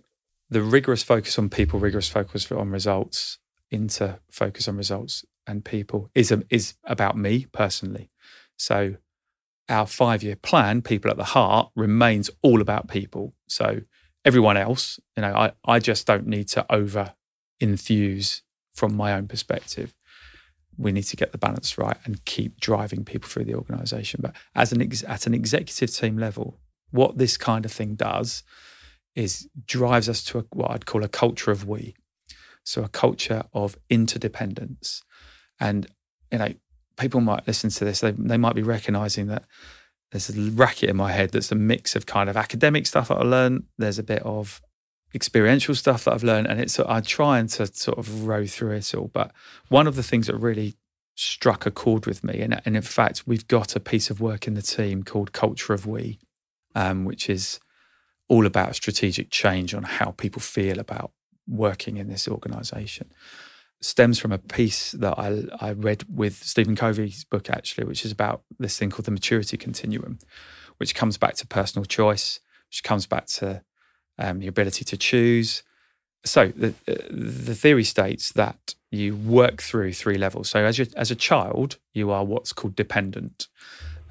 the 0.49 0.61
rigorous 0.61 1.03
focus 1.03 1.39
on 1.39 1.49
people, 1.49 1.79
rigorous 1.79 2.09
focus 2.09 2.51
on 2.51 2.69
results, 2.69 3.39
into 3.71 4.19
focus 4.29 4.67
on 4.67 4.77
results 4.77 5.25
and 5.47 5.65
people 5.65 6.09
is, 6.13 6.31
a, 6.31 6.43
is 6.49 6.75
about 6.83 7.17
me 7.17 7.47
personally. 7.51 8.11
So, 8.57 8.97
our 9.69 9.87
five 9.87 10.21
year 10.21 10.35
plan, 10.35 10.81
People 10.81 11.09
at 11.09 11.17
the 11.17 11.23
Heart, 11.23 11.71
remains 11.75 12.29
all 12.41 12.61
about 12.61 12.89
people. 12.89 13.33
So, 13.47 13.81
everyone 14.25 14.57
else. 14.57 14.99
You 15.15 15.21
know, 15.21 15.33
I, 15.33 15.51
I 15.65 15.79
just 15.79 16.07
don't 16.07 16.27
need 16.27 16.47
to 16.49 16.65
over 16.73 17.13
enthuse 17.59 18.43
from 18.73 18.95
my 18.95 19.13
own 19.13 19.27
perspective. 19.27 19.93
We 20.77 20.91
need 20.91 21.03
to 21.03 21.15
get 21.15 21.31
the 21.31 21.37
balance 21.37 21.77
right 21.77 21.97
and 22.05 22.23
keep 22.25 22.59
driving 22.59 23.03
people 23.03 23.29
through 23.29 23.45
the 23.45 23.55
organization. 23.55 24.21
But 24.23 24.35
as 24.55 24.71
an 24.71 24.81
ex- 24.81 25.03
at 25.03 25.27
an 25.27 25.33
executive 25.33 25.93
team 25.93 26.17
level, 26.17 26.59
what 26.91 27.17
this 27.17 27.37
kind 27.37 27.65
of 27.65 27.71
thing 27.71 27.95
does 27.95 28.43
is 29.15 29.49
drives 29.65 30.07
us 30.07 30.23
to 30.23 30.39
a, 30.39 30.45
what 30.53 30.71
I'd 30.71 30.85
call 30.85 31.03
a 31.03 31.09
culture 31.09 31.51
of 31.51 31.67
we. 31.67 31.95
So 32.63 32.83
a 32.83 32.89
culture 32.89 33.43
of 33.53 33.77
interdependence. 33.89 35.03
And, 35.59 35.87
you 36.31 36.37
know, 36.37 36.53
people 36.97 37.21
might 37.21 37.47
listen 37.47 37.69
to 37.71 37.85
this, 37.85 37.99
they, 37.99 38.11
they 38.11 38.37
might 38.37 38.55
be 38.55 38.61
recognizing 38.61 39.27
that 39.27 39.43
there's 40.11 40.29
a 40.29 40.51
racket 40.51 40.89
in 40.89 40.97
my 40.97 41.11
head 41.11 41.31
that's 41.31 41.51
a 41.51 41.55
mix 41.55 41.95
of 41.95 42.05
kind 42.05 42.29
of 42.29 42.35
academic 42.35 42.85
stuff 42.85 43.07
that 43.07 43.17
I 43.17 43.23
learned. 43.23 43.63
There's 43.77 43.99
a 43.99 44.03
bit 44.03 44.21
of 44.23 44.61
experiential 45.15 45.73
stuff 45.75 46.03
that 46.03 46.13
I've 46.13 46.23
learned, 46.23 46.47
and 46.47 46.59
it's 46.59 46.79
I'm 46.79 47.03
trying 47.03 47.47
to 47.47 47.67
sort 47.67 47.97
of 47.97 48.25
row 48.25 48.45
through 48.45 48.71
it 48.71 48.93
all. 48.93 49.09
But 49.13 49.31
one 49.69 49.87
of 49.87 49.95
the 49.95 50.03
things 50.03 50.27
that 50.27 50.35
really 50.35 50.75
struck 51.15 51.65
a 51.65 51.71
chord 51.71 52.05
with 52.05 52.23
me, 52.23 52.41
and, 52.41 52.61
and 52.65 52.75
in 52.75 52.81
fact, 52.81 53.23
we've 53.25 53.47
got 53.47 53.75
a 53.75 53.79
piece 53.79 54.09
of 54.09 54.19
work 54.19 54.47
in 54.47 54.53
the 54.53 54.61
team 54.61 55.03
called 55.03 55.31
Culture 55.31 55.73
of 55.73 55.85
We, 55.85 56.19
um, 56.75 57.05
which 57.05 57.29
is 57.29 57.59
all 58.27 58.45
about 58.45 58.75
strategic 58.75 59.29
change 59.29 59.73
on 59.73 59.83
how 59.83 60.11
people 60.11 60.41
feel 60.41 60.79
about 60.79 61.11
working 61.47 61.97
in 61.97 62.07
this 62.07 62.27
organisation 62.27 63.11
stems 63.81 64.19
from 64.19 64.31
a 64.31 64.37
piece 64.37 64.91
that 64.91 65.17
I, 65.17 65.43
I 65.59 65.71
read 65.71 66.05
with 66.07 66.43
Stephen 66.43 66.75
Covey's 66.75 67.23
book, 67.23 67.49
actually, 67.49 67.85
which 67.85 68.05
is 68.05 68.11
about 68.11 68.43
this 68.59 68.77
thing 68.77 68.91
called 68.91 69.05
the 69.05 69.11
maturity 69.11 69.57
continuum, 69.57 70.19
which 70.77 70.93
comes 70.93 71.17
back 71.17 71.35
to 71.35 71.47
personal 71.47 71.85
choice, 71.85 72.39
which 72.69 72.83
comes 72.83 73.07
back 73.07 73.25
to 73.27 73.63
um, 74.19 74.39
the 74.39 74.47
ability 74.47 74.85
to 74.85 74.97
choose. 74.97 75.63
So 76.23 76.47
the, 76.49 76.75
the 77.09 77.55
theory 77.55 77.83
states 77.83 78.31
that 78.33 78.75
you 78.91 79.15
work 79.15 79.61
through 79.61 79.93
three 79.93 80.17
levels. 80.17 80.49
So 80.49 80.63
as, 80.63 80.79
as 80.79 81.09
a 81.09 81.15
child, 81.15 81.77
you 81.93 82.11
are 82.11 82.23
what's 82.23 82.53
called 82.53 82.75
dependent. 82.75 83.47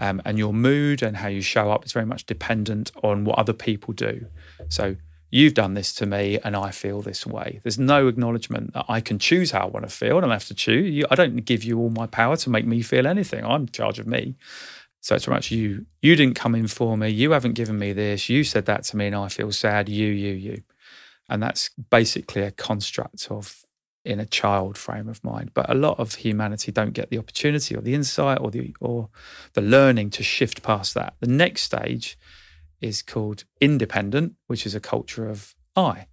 Um, 0.01 0.23
and 0.25 0.39
your 0.39 0.55
mood 0.55 1.03
and 1.03 1.19
how 1.19 1.29
you 1.29 1.43
show 1.43 1.71
up 1.71 1.85
is 1.85 1.93
very 1.93 2.07
much 2.07 2.25
dependent 2.25 2.91
on 3.05 3.25
what 3.25 3.39
other 3.39 3.53
people 3.53 3.93
do. 3.93 4.27
So 4.69 4.97
you've 5.31 5.55
done 5.55 5.75
this 5.75 5.93
to 5.95 6.07
me 6.07 6.39
and 6.43 6.57
I 6.57 6.71
feel 6.71 7.03
this 7.03 7.27
way. 7.27 7.61
There's 7.63 7.79
no 7.79 8.09
acknowledgement 8.09 8.75
that 8.75 8.87
I 8.89 9.01
can 9.01 9.19
choose 9.19 9.53
how 9.53 9.67
I 9.67 9.67
want 9.67 9.89
to 9.89 9.95
feel. 9.95 10.19
I 10.19 10.21
don't 10.21 10.31
have 10.31 10.47
to 10.47 10.55
choose. 10.55 11.05
I 11.11 11.15
don't 11.15 11.45
give 11.45 11.65
you 11.65 11.79
all 11.79 11.91
my 11.91 12.07
power 12.07 12.37
to 12.37 12.51
make 12.51 12.67
me 12.67 12.83
feel 12.83 13.07
anything. 13.07 13.45
I'm 13.45 13.63
in 13.63 13.69
charge 13.69 13.99
of 13.99 14.07
me. 14.07 14.37
So 15.01 15.15
it's 15.15 15.29
much 15.29 15.51
you. 15.51 15.87
You 16.03 16.15
didn't 16.17 16.35
come 16.35 16.55
in 16.55 16.67
for 16.67 16.97
me. 16.97 17.09
You 17.09 17.31
haven't 17.31 17.55
given 17.55 17.79
me 17.79 17.93
this. 17.93 18.29
You 18.29 18.45
said 18.45 18.67
that 18.67 18.85
to 18.85 18.97
me 18.97 19.07
and 19.07 19.17
I 19.17 19.29
feel 19.29 19.53
sad. 19.53 19.89
You, 19.89 20.09
you, 20.09 20.33
you. 20.33 20.63
And 21.29 21.43
that's 21.43 21.71
basically 21.91 22.43
a 22.43 22.51
construct 22.51 23.29
of 23.31 23.65
in 24.05 24.19
a 24.19 24.27
child 24.27 24.79
frame 24.79 25.09
of 25.09 25.23
mind. 25.23 25.53
But 25.55 25.71
a 25.71 25.75
lot 25.75 25.99
of 25.99 26.17
humanity 26.17 26.73
don't 26.73 26.93
get 26.93 27.11
the 27.11 27.19
opportunity 27.19 27.77
or 27.77 27.81
the 27.81 27.95
insight 27.95 28.39
or 28.41 28.51
the 28.51 28.75
or 28.81 29.11
the 29.53 29.61
learning 29.61 30.11
to 30.11 30.23
shift 30.23 30.63
past 30.63 30.95
that. 30.95 31.15
The 31.21 31.29
next 31.29 31.63
stage 31.63 32.19
is 32.81 33.03
called 33.03 33.45
independent, 33.61 34.35
which 34.47 34.67
is 34.67 34.75
a 34.75 34.81
culture 34.81 35.29
of 35.29 35.55
I. 35.77 36.07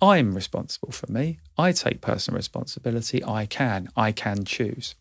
I'm 0.00 0.34
responsible 0.34 0.90
for 0.90 1.10
me. 1.10 1.38
I 1.56 1.72
take 1.72 2.00
personal 2.00 2.36
responsibility. 2.36 3.22
I 3.24 3.46
can. 3.46 3.88
I 3.96 4.10
can 4.12 4.44
choose. 4.44 4.96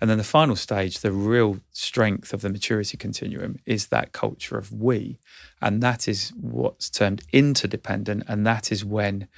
And 0.00 0.10
then 0.10 0.18
the 0.18 0.24
final 0.24 0.56
stage, 0.56 0.98
the 0.98 1.12
real 1.12 1.60
strength 1.70 2.34
of 2.34 2.42
the 2.42 2.50
maturity 2.50 2.96
continuum, 2.96 3.58
is 3.64 3.86
that 3.86 4.12
culture 4.12 4.58
of 4.58 4.72
we. 4.72 5.18
And 5.62 5.82
that 5.82 6.06
is 6.06 6.32
what's 6.38 6.90
termed 6.90 7.22
interdependent. 7.32 8.24
And 8.28 8.46
that 8.46 8.70
is 8.70 8.84
when 8.84 9.28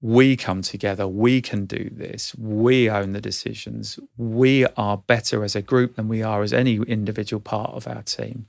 we 0.00 0.36
come 0.36 0.62
together, 0.62 1.06
we 1.06 1.40
can 1.40 1.66
do 1.66 1.90
this, 1.90 2.34
we 2.36 2.88
own 2.88 3.12
the 3.12 3.20
decisions, 3.20 3.98
we 4.16 4.66
are 4.76 4.98
better 4.98 5.42
as 5.42 5.56
a 5.56 5.62
group 5.62 5.96
than 5.96 6.06
we 6.06 6.22
are 6.22 6.42
as 6.42 6.52
any 6.52 6.76
individual 6.76 7.40
part 7.40 7.70
of 7.70 7.88
our 7.88 8.02
team 8.02 8.46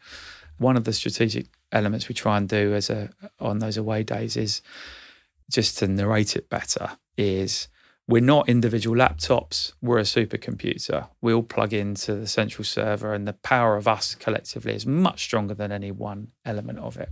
one 0.57 0.77
of 0.77 0.83
the 0.83 0.93
strategic 0.93 1.47
elements 1.71 2.07
we 2.07 2.15
try 2.15 2.37
and 2.37 2.47
do 2.47 2.73
as 2.73 2.89
a 2.89 3.09
on 3.39 3.59
those 3.59 3.77
away 3.77 4.03
days 4.03 4.37
is 4.37 4.61
just 5.49 5.77
to 5.77 5.87
narrate 5.87 6.35
it 6.35 6.49
better 6.49 6.97
is 7.17 7.67
we're 8.07 8.21
not 8.21 8.47
individual 8.47 8.95
laptops, 8.95 9.73
we're 9.81 9.97
a 9.97 10.03
supercomputer. 10.03 11.09
We 11.21 11.33
all 11.33 11.43
plug 11.43 11.73
into 11.73 12.15
the 12.15 12.27
central 12.27 12.63
server, 12.63 13.13
and 13.13 13.27
the 13.27 13.33
power 13.33 13.75
of 13.75 13.87
us 13.87 14.15
collectively 14.15 14.73
is 14.75 14.85
much 14.85 15.23
stronger 15.23 15.53
than 15.53 15.73
any 15.73 15.91
one 15.91 16.29
element 16.45 16.79
of 16.79 16.95
it. 16.95 17.09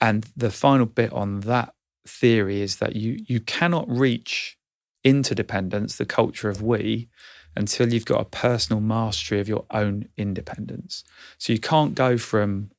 And 0.00 0.26
the 0.36 0.50
final 0.50 0.84
bit 0.84 1.12
on 1.12 1.40
that 1.40 1.74
theory 2.06 2.60
is 2.60 2.76
that 2.76 2.94
you 2.94 3.24
you 3.26 3.40
cannot 3.40 3.88
reach 3.88 4.58
interdependence, 5.02 5.96
the 5.96 6.04
culture 6.04 6.50
of 6.50 6.60
we, 6.60 7.08
until 7.56 7.92
you've 7.92 8.04
got 8.04 8.20
a 8.20 8.24
personal 8.24 8.80
mastery 8.80 9.40
of 9.40 9.48
your 9.48 9.64
own 9.70 10.08
independence. 10.16 11.04
So 11.38 11.52
you 11.52 11.58
can't 11.58 11.94
go 11.94 12.18
from 12.18 12.70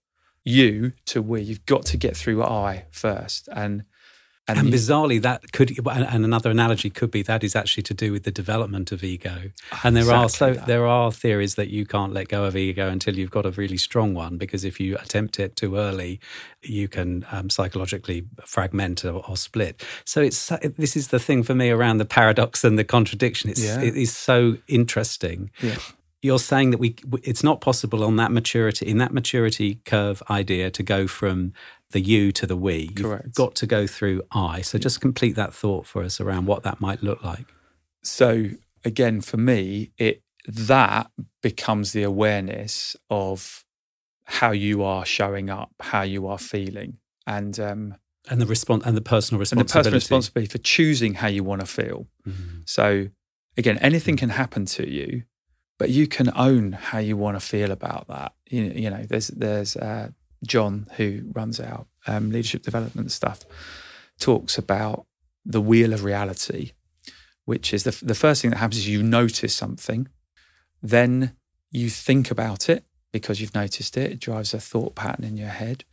you 0.44 0.94
to 1.06 1.22
we. 1.22 1.42
You've 1.42 1.66
got 1.66 1.86
to 1.88 1.98
get 1.98 2.16
through 2.16 2.38
I 2.44 2.86
first. 2.92 3.50
And 3.52 3.84
and, 4.48 4.60
and 4.60 4.70
bizarrely, 4.70 5.20
that 5.22 5.52
could, 5.54 5.76
and 5.88 6.24
another 6.24 6.52
analogy 6.52 6.92
could 6.92 7.10
be 7.10 7.24
that 7.24 7.44
is 7.44 7.56
actually 7.56 7.82
to 7.84 7.96
do 7.96 8.12
with 8.12 8.24
the 8.24 8.32
development 8.32 8.92
of 8.92 9.04
ego. 9.04 9.52
And 9.84 9.96
there 9.96 10.04
exactly 10.04 10.24
are 10.24 10.30
so 10.30 10.54
that. 10.54 10.68
there 10.68 10.86
are 10.86 11.12
theories 11.12 11.56
that 11.56 11.70
you 11.70 11.86
can't 11.86 12.14
let 12.14 12.28
go 12.28 12.44
of 12.44 12.56
ego 12.56 12.88
until 12.88 13.18
you've 13.18 13.32
got 13.32 13.48
a 13.48 13.52
really 13.52 13.78
strong 13.78 14.14
one, 14.14 14.38
because 14.38 14.64
if 14.64 14.80
you 14.80 14.98
attempt 14.98 15.40
it 15.40 15.56
too 15.56 15.78
early, 15.78 16.20
you 16.62 16.88
can 16.88 17.26
um, 17.32 17.50
psychologically 17.50 18.28
fragment 18.46 19.04
or, 19.04 19.26
or, 19.28 19.36
split. 19.36 19.84
So 20.06 20.22
it's 20.22 20.52
this 20.78 20.96
is 20.96 21.08
the 21.08 21.20
thing 21.20 21.42
for 21.42 21.56
me 21.56 21.72
around 21.72 21.98
the 21.98 22.06
paradox 22.06 22.64
and 22.64 22.78
the 22.78 22.84
contradiction. 22.84 23.50
It's 23.50 23.64
yeah. 23.64 23.82
it 23.82 23.96
is 23.96 24.16
so 24.16 24.58
interesting. 24.68 25.50
Yeah 25.62 25.78
you're 26.22 26.40
saying 26.40 26.72
that 26.72 26.80
we 26.80 26.96
it's 27.22 27.44
not 27.44 27.62
possible 27.62 28.04
on 28.04 28.16
that 28.16 28.32
maturity 28.32 28.88
in 28.88 28.98
that 28.98 29.14
maturity 29.14 29.76
curve 29.86 30.24
idea 30.28 30.72
to 30.72 30.82
go 30.82 31.06
from 31.06 31.54
the 31.96 32.02
you 32.02 32.34
to 32.34 32.46
the 32.46 32.58
we. 32.58 32.92
You've 32.94 33.34
got 33.34 33.56
to 33.56 33.66
go 33.66 33.88
through 33.88 34.22
I. 34.30 34.60
So 34.62 34.78
just 34.78 35.00
complete 35.00 35.38
that 35.38 35.54
thought 35.54 35.88
for 35.88 36.04
us 36.04 36.20
around 36.20 36.46
what 36.46 36.64
that 36.64 36.82
might 36.82 37.02
look 37.02 37.24
like. 37.24 37.46
So 38.04 38.48
again, 38.84 39.22
for 39.22 39.38
me, 39.38 39.92
it 39.98 40.22
that 40.46 41.10
becomes 41.42 41.94
the 41.94 42.04
awareness 42.04 42.98
of 43.10 43.64
how 44.26 44.52
you 44.52 44.84
are 44.84 45.06
showing 45.06 45.50
up, 45.50 45.72
how 45.80 46.02
you 46.02 46.28
are 46.28 46.38
feeling, 46.38 46.98
and 47.26 47.58
um, 47.62 47.96
and 48.30 48.42
the 48.42 48.46
response 48.46 48.84
and 48.86 48.98
the 48.98 49.02
personal 49.02 49.40
responsibility, 49.40 49.62
and 49.62 49.70
the 49.70 49.74
personal 49.74 49.96
responsibility 49.96 50.52
for 50.52 50.58
choosing 50.58 51.14
how 51.14 51.28
you 51.28 51.46
want 51.46 51.62
to 51.62 51.68
feel. 51.68 52.08
Mm-hmm. 52.28 52.60
So 52.66 53.08
again, 53.56 53.78
anything 53.78 54.18
can 54.18 54.32
happen 54.32 54.66
to 54.66 54.86
you, 54.86 55.24
but 55.80 55.90
you 55.92 56.08
can 56.08 56.30
own 56.36 56.74
how 56.74 56.98
you 56.98 57.16
want 57.16 57.40
to 57.40 57.46
feel 57.46 57.72
about 57.72 58.10
that. 58.10 58.34
You, 58.50 58.64
you 58.64 58.90
know, 58.90 59.06
there's 59.08 59.30
there's 59.30 59.78
uh, 59.78 60.10
John, 60.46 60.88
who 60.98 61.32
runs 61.34 61.60
our 61.60 61.86
um, 62.08 62.32
leadership 62.32 62.64
development 62.64 63.12
stuff, 63.12 63.44
talks 64.20 64.58
about 64.58 65.06
the 65.46 65.62
wheel 65.62 65.94
of 65.94 66.04
reality, 66.04 66.72
which 67.46 67.74
is 67.74 67.84
the, 67.84 67.98
the 68.04 68.16
first 68.16 68.42
thing 68.42 68.52
that 68.52 68.58
happens 68.58 68.80
is 68.80 68.88
you 68.88 69.04
notice 69.04 69.54
something, 69.54 70.08
then 70.82 71.36
you 71.72 71.90
think 71.90 72.32
about 72.32 72.70
it 72.70 72.84
because 73.12 73.40
you've 73.40 73.56
noticed 73.56 73.98
it. 73.98 74.12
It 74.12 74.20
drives 74.20 74.54
a 74.54 74.60
thought 74.60 74.96
pattern 74.96 75.26
in 75.26 75.38
your 75.38 75.50
head. 75.50 75.84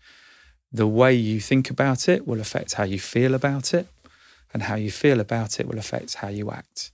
The 0.72 0.86
way 0.86 1.14
you 1.14 1.40
think 1.40 1.70
about 1.70 2.08
it 2.08 2.26
will 2.26 2.40
affect 2.40 2.74
how 2.74 2.84
you 2.84 2.98
feel 2.98 3.34
about 3.34 3.74
it, 3.74 3.88
and 4.54 4.64
how 4.64 4.74
you 4.74 4.90
feel 4.90 5.20
about 5.20 5.60
it 5.60 5.66
will 5.66 5.78
affect 5.78 6.16
how 6.16 6.28
you 6.28 6.50
act 6.50 6.92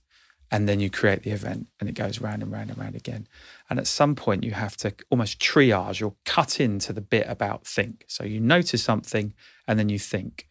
and 0.51 0.67
then 0.67 0.79
you 0.79 0.89
create 0.89 1.23
the 1.23 1.31
event 1.31 1.67
and 1.79 1.87
it 1.87 1.93
goes 1.93 2.19
round 2.19 2.41
and 2.41 2.51
round 2.51 2.69
and 2.69 2.79
round 2.79 2.95
again. 2.95 3.27
And 3.69 3.79
at 3.79 3.87
some 3.87 4.15
point, 4.15 4.43
you 4.43 4.51
have 4.51 4.75
to 4.77 4.93
almost 5.09 5.39
triage 5.39 6.05
or 6.05 6.15
cut 6.25 6.59
into 6.59 6.91
the 6.91 7.01
bit 7.01 7.27
about 7.27 7.67
think. 7.67 8.05
So 8.07 8.23
you 8.23 8.39
notice 8.39 8.83
something 8.83 9.33
and 9.67 9.77
then 9.77 9.89
you 9.89 9.99
think. 9.99 10.47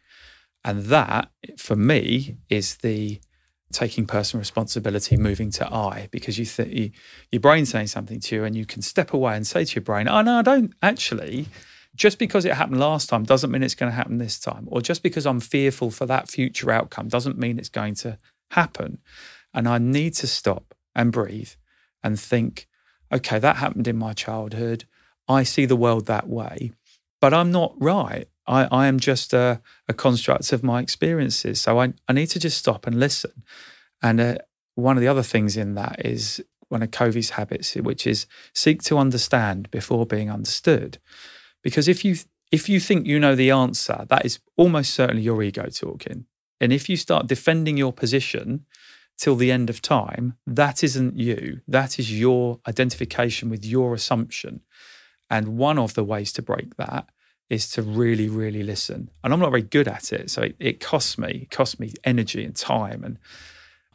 And 0.65 0.85
that, 0.87 1.31
for 1.57 1.77
me, 1.77 2.37
is 2.49 2.77
the 2.77 3.21
taking 3.73 4.07
personal 4.07 4.41
responsibility, 4.41 5.17
moving 5.17 5.51
to 5.51 5.73
I, 5.73 6.09
because 6.11 6.39
you 6.39 6.47
you, 6.65 6.91
your 7.31 7.41
brain's 7.41 7.71
saying 7.71 7.89
something 7.89 8.21
to 8.21 8.37
you 8.37 8.45
and 8.45 8.57
you 8.57 8.65
can 8.65 8.83
step 8.83 9.13
away 9.13 9.37
and 9.37 9.47
say 9.47 9.65
to 9.65 9.75
your 9.75 9.83
brain, 9.83 10.09
oh, 10.09 10.23
no, 10.23 10.39
I 10.39 10.43
don't 10.43 10.73
actually. 10.83 11.49
Just 11.95 12.19
because 12.19 12.45
it 12.45 12.55
happened 12.55 12.79
last 12.79 13.09
time 13.09 13.25
doesn't 13.25 13.51
mean 13.51 13.63
it's 13.63 13.75
going 13.75 13.91
to 13.91 13.97
happen 13.97 14.19
this 14.19 14.39
time. 14.39 14.69
Or 14.71 14.81
just 14.81 15.03
because 15.03 15.27
I'm 15.27 15.41
fearful 15.41 15.91
for 15.91 16.07
that 16.07 16.29
future 16.31 16.71
outcome 16.71 17.09
doesn't 17.09 17.39
mean 17.39 17.59
it's 17.59 17.69
going 17.69 17.95
to 17.97 18.19
happen. 18.53 18.99
And 19.55 19.69
I 19.69 19.79
need 19.79 20.15
to 20.15 20.27
stop 20.27 20.75
and 20.95 21.13
breathe 21.13 21.53
and 22.03 22.19
think, 22.19 22.69
okay, 23.13 23.39
that 23.39 23.57
happened 23.57 23.89
in 23.89 23.97
my 23.97 24.13
childhood. 24.13 24.85
I 25.27 25.43
see 25.43 25.67
the 25.67 25.77
world 25.77 26.07
that 26.07 26.29
way, 26.29 26.73
but 27.21 27.35
I'm 27.35 27.51
not 27.53 27.75
right. 27.79 28.29
I, 28.47 28.65
I 28.71 28.87
am 28.87 28.99
just 28.99 29.35
a, 29.35 29.61
a 29.89 29.93
construct 29.95 30.53
of 30.53 30.63
my 30.63 30.81
experiences. 30.81 31.61
So 31.61 31.81
I, 31.81 31.93
I 32.09 32.13
need 32.13 32.29
to 32.29 32.41
just 32.41 32.59
stop 32.59 32.87
and 32.87 32.99
listen. 32.99 33.45
And 34.03 34.21
uh, 34.21 34.39
one 34.75 34.97
of 34.97 35.01
the 35.01 35.09
other 35.09 35.23
things 35.23 35.57
in 35.57 35.75
that 35.75 36.05
is 36.05 36.43
one 36.69 36.83
of 36.83 36.91
Covey's 36.91 37.31
habits, 37.31 37.75
which 37.75 38.07
is 38.07 38.27
seek 38.55 38.83
to 38.85 38.99
understand 38.99 39.71
before 39.71 40.07
being 40.07 40.31
understood. 40.31 40.99
Because 41.63 41.89
if 41.89 42.05
you 42.05 42.17
if 42.51 42.69
you 42.69 42.81
think 42.81 43.07
you 43.07 43.19
know 43.19 43.35
the 43.35 43.51
answer, 43.51 44.07
that 44.09 44.25
is 44.25 44.39
almost 44.57 44.95
certainly 44.95 45.23
your 45.23 45.43
ego 45.43 45.67
talking. 45.67 46.25
And 46.61 46.73
if 46.73 46.89
you 46.89 46.97
start 46.97 47.27
defending 47.27 47.77
your 47.77 47.93
position 47.93 48.65
till 49.19 49.37
the 49.37 49.53
end 49.53 49.69
of 49.69 49.83
time, 49.83 50.35
that 50.47 50.83
isn't 50.83 51.17
you. 51.17 51.61
That 51.67 51.99
is 51.99 52.19
your 52.19 52.61
identification 52.67 53.51
with 53.51 53.65
your 53.65 53.93
assumption. 53.93 54.61
And 55.29 55.59
one 55.59 55.79
of 55.79 55.95
the 55.95 56.05
ways 56.05 56.33
to 56.35 56.43
break 56.43 56.77
that 56.77 57.09
is 57.51 57.71
to 57.73 57.83
really, 57.83 58.29
really 58.29 58.63
listen. 58.63 59.11
And 59.23 59.33
I'm 59.33 59.41
not 59.41 59.51
very 59.51 59.63
good 59.63 59.89
at 59.89 60.13
it. 60.13 60.31
So 60.31 60.43
it, 60.43 60.57
it 60.59 60.81
costs 60.81 61.19
me, 61.19 61.31
it 61.43 61.51
costs 61.51 61.81
me 61.81 61.93
energy 62.05 62.45
and 62.45 62.57
time 62.57 63.05
and 63.05 63.19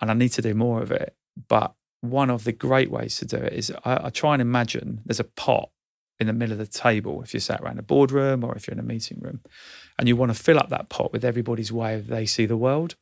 and 0.01 0.11
I 0.11 0.15
need 0.15 0.33
to 0.33 0.41
do 0.41 0.53
more 0.53 0.81
of 0.81 0.91
it. 0.91 1.15
But 1.47 1.73
one 2.01 2.29
of 2.29 2.43
the 2.43 2.51
great 2.51 2.91
ways 2.91 3.15
to 3.17 3.25
do 3.25 3.37
it 3.37 3.53
is 3.53 3.71
I, 3.85 4.07
I 4.07 4.09
try 4.09 4.33
and 4.33 4.41
imagine 4.41 5.01
there's 5.05 5.21
a 5.21 5.23
pot 5.23 5.69
in 6.19 6.27
the 6.27 6.33
middle 6.33 6.51
of 6.53 6.59
the 6.59 6.67
table 6.67 7.21
if 7.23 7.33
you're 7.33 7.39
sat 7.39 7.61
around 7.61 7.79
a 7.79 7.83
boardroom 7.83 8.43
or 8.43 8.53
if 8.55 8.67
you're 8.67 8.73
in 8.73 8.79
a 8.79 8.83
meeting 8.83 9.19
room 9.21 9.39
and 9.97 10.07
you 10.07 10.15
want 10.15 10.33
to 10.33 10.37
fill 10.37 10.59
up 10.59 10.69
that 10.69 10.89
pot 10.89 11.13
with 11.13 11.23
everybody's 11.23 11.71
way 11.71 11.99
they 11.99 12.25
see 12.25 12.45
the 12.45 12.57
world 12.57 12.95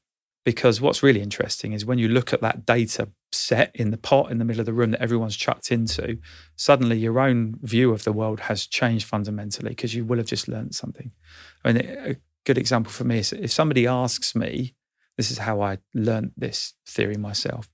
because 0.43 0.81
what's 0.81 1.03
really 1.03 1.21
interesting 1.21 1.73
is 1.73 1.85
when 1.85 1.99
you 1.99 2.07
look 2.07 2.33
at 2.33 2.41
that 2.41 2.65
data 2.65 3.09
set 3.31 3.71
in 3.75 3.91
the 3.91 3.97
pot 3.97 4.31
in 4.31 4.39
the 4.39 4.45
middle 4.45 4.59
of 4.59 4.65
the 4.65 4.73
room 4.73 4.91
that 4.91 5.01
everyone's 5.01 5.35
chucked 5.35 5.71
into, 5.71 6.17
suddenly 6.55 6.97
your 6.97 7.19
own 7.19 7.55
view 7.61 7.91
of 7.91 8.03
the 8.03 8.13
world 8.13 8.41
has 8.41 8.65
changed 8.65 9.05
fundamentally 9.05 9.69
because 9.69 9.93
you 9.93 10.03
will 10.03 10.17
have 10.17 10.25
just 10.25 10.47
learned 10.47 10.73
something. 10.73 11.11
I 11.63 11.71
mean, 11.71 11.85
a 11.85 12.15
good 12.43 12.57
example 12.57 12.91
for 12.91 13.03
me 13.03 13.19
is 13.19 13.33
if 13.33 13.51
somebody 13.51 13.85
asks 13.85 14.35
me, 14.35 14.75
this 15.17 15.29
is 15.29 15.39
how 15.39 15.61
I 15.61 15.77
learned 15.93 16.31
this 16.35 16.73
theory 16.87 17.17
myself. 17.17 17.71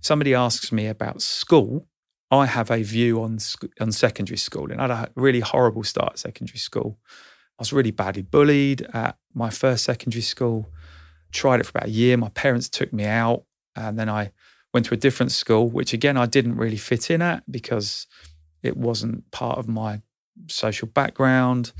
Somebody 0.00 0.34
asks 0.34 0.70
me 0.70 0.86
about 0.86 1.22
school, 1.22 1.86
I 2.30 2.46
have 2.46 2.70
a 2.70 2.82
view 2.82 3.22
on 3.22 3.38
on 3.80 3.92
secondary 3.92 4.36
school, 4.36 4.70
and 4.70 4.80
I 4.80 4.86
had 4.86 5.08
a 5.08 5.12
really 5.16 5.40
horrible 5.40 5.82
start 5.82 6.12
at 6.12 6.18
secondary 6.18 6.58
school. 6.58 6.98
I 7.58 7.62
was 7.62 7.72
really 7.72 7.90
badly 7.90 8.22
bullied 8.22 8.82
at 8.92 9.18
my 9.34 9.50
first 9.50 9.84
secondary 9.84 10.22
school 10.22 10.70
tried 11.32 11.60
it 11.60 11.66
for 11.66 11.78
about 11.78 11.88
a 11.88 11.92
year. 11.92 12.16
My 12.16 12.30
parents 12.30 12.68
took 12.68 12.92
me 12.92 13.04
out, 13.04 13.44
and 13.76 13.98
then 13.98 14.08
I 14.08 14.32
went 14.72 14.86
to 14.86 14.94
a 14.94 14.98
different 14.98 15.32
school, 15.32 15.68
which 15.68 15.92
again 15.92 16.16
I 16.16 16.26
didn't 16.26 16.56
really 16.56 16.76
fit 16.76 17.10
in 17.10 17.22
at 17.22 17.50
because 17.50 18.06
it 18.62 18.76
wasn't 18.76 19.30
part 19.30 19.58
of 19.58 19.68
my 19.68 20.02
social 20.48 20.88
background. 20.88 21.72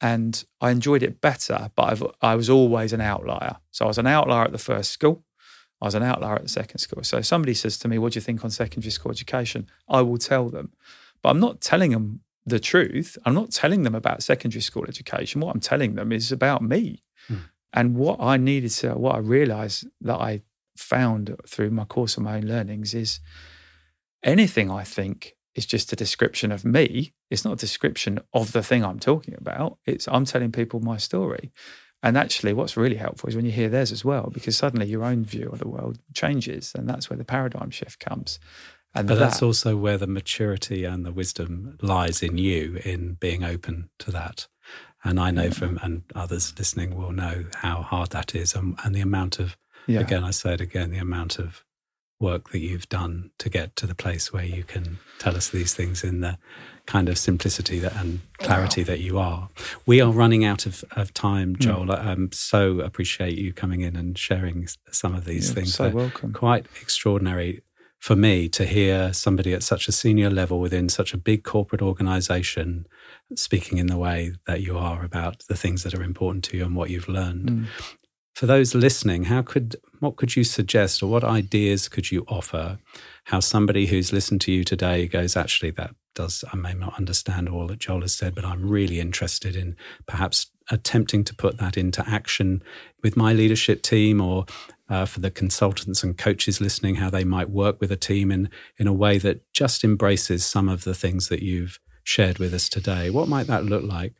And 0.00 0.44
I 0.60 0.70
enjoyed 0.70 1.02
it 1.02 1.20
better, 1.20 1.70
but 1.74 1.82
I've, 1.82 2.02
I 2.22 2.36
was 2.36 2.48
always 2.48 2.92
an 2.92 3.00
outlier. 3.00 3.56
So 3.72 3.84
I 3.84 3.88
was 3.88 3.98
an 3.98 4.06
outlier 4.06 4.44
at 4.44 4.52
the 4.52 4.58
first 4.58 4.92
school. 4.92 5.24
I 5.82 5.86
was 5.86 5.94
an 5.96 6.04
outlier 6.04 6.36
at 6.36 6.42
the 6.42 6.48
second 6.48 6.78
school. 6.78 7.02
So 7.02 7.20
somebody 7.20 7.54
says 7.54 7.78
to 7.78 7.88
me, 7.88 7.98
What 7.98 8.12
do 8.12 8.18
you 8.18 8.20
think 8.20 8.44
on 8.44 8.50
secondary 8.50 8.90
school 8.90 9.10
education? 9.10 9.68
I 9.88 10.02
will 10.02 10.18
tell 10.18 10.48
them. 10.50 10.72
But 11.22 11.30
I'm 11.30 11.40
not 11.40 11.60
telling 11.60 11.90
them 11.90 12.20
the 12.46 12.60
truth. 12.60 13.18
I'm 13.24 13.34
not 13.34 13.50
telling 13.50 13.82
them 13.82 13.94
about 13.94 14.22
secondary 14.22 14.62
school 14.62 14.84
education. 14.86 15.40
What 15.40 15.54
I'm 15.54 15.60
telling 15.60 15.94
them 15.94 16.12
is 16.12 16.32
about 16.32 16.62
me. 16.62 17.02
And 17.72 17.96
what 17.96 18.20
I 18.20 18.36
needed 18.36 18.70
to, 18.70 18.94
what 18.94 19.14
I 19.14 19.18
realized 19.18 19.86
that 20.00 20.20
I 20.20 20.42
found 20.76 21.36
through 21.46 21.70
my 21.70 21.84
course 21.84 22.16
of 22.16 22.22
my 22.22 22.36
own 22.36 22.44
learnings 22.44 22.94
is 22.94 23.20
anything 24.22 24.70
I 24.70 24.84
think 24.84 25.34
is 25.54 25.66
just 25.66 25.92
a 25.92 25.96
description 25.96 26.52
of 26.52 26.64
me. 26.64 27.12
It's 27.30 27.44
not 27.44 27.54
a 27.54 27.56
description 27.56 28.20
of 28.32 28.52
the 28.52 28.62
thing 28.62 28.84
I'm 28.84 29.00
talking 29.00 29.34
about. 29.36 29.78
It's 29.84 30.06
I'm 30.08 30.24
telling 30.24 30.52
people 30.52 30.80
my 30.80 30.96
story. 30.96 31.52
And 32.00 32.16
actually, 32.16 32.52
what's 32.52 32.76
really 32.76 32.96
helpful 32.96 33.28
is 33.28 33.34
when 33.34 33.44
you 33.44 33.50
hear 33.50 33.68
theirs 33.68 33.90
as 33.90 34.04
well, 34.04 34.30
because 34.32 34.56
suddenly 34.56 34.86
your 34.86 35.04
own 35.04 35.24
view 35.24 35.48
of 35.50 35.58
the 35.58 35.68
world 35.68 35.98
changes. 36.14 36.72
And 36.76 36.88
that's 36.88 37.10
where 37.10 37.16
the 37.16 37.24
paradigm 37.24 37.70
shift 37.70 37.98
comes. 37.98 38.38
And 38.94 39.08
but 39.08 39.14
that, 39.14 39.20
that's 39.20 39.42
also 39.42 39.76
where 39.76 39.98
the 39.98 40.06
maturity 40.06 40.84
and 40.84 41.04
the 41.04 41.12
wisdom 41.12 41.76
lies 41.82 42.22
in 42.22 42.38
you 42.38 42.80
in 42.84 43.14
being 43.14 43.42
open 43.42 43.90
to 43.98 44.12
that. 44.12 44.46
And 45.08 45.18
I 45.18 45.30
know 45.30 45.50
from, 45.50 45.78
and 45.82 46.02
others 46.14 46.52
listening 46.58 46.94
will 46.94 47.12
know 47.12 47.46
how 47.54 47.80
hard 47.80 48.10
that 48.10 48.34
is 48.34 48.54
and, 48.54 48.78
and 48.84 48.94
the 48.94 49.00
amount 49.00 49.38
of, 49.38 49.56
yeah. 49.86 50.00
again, 50.00 50.22
I 50.22 50.30
say 50.32 50.52
it 50.52 50.60
again, 50.60 50.90
the 50.90 50.98
amount 50.98 51.38
of 51.38 51.64
work 52.20 52.50
that 52.50 52.58
you've 52.58 52.90
done 52.90 53.30
to 53.38 53.48
get 53.48 53.74
to 53.76 53.86
the 53.86 53.94
place 53.94 54.34
where 54.34 54.44
you 54.44 54.64
can 54.64 54.98
tell 55.18 55.34
us 55.34 55.48
these 55.48 55.72
things 55.72 56.04
in 56.04 56.20
the 56.20 56.36
kind 56.84 57.08
of 57.08 57.16
simplicity 57.16 57.78
that, 57.78 57.96
and 57.96 58.20
clarity 58.36 58.82
wow. 58.82 58.86
that 58.86 59.00
you 59.00 59.18
are. 59.18 59.48
We 59.86 60.02
are 60.02 60.12
running 60.12 60.44
out 60.44 60.66
of, 60.66 60.84
of 60.92 61.14
time, 61.14 61.54
hmm. 61.54 61.60
Joel. 61.60 61.86
Mm. 61.86 61.98
I 61.98 62.12
um, 62.12 62.32
so 62.32 62.80
appreciate 62.80 63.38
you 63.38 63.54
coming 63.54 63.80
in 63.80 63.96
and 63.96 64.18
sharing 64.18 64.68
some 64.90 65.14
of 65.14 65.24
these 65.24 65.48
You're 65.48 65.54
things. 65.54 65.74
So 65.74 65.84
They're 65.84 65.96
welcome. 65.96 66.34
Quite 66.34 66.66
extraordinary 66.82 67.62
for 67.98 68.14
me 68.14 68.48
to 68.50 68.66
hear 68.66 69.14
somebody 69.14 69.54
at 69.54 69.62
such 69.62 69.88
a 69.88 69.92
senior 69.92 70.28
level 70.28 70.60
within 70.60 70.90
such 70.90 71.14
a 71.14 71.16
big 71.16 71.44
corporate 71.44 71.80
organization 71.80 72.86
speaking 73.36 73.78
in 73.78 73.86
the 73.86 73.98
way 73.98 74.32
that 74.46 74.60
you 74.60 74.78
are 74.78 75.04
about 75.04 75.42
the 75.48 75.56
things 75.56 75.82
that 75.82 75.94
are 75.94 76.02
important 76.02 76.44
to 76.44 76.56
you 76.56 76.64
and 76.64 76.76
what 76.76 76.90
you've 76.90 77.08
learned. 77.08 77.50
Mm. 77.50 77.66
For 78.34 78.46
those 78.46 78.74
listening, 78.74 79.24
how 79.24 79.42
could 79.42 79.76
what 79.98 80.16
could 80.16 80.36
you 80.36 80.44
suggest 80.44 81.02
or 81.02 81.10
what 81.10 81.24
ideas 81.24 81.88
could 81.88 82.12
you 82.12 82.24
offer 82.28 82.78
how 83.28 83.40
somebody 83.40 83.84
who's 83.86 84.10
listened 84.10 84.40
to 84.40 84.50
you 84.50 84.64
today 84.64 85.06
goes, 85.06 85.36
actually, 85.36 85.70
that 85.72 85.90
does, 86.14 86.44
I 86.50 86.56
may 86.56 86.72
not 86.72 86.96
understand 86.96 87.46
all 87.46 87.66
that 87.66 87.78
Joel 87.78 88.00
has 88.00 88.14
said, 88.14 88.34
but 88.34 88.44
I'm 88.44 88.66
really 88.66 89.00
interested 89.00 89.54
in 89.54 89.76
perhaps 90.06 90.46
attempting 90.70 91.24
to 91.24 91.34
put 91.34 91.58
that 91.58 91.76
into 91.76 92.02
action 92.08 92.62
with 93.02 93.18
my 93.18 93.34
leadership 93.34 93.82
team 93.82 94.22
or 94.22 94.46
uh, 94.88 95.04
for 95.04 95.20
the 95.20 95.30
consultants 95.30 96.02
and 96.02 96.16
coaches 96.16 96.58
listening, 96.58 96.94
how 96.94 97.10
they 97.10 97.22
might 97.22 97.50
work 97.50 97.82
with 97.82 97.92
a 97.92 97.96
team 97.96 98.32
in, 98.32 98.48
in 98.78 98.86
a 98.86 98.94
way 98.94 99.18
that 99.18 99.42
just 99.52 99.84
embraces 99.84 100.42
some 100.46 100.70
of 100.70 100.84
the 100.84 100.94
things 100.94 101.28
that 101.28 101.42
you've 101.42 101.78
shared 102.08 102.38
with 102.38 102.54
us 102.54 102.70
today. 102.70 103.10
What 103.10 103.28
might 103.28 103.46
that 103.48 103.66
look 103.66 103.84
like? 103.84 104.14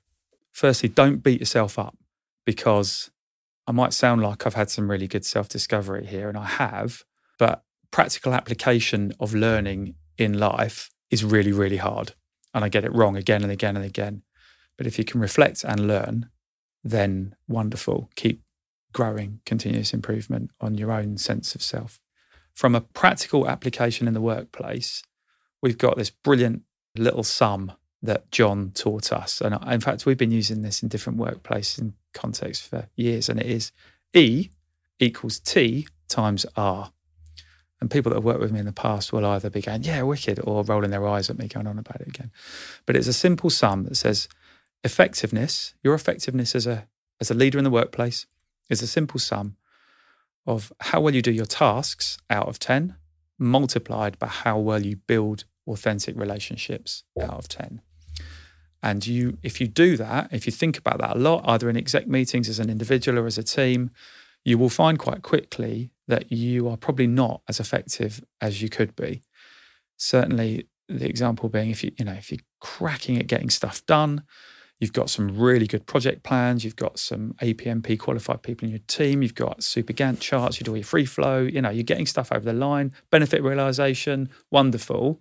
Firstly, 0.53 0.91
don't 0.91 1.23
beat 1.23 1.41
yourself 1.41 1.79
up 1.79 1.97
because 2.45 3.11
I 3.67 3.73
might 3.73 3.95
sound 3.95 4.21
like 4.21 4.47
I've 4.47 4.55
had 4.55 4.69
some 4.69 4.91
really 4.91 5.09
good 5.09 5.25
self 5.25 5.49
discovery 5.49 6.05
here, 6.05 6.29
and 6.29 6.37
I 6.37 6.45
have, 6.45 7.05
but 7.39 7.63
practical 7.91 8.35
application 8.35 9.15
of 9.19 9.35
learning 9.35 9.95
in 10.19 10.39
life 10.39 10.91
is 11.11 11.25
really, 11.25 11.51
really 11.53 11.79
hard. 11.79 12.13
And 12.53 12.63
I 12.63 12.69
get 12.69 12.85
it 12.85 12.95
wrong 12.95 13.17
again 13.17 13.43
and 13.43 13.51
again 13.51 13.75
and 13.75 13.85
again. 13.85 14.23
But 14.77 14.87
if 14.87 14.99
you 14.99 15.05
can 15.05 15.21
reflect 15.21 15.65
and 15.65 15.89
learn, 15.89 16.29
then 16.85 17.35
wonderful. 17.49 18.11
Keep 18.17 18.43
growing, 18.93 19.41
continuous 19.47 19.95
improvement 19.95 20.51
on 20.61 20.77
your 20.77 20.93
own 20.93 21.17
sense 21.17 21.55
of 21.55 21.63
self. 21.63 22.01
From 22.53 22.75
a 22.75 22.83
practical 22.83 23.49
application 23.49 24.07
in 24.07 24.15
the 24.15 24.21
workplace, 24.21 25.03
we've 25.63 25.79
got 25.79 25.97
this 25.97 26.11
brilliant 26.11 26.63
little 26.99 27.23
sum 27.23 27.73
that 28.03 28.31
John 28.31 28.71
taught 28.75 29.13
us. 29.13 29.41
And 29.41 29.55
uh, 29.55 29.61
in 29.69 29.81
fact, 29.81 30.07
we've 30.07 30.19
been 30.19 30.31
using 30.31 30.63
this 30.63 30.83
in 30.83 30.89
different 30.89 31.19
workplaces 31.19 31.79
and 31.79 31.95
contexts 32.15 32.67
for 32.67 32.89
years. 32.97 33.29
And 33.29 33.41
it 33.41 33.47
is 33.47 33.73
E 34.15 34.51
equals 34.99 35.39
T 35.39 35.89
times 36.09 36.47
R. 36.57 36.93
And 37.81 37.91
people 37.91 38.11
that 38.11 38.17
have 38.17 38.25
worked 38.25 38.41
with 38.41 38.53
me 38.53 38.61
in 38.61 38.67
the 38.67 38.73
past 38.73 39.13
will 39.13 39.25
either 39.25 39.51
be 39.51 39.61
going, 39.61 39.85
yeah, 39.85 40.03
wicked, 40.03 40.41
or 40.43 40.65
rolling 40.65 40.91
their 40.91 41.07
eyes 41.07 41.31
at 41.31 41.39
me 41.39 41.47
going 41.47 41.67
on 41.67 41.79
about 41.79 42.01
it 42.01 42.09
again. 42.09 42.33
But 42.87 42.97
it's 42.97 43.07
a 43.07 43.13
simple 43.13 43.51
sum 43.51 43.85
that 43.85 43.97
says 43.97 44.29
effectiveness, 44.83 45.75
your 45.83 45.95
effectiveness 45.95 46.55
as 46.55 46.67
a 46.67 46.89
as 47.21 47.31
a 47.31 47.35
leader 47.35 47.59
in 47.59 47.65
the 47.65 47.71
workplace 47.71 48.27
is 48.69 48.83
a 48.83 48.87
simple 48.87 49.19
sum 49.19 49.57
of 50.47 50.73
how 50.81 51.01
well 51.01 51.15
you 51.15 51.23
do 51.23 51.33
your 51.33 51.47
tasks 51.47 52.17
out 52.31 52.49
of 52.49 52.59
10 52.59 52.95
multiplied 53.39 54.19
by 54.19 54.29
how 54.29 54.59
well 54.59 54.85
you 54.85 54.97
build 54.97 55.45
authentic 55.69 56.17
relationships 56.17 57.05
out 57.21 57.39
of 57.39 57.49
10. 57.49 57.81
And 58.83 59.07
you 59.07 59.39
if 59.43 59.61
you 59.61 59.67
do 59.67 59.97
that, 59.97 60.29
if 60.33 60.47
you 60.47 60.53
think 60.53 60.79
about 60.79 60.99
that 60.99 61.17
a 61.17 61.19
lot, 61.19 61.45
either 61.47 61.69
in 61.69 61.77
exec 61.77 62.07
meetings 62.07 62.49
as 62.49 62.59
an 62.59 62.71
individual 62.71 63.19
or 63.19 63.27
as 63.27 63.39
a 63.39 63.43
team, 63.43 63.91
you 64.45 64.57
will 64.57 64.69
find 64.69 64.99
quite 64.99 65.23
quickly 65.23 65.91
that 66.07 66.31
you 66.31 66.69
are 66.69 66.77
probably 66.77 67.07
not 67.07 67.43
as 67.49 67.59
effective 67.59 68.25
as 68.41 68.63
you 68.63 68.69
could 68.69 68.95
be. 68.95 69.23
Certainly, 69.97 70.69
the 70.89 71.09
example 71.09 71.49
being 71.49 71.71
if 71.71 71.83
you 71.83 71.93
you 71.99 72.05
know 72.05 72.13
if 72.13 72.31
you're 72.31 72.41
cracking 72.61 73.19
at 73.19 73.27
getting 73.27 73.51
stuff 73.51 73.85
done, 73.87 74.23
you've 74.79 74.93
got 74.93 75.11
some 75.11 75.37
really 75.37 75.67
good 75.67 75.87
project 75.87 76.23
plans, 76.23 76.65
you've 76.65 76.77
got 76.77 76.99
some 76.99 77.35
APMP 77.43 77.99
qualified 77.99 78.43
people 78.43 78.67
in 78.67 78.71
your 78.71 78.83
team, 78.87 79.23
you've 79.23 79.35
got 79.35 79.63
super 79.63 79.93
Gantt 79.93 80.21
charts, 80.21 80.61
you 80.61 80.65
do 80.65 80.75
your 80.75 80.85
free 80.85 81.05
flow, 81.05 81.41
you 81.41 81.61
know, 81.61 81.71
you're 81.71 81.83
getting 81.83 82.07
stuff 82.07 82.31
over 82.33 82.45
the 82.45 82.53
line, 82.53 82.93
benefit 83.11 83.43
realization, 83.43 84.29
wonderful. 84.51 85.21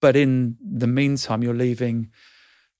But 0.00 0.16
in 0.16 0.56
the 0.60 0.86
meantime, 0.86 1.42
you're 1.42 1.54
leaving 1.54 2.10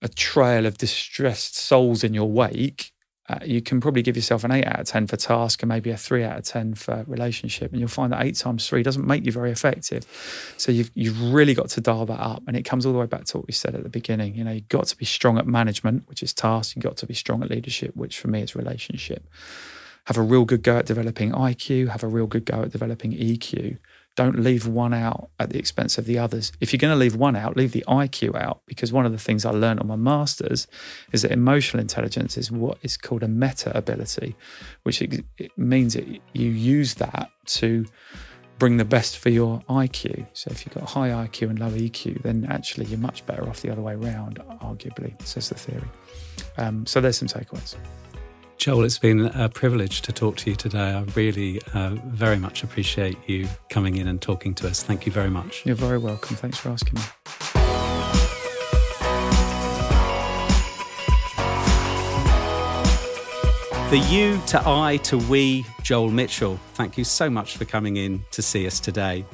a 0.01 0.09
trail 0.09 0.67
of 0.67 0.79
distressed 0.79 1.57
souls 1.57 2.05
in 2.05 2.15
your 2.15 2.31
wake 2.31 2.93
uh, 3.29 3.39
you 3.45 3.61
can 3.61 3.79
probably 3.79 4.01
give 4.01 4.17
yourself 4.17 4.43
an 4.43 4.51
eight 4.51 4.67
out 4.67 4.81
of 4.81 4.87
10 4.87 5.07
for 5.07 5.17
task 5.17 5.63
and 5.63 5.69
maybe 5.69 5.91
a 5.91 5.97
three 5.97 6.25
out 6.25 6.39
of 6.39 6.45
10 6.45 6.75
for 6.75 7.05
relationship. 7.07 7.73
And 7.73 7.81
you'll 7.81 7.89
find 7.89 8.11
that 8.13 8.25
eight 8.25 8.37
times 8.37 8.67
three 8.67 8.83
doesn't 8.83 9.07
make 9.07 9.25
you 9.27 9.33
very 9.33 9.51
effective. 9.51 10.07
So 10.57 10.73
you've, 10.73 10.91
you've 10.95 11.21
really 11.33 11.53
got 11.53 11.69
to 11.71 11.83
dial 11.83 12.07
that 12.07 12.21
up. 12.21 12.43
And 12.47 12.57
it 12.57 12.63
comes 12.63 12.87
all 12.87 12.93
the 12.95 12.99
way 12.99 13.07
back 13.07 13.25
to 13.27 13.39
what 13.39 13.47
we 13.47 13.53
said 13.53 13.75
at 13.75 13.83
the 13.83 13.91
beginning. 13.91 14.35
You 14.35 14.45
know, 14.45 14.53
you've 14.53 14.69
got 14.69 14.87
to 14.87 14.97
be 14.97 15.05
strong 15.05 15.37
at 15.37 15.47
management, 15.47 16.09
which 16.09 16.23
is 16.23 16.33
task. 16.33 16.75
You've 16.75 16.85
got 16.85 16.97
to 16.99 17.07
be 17.07 17.13
strong 17.13 17.43
at 17.43 17.51
leadership, 17.51 17.95
which 17.95 18.19
for 18.19 18.29
me 18.29 18.41
is 18.41 18.57
relationship. 18.57 19.29
Have 20.07 20.17
a 20.17 20.23
real 20.23 20.47
good 20.47 20.63
go 20.63 20.79
at 20.79 20.87
developing 20.87 21.33
IQ, 21.33 21.89
have 21.89 22.03
a 22.03 22.09
real 22.09 22.27
good 22.27 22.47
go 22.47 22.63
at 22.63 22.71
developing 22.71 23.13
EQ. 23.13 23.77
Don't 24.19 24.41
leave 24.41 24.67
one 24.67 24.93
out 24.93 25.31
at 25.39 25.51
the 25.51 25.61
expense 25.61 25.97
of 25.97 26.05
the 26.05 26.19
others. 26.19 26.51
If 26.61 26.73
you're 26.73 26.79
going 26.79 26.93
to 26.93 26.99
leave 26.99 27.15
one 27.15 27.37
out, 27.37 27.57
leave 27.57 27.71
the 27.71 27.85
IQ 27.87 28.35
out 28.35 28.63
because 28.67 28.93
one 28.93 29.07
of 29.07 29.13
the 29.13 29.19
things 29.19 29.45
I 29.45 29.51
learned 29.51 29.79
on 29.79 29.87
my 29.87 29.95
masters 29.95 30.67
is 31.13 31.23
that 31.23 31.31
emotional 31.31 31.81
intelligence 31.81 32.37
is 32.37 32.51
what 32.51 32.79
is 32.83 32.97
called 32.97 33.23
a 33.23 33.29
meta 33.29 33.71
ability, 33.79 34.35
which 34.83 35.01
it, 35.01 35.25
it 35.37 35.57
means 35.57 35.95
that 35.95 36.05
you 36.33 36.51
use 36.51 36.95
that 36.95 37.31
to 37.59 37.87
bring 38.59 38.77
the 38.77 38.85
best 38.85 39.19
for 39.19 39.29
your 39.29 39.61
IQ. 39.69 40.27
So 40.33 40.51
if 40.51 40.67
you've 40.67 40.75
got 40.75 40.91
high 40.91 41.11
IQ 41.11 41.51
and 41.51 41.61
low 41.61 41.71
EQ, 41.71 42.23
then 42.23 42.45
actually 42.51 42.87
you're 42.87 42.99
much 42.99 43.25
better 43.25 43.49
off 43.49 43.63
the 43.63 43.71
other 43.71 43.83
way 43.83 43.95
around, 43.95 44.43
arguably, 44.61 45.15
says 45.25 45.49
the 45.49 45.55
theory. 45.55 45.89
Um, 46.57 46.87
so 46.87 47.01
there's 47.01 47.19
some 47.19 47.29
takeaways. 47.29 47.77
Joel, 48.59 48.83
it's 48.83 48.99
been 48.99 49.27
a 49.27 49.49
privilege 49.49 50.03
to 50.03 50.13
talk 50.13 50.37
to 50.39 50.51
you 50.51 50.57
today. 50.57 50.93
I 50.93 51.03
really 51.15 51.61
uh, 51.75 51.91
very 52.07 52.41
much 52.41 52.65
appreciate 52.65 53.17
you 53.29 53.49
coming 53.71 53.97
in 53.97 54.09
and 54.09 54.21
talking 54.21 54.53
to 54.57 54.67
us. 54.67 54.83
Thank 54.83 55.07
you 55.07 55.13
very 55.13 55.31
much. 55.31 55.65
You're 55.65 55.77
very 55.77 55.99
welcome. 55.99 56.35
Thanks 56.35 56.59
for 56.59 56.71
asking 56.71 56.95
me. 56.95 57.03
The 63.91 63.99
you 64.11 64.43
to 64.49 64.61
I 64.67 64.97
to 65.05 65.19
we, 65.19 65.65
Joel 65.85 66.11
Mitchell. 66.11 66.59
Thank 66.75 66.99
you 66.99 67.05
so 67.05 67.31
much 67.31 67.57
for 67.57 67.65
coming 67.65 67.97
in 67.97 68.25
to 68.33 68.43
see 68.43 68.67
us 68.67 68.81
today. 68.81 69.25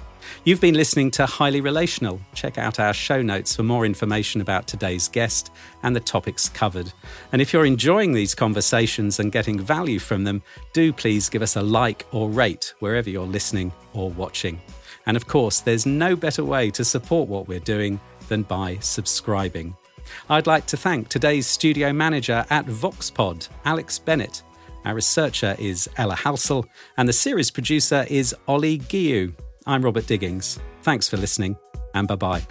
You've 0.46 0.60
been 0.60 0.74
listening 0.74 1.10
to 1.12 1.24
Highly 1.24 1.62
Relational. 1.62 2.20
Check 2.34 2.58
out 2.58 2.78
our 2.78 2.92
show 2.92 3.22
notes 3.22 3.56
for 3.56 3.62
more 3.62 3.86
information 3.86 4.42
about 4.42 4.68
today's 4.68 5.08
guest 5.08 5.50
and 5.82 5.96
the 5.96 6.00
topics 6.00 6.50
covered. 6.50 6.92
And 7.32 7.40
if 7.40 7.50
you're 7.54 7.64
enjoying 7.64 8.12
these 8.12 8.34
conversations 8.34 9.20
and 9.20 9.32
getting 9.32 9.58
value 9.58 9.98
from 9.98 10.22
them, 10.22 10.42
do 10.74 10.92
please 10.92 11.30
give 11.30 11.40
us 11.40 11.56
a 11.56 11.62
like 11.62 12.06
or 12.12 12.28
rate 12.28 12.74
wherever 12.80 13.08
you're 13.08 13.24
listening 13.24 13.72
or 13.94 14.10
watching. 14.10 14.60
And 15.06 15.16
of 15.16 15.26
course, 15.26 15.60
there's 15.60 15.86
no 15.86 16.14
better 16.14 16.44
way 16.44 16.70
to 16.72 16.84
support 16.84 17.26
what 17.26 17.48
we're 17.48 17.58
doing 17.58 17.98
than 18.28 18.42
by 18.42 18.76
subscribing. 18.82 19.74
I'd 20.28 20.46
like 20.46 20.66
to 20.66 20.76
thank 20.76 21.08
today's 21.08 21.46
studio 21.46 21.90
manager 21.90 22.44
at 22.50 22.66
VoxPod, 22.66 23.48
Alex 23.64 23.98
Bennett. 23.98 24.42
Our 24.84 24.94
researcher 24.94 25.56
is 25.58 25.88
Ella 25.96 26.16
Halsell, 26.16 26.66
and 26.98 27.08
the 27.08 27.14
series 27.14 27.50
producer 27.50 28.04
is 28.10 28.34
Ollie 28.46 28.80
Giu. 28.80 29.32
I'm 29.66 29.82
Robert 29.82 30.06
Digings. 30.06 30.58
Thanks 30.82 31.08
for 31.08 31.16
listening, 31.16 31.56
and 31.94 32.06
bye 32.06 32.16
bye. 32.16 32.42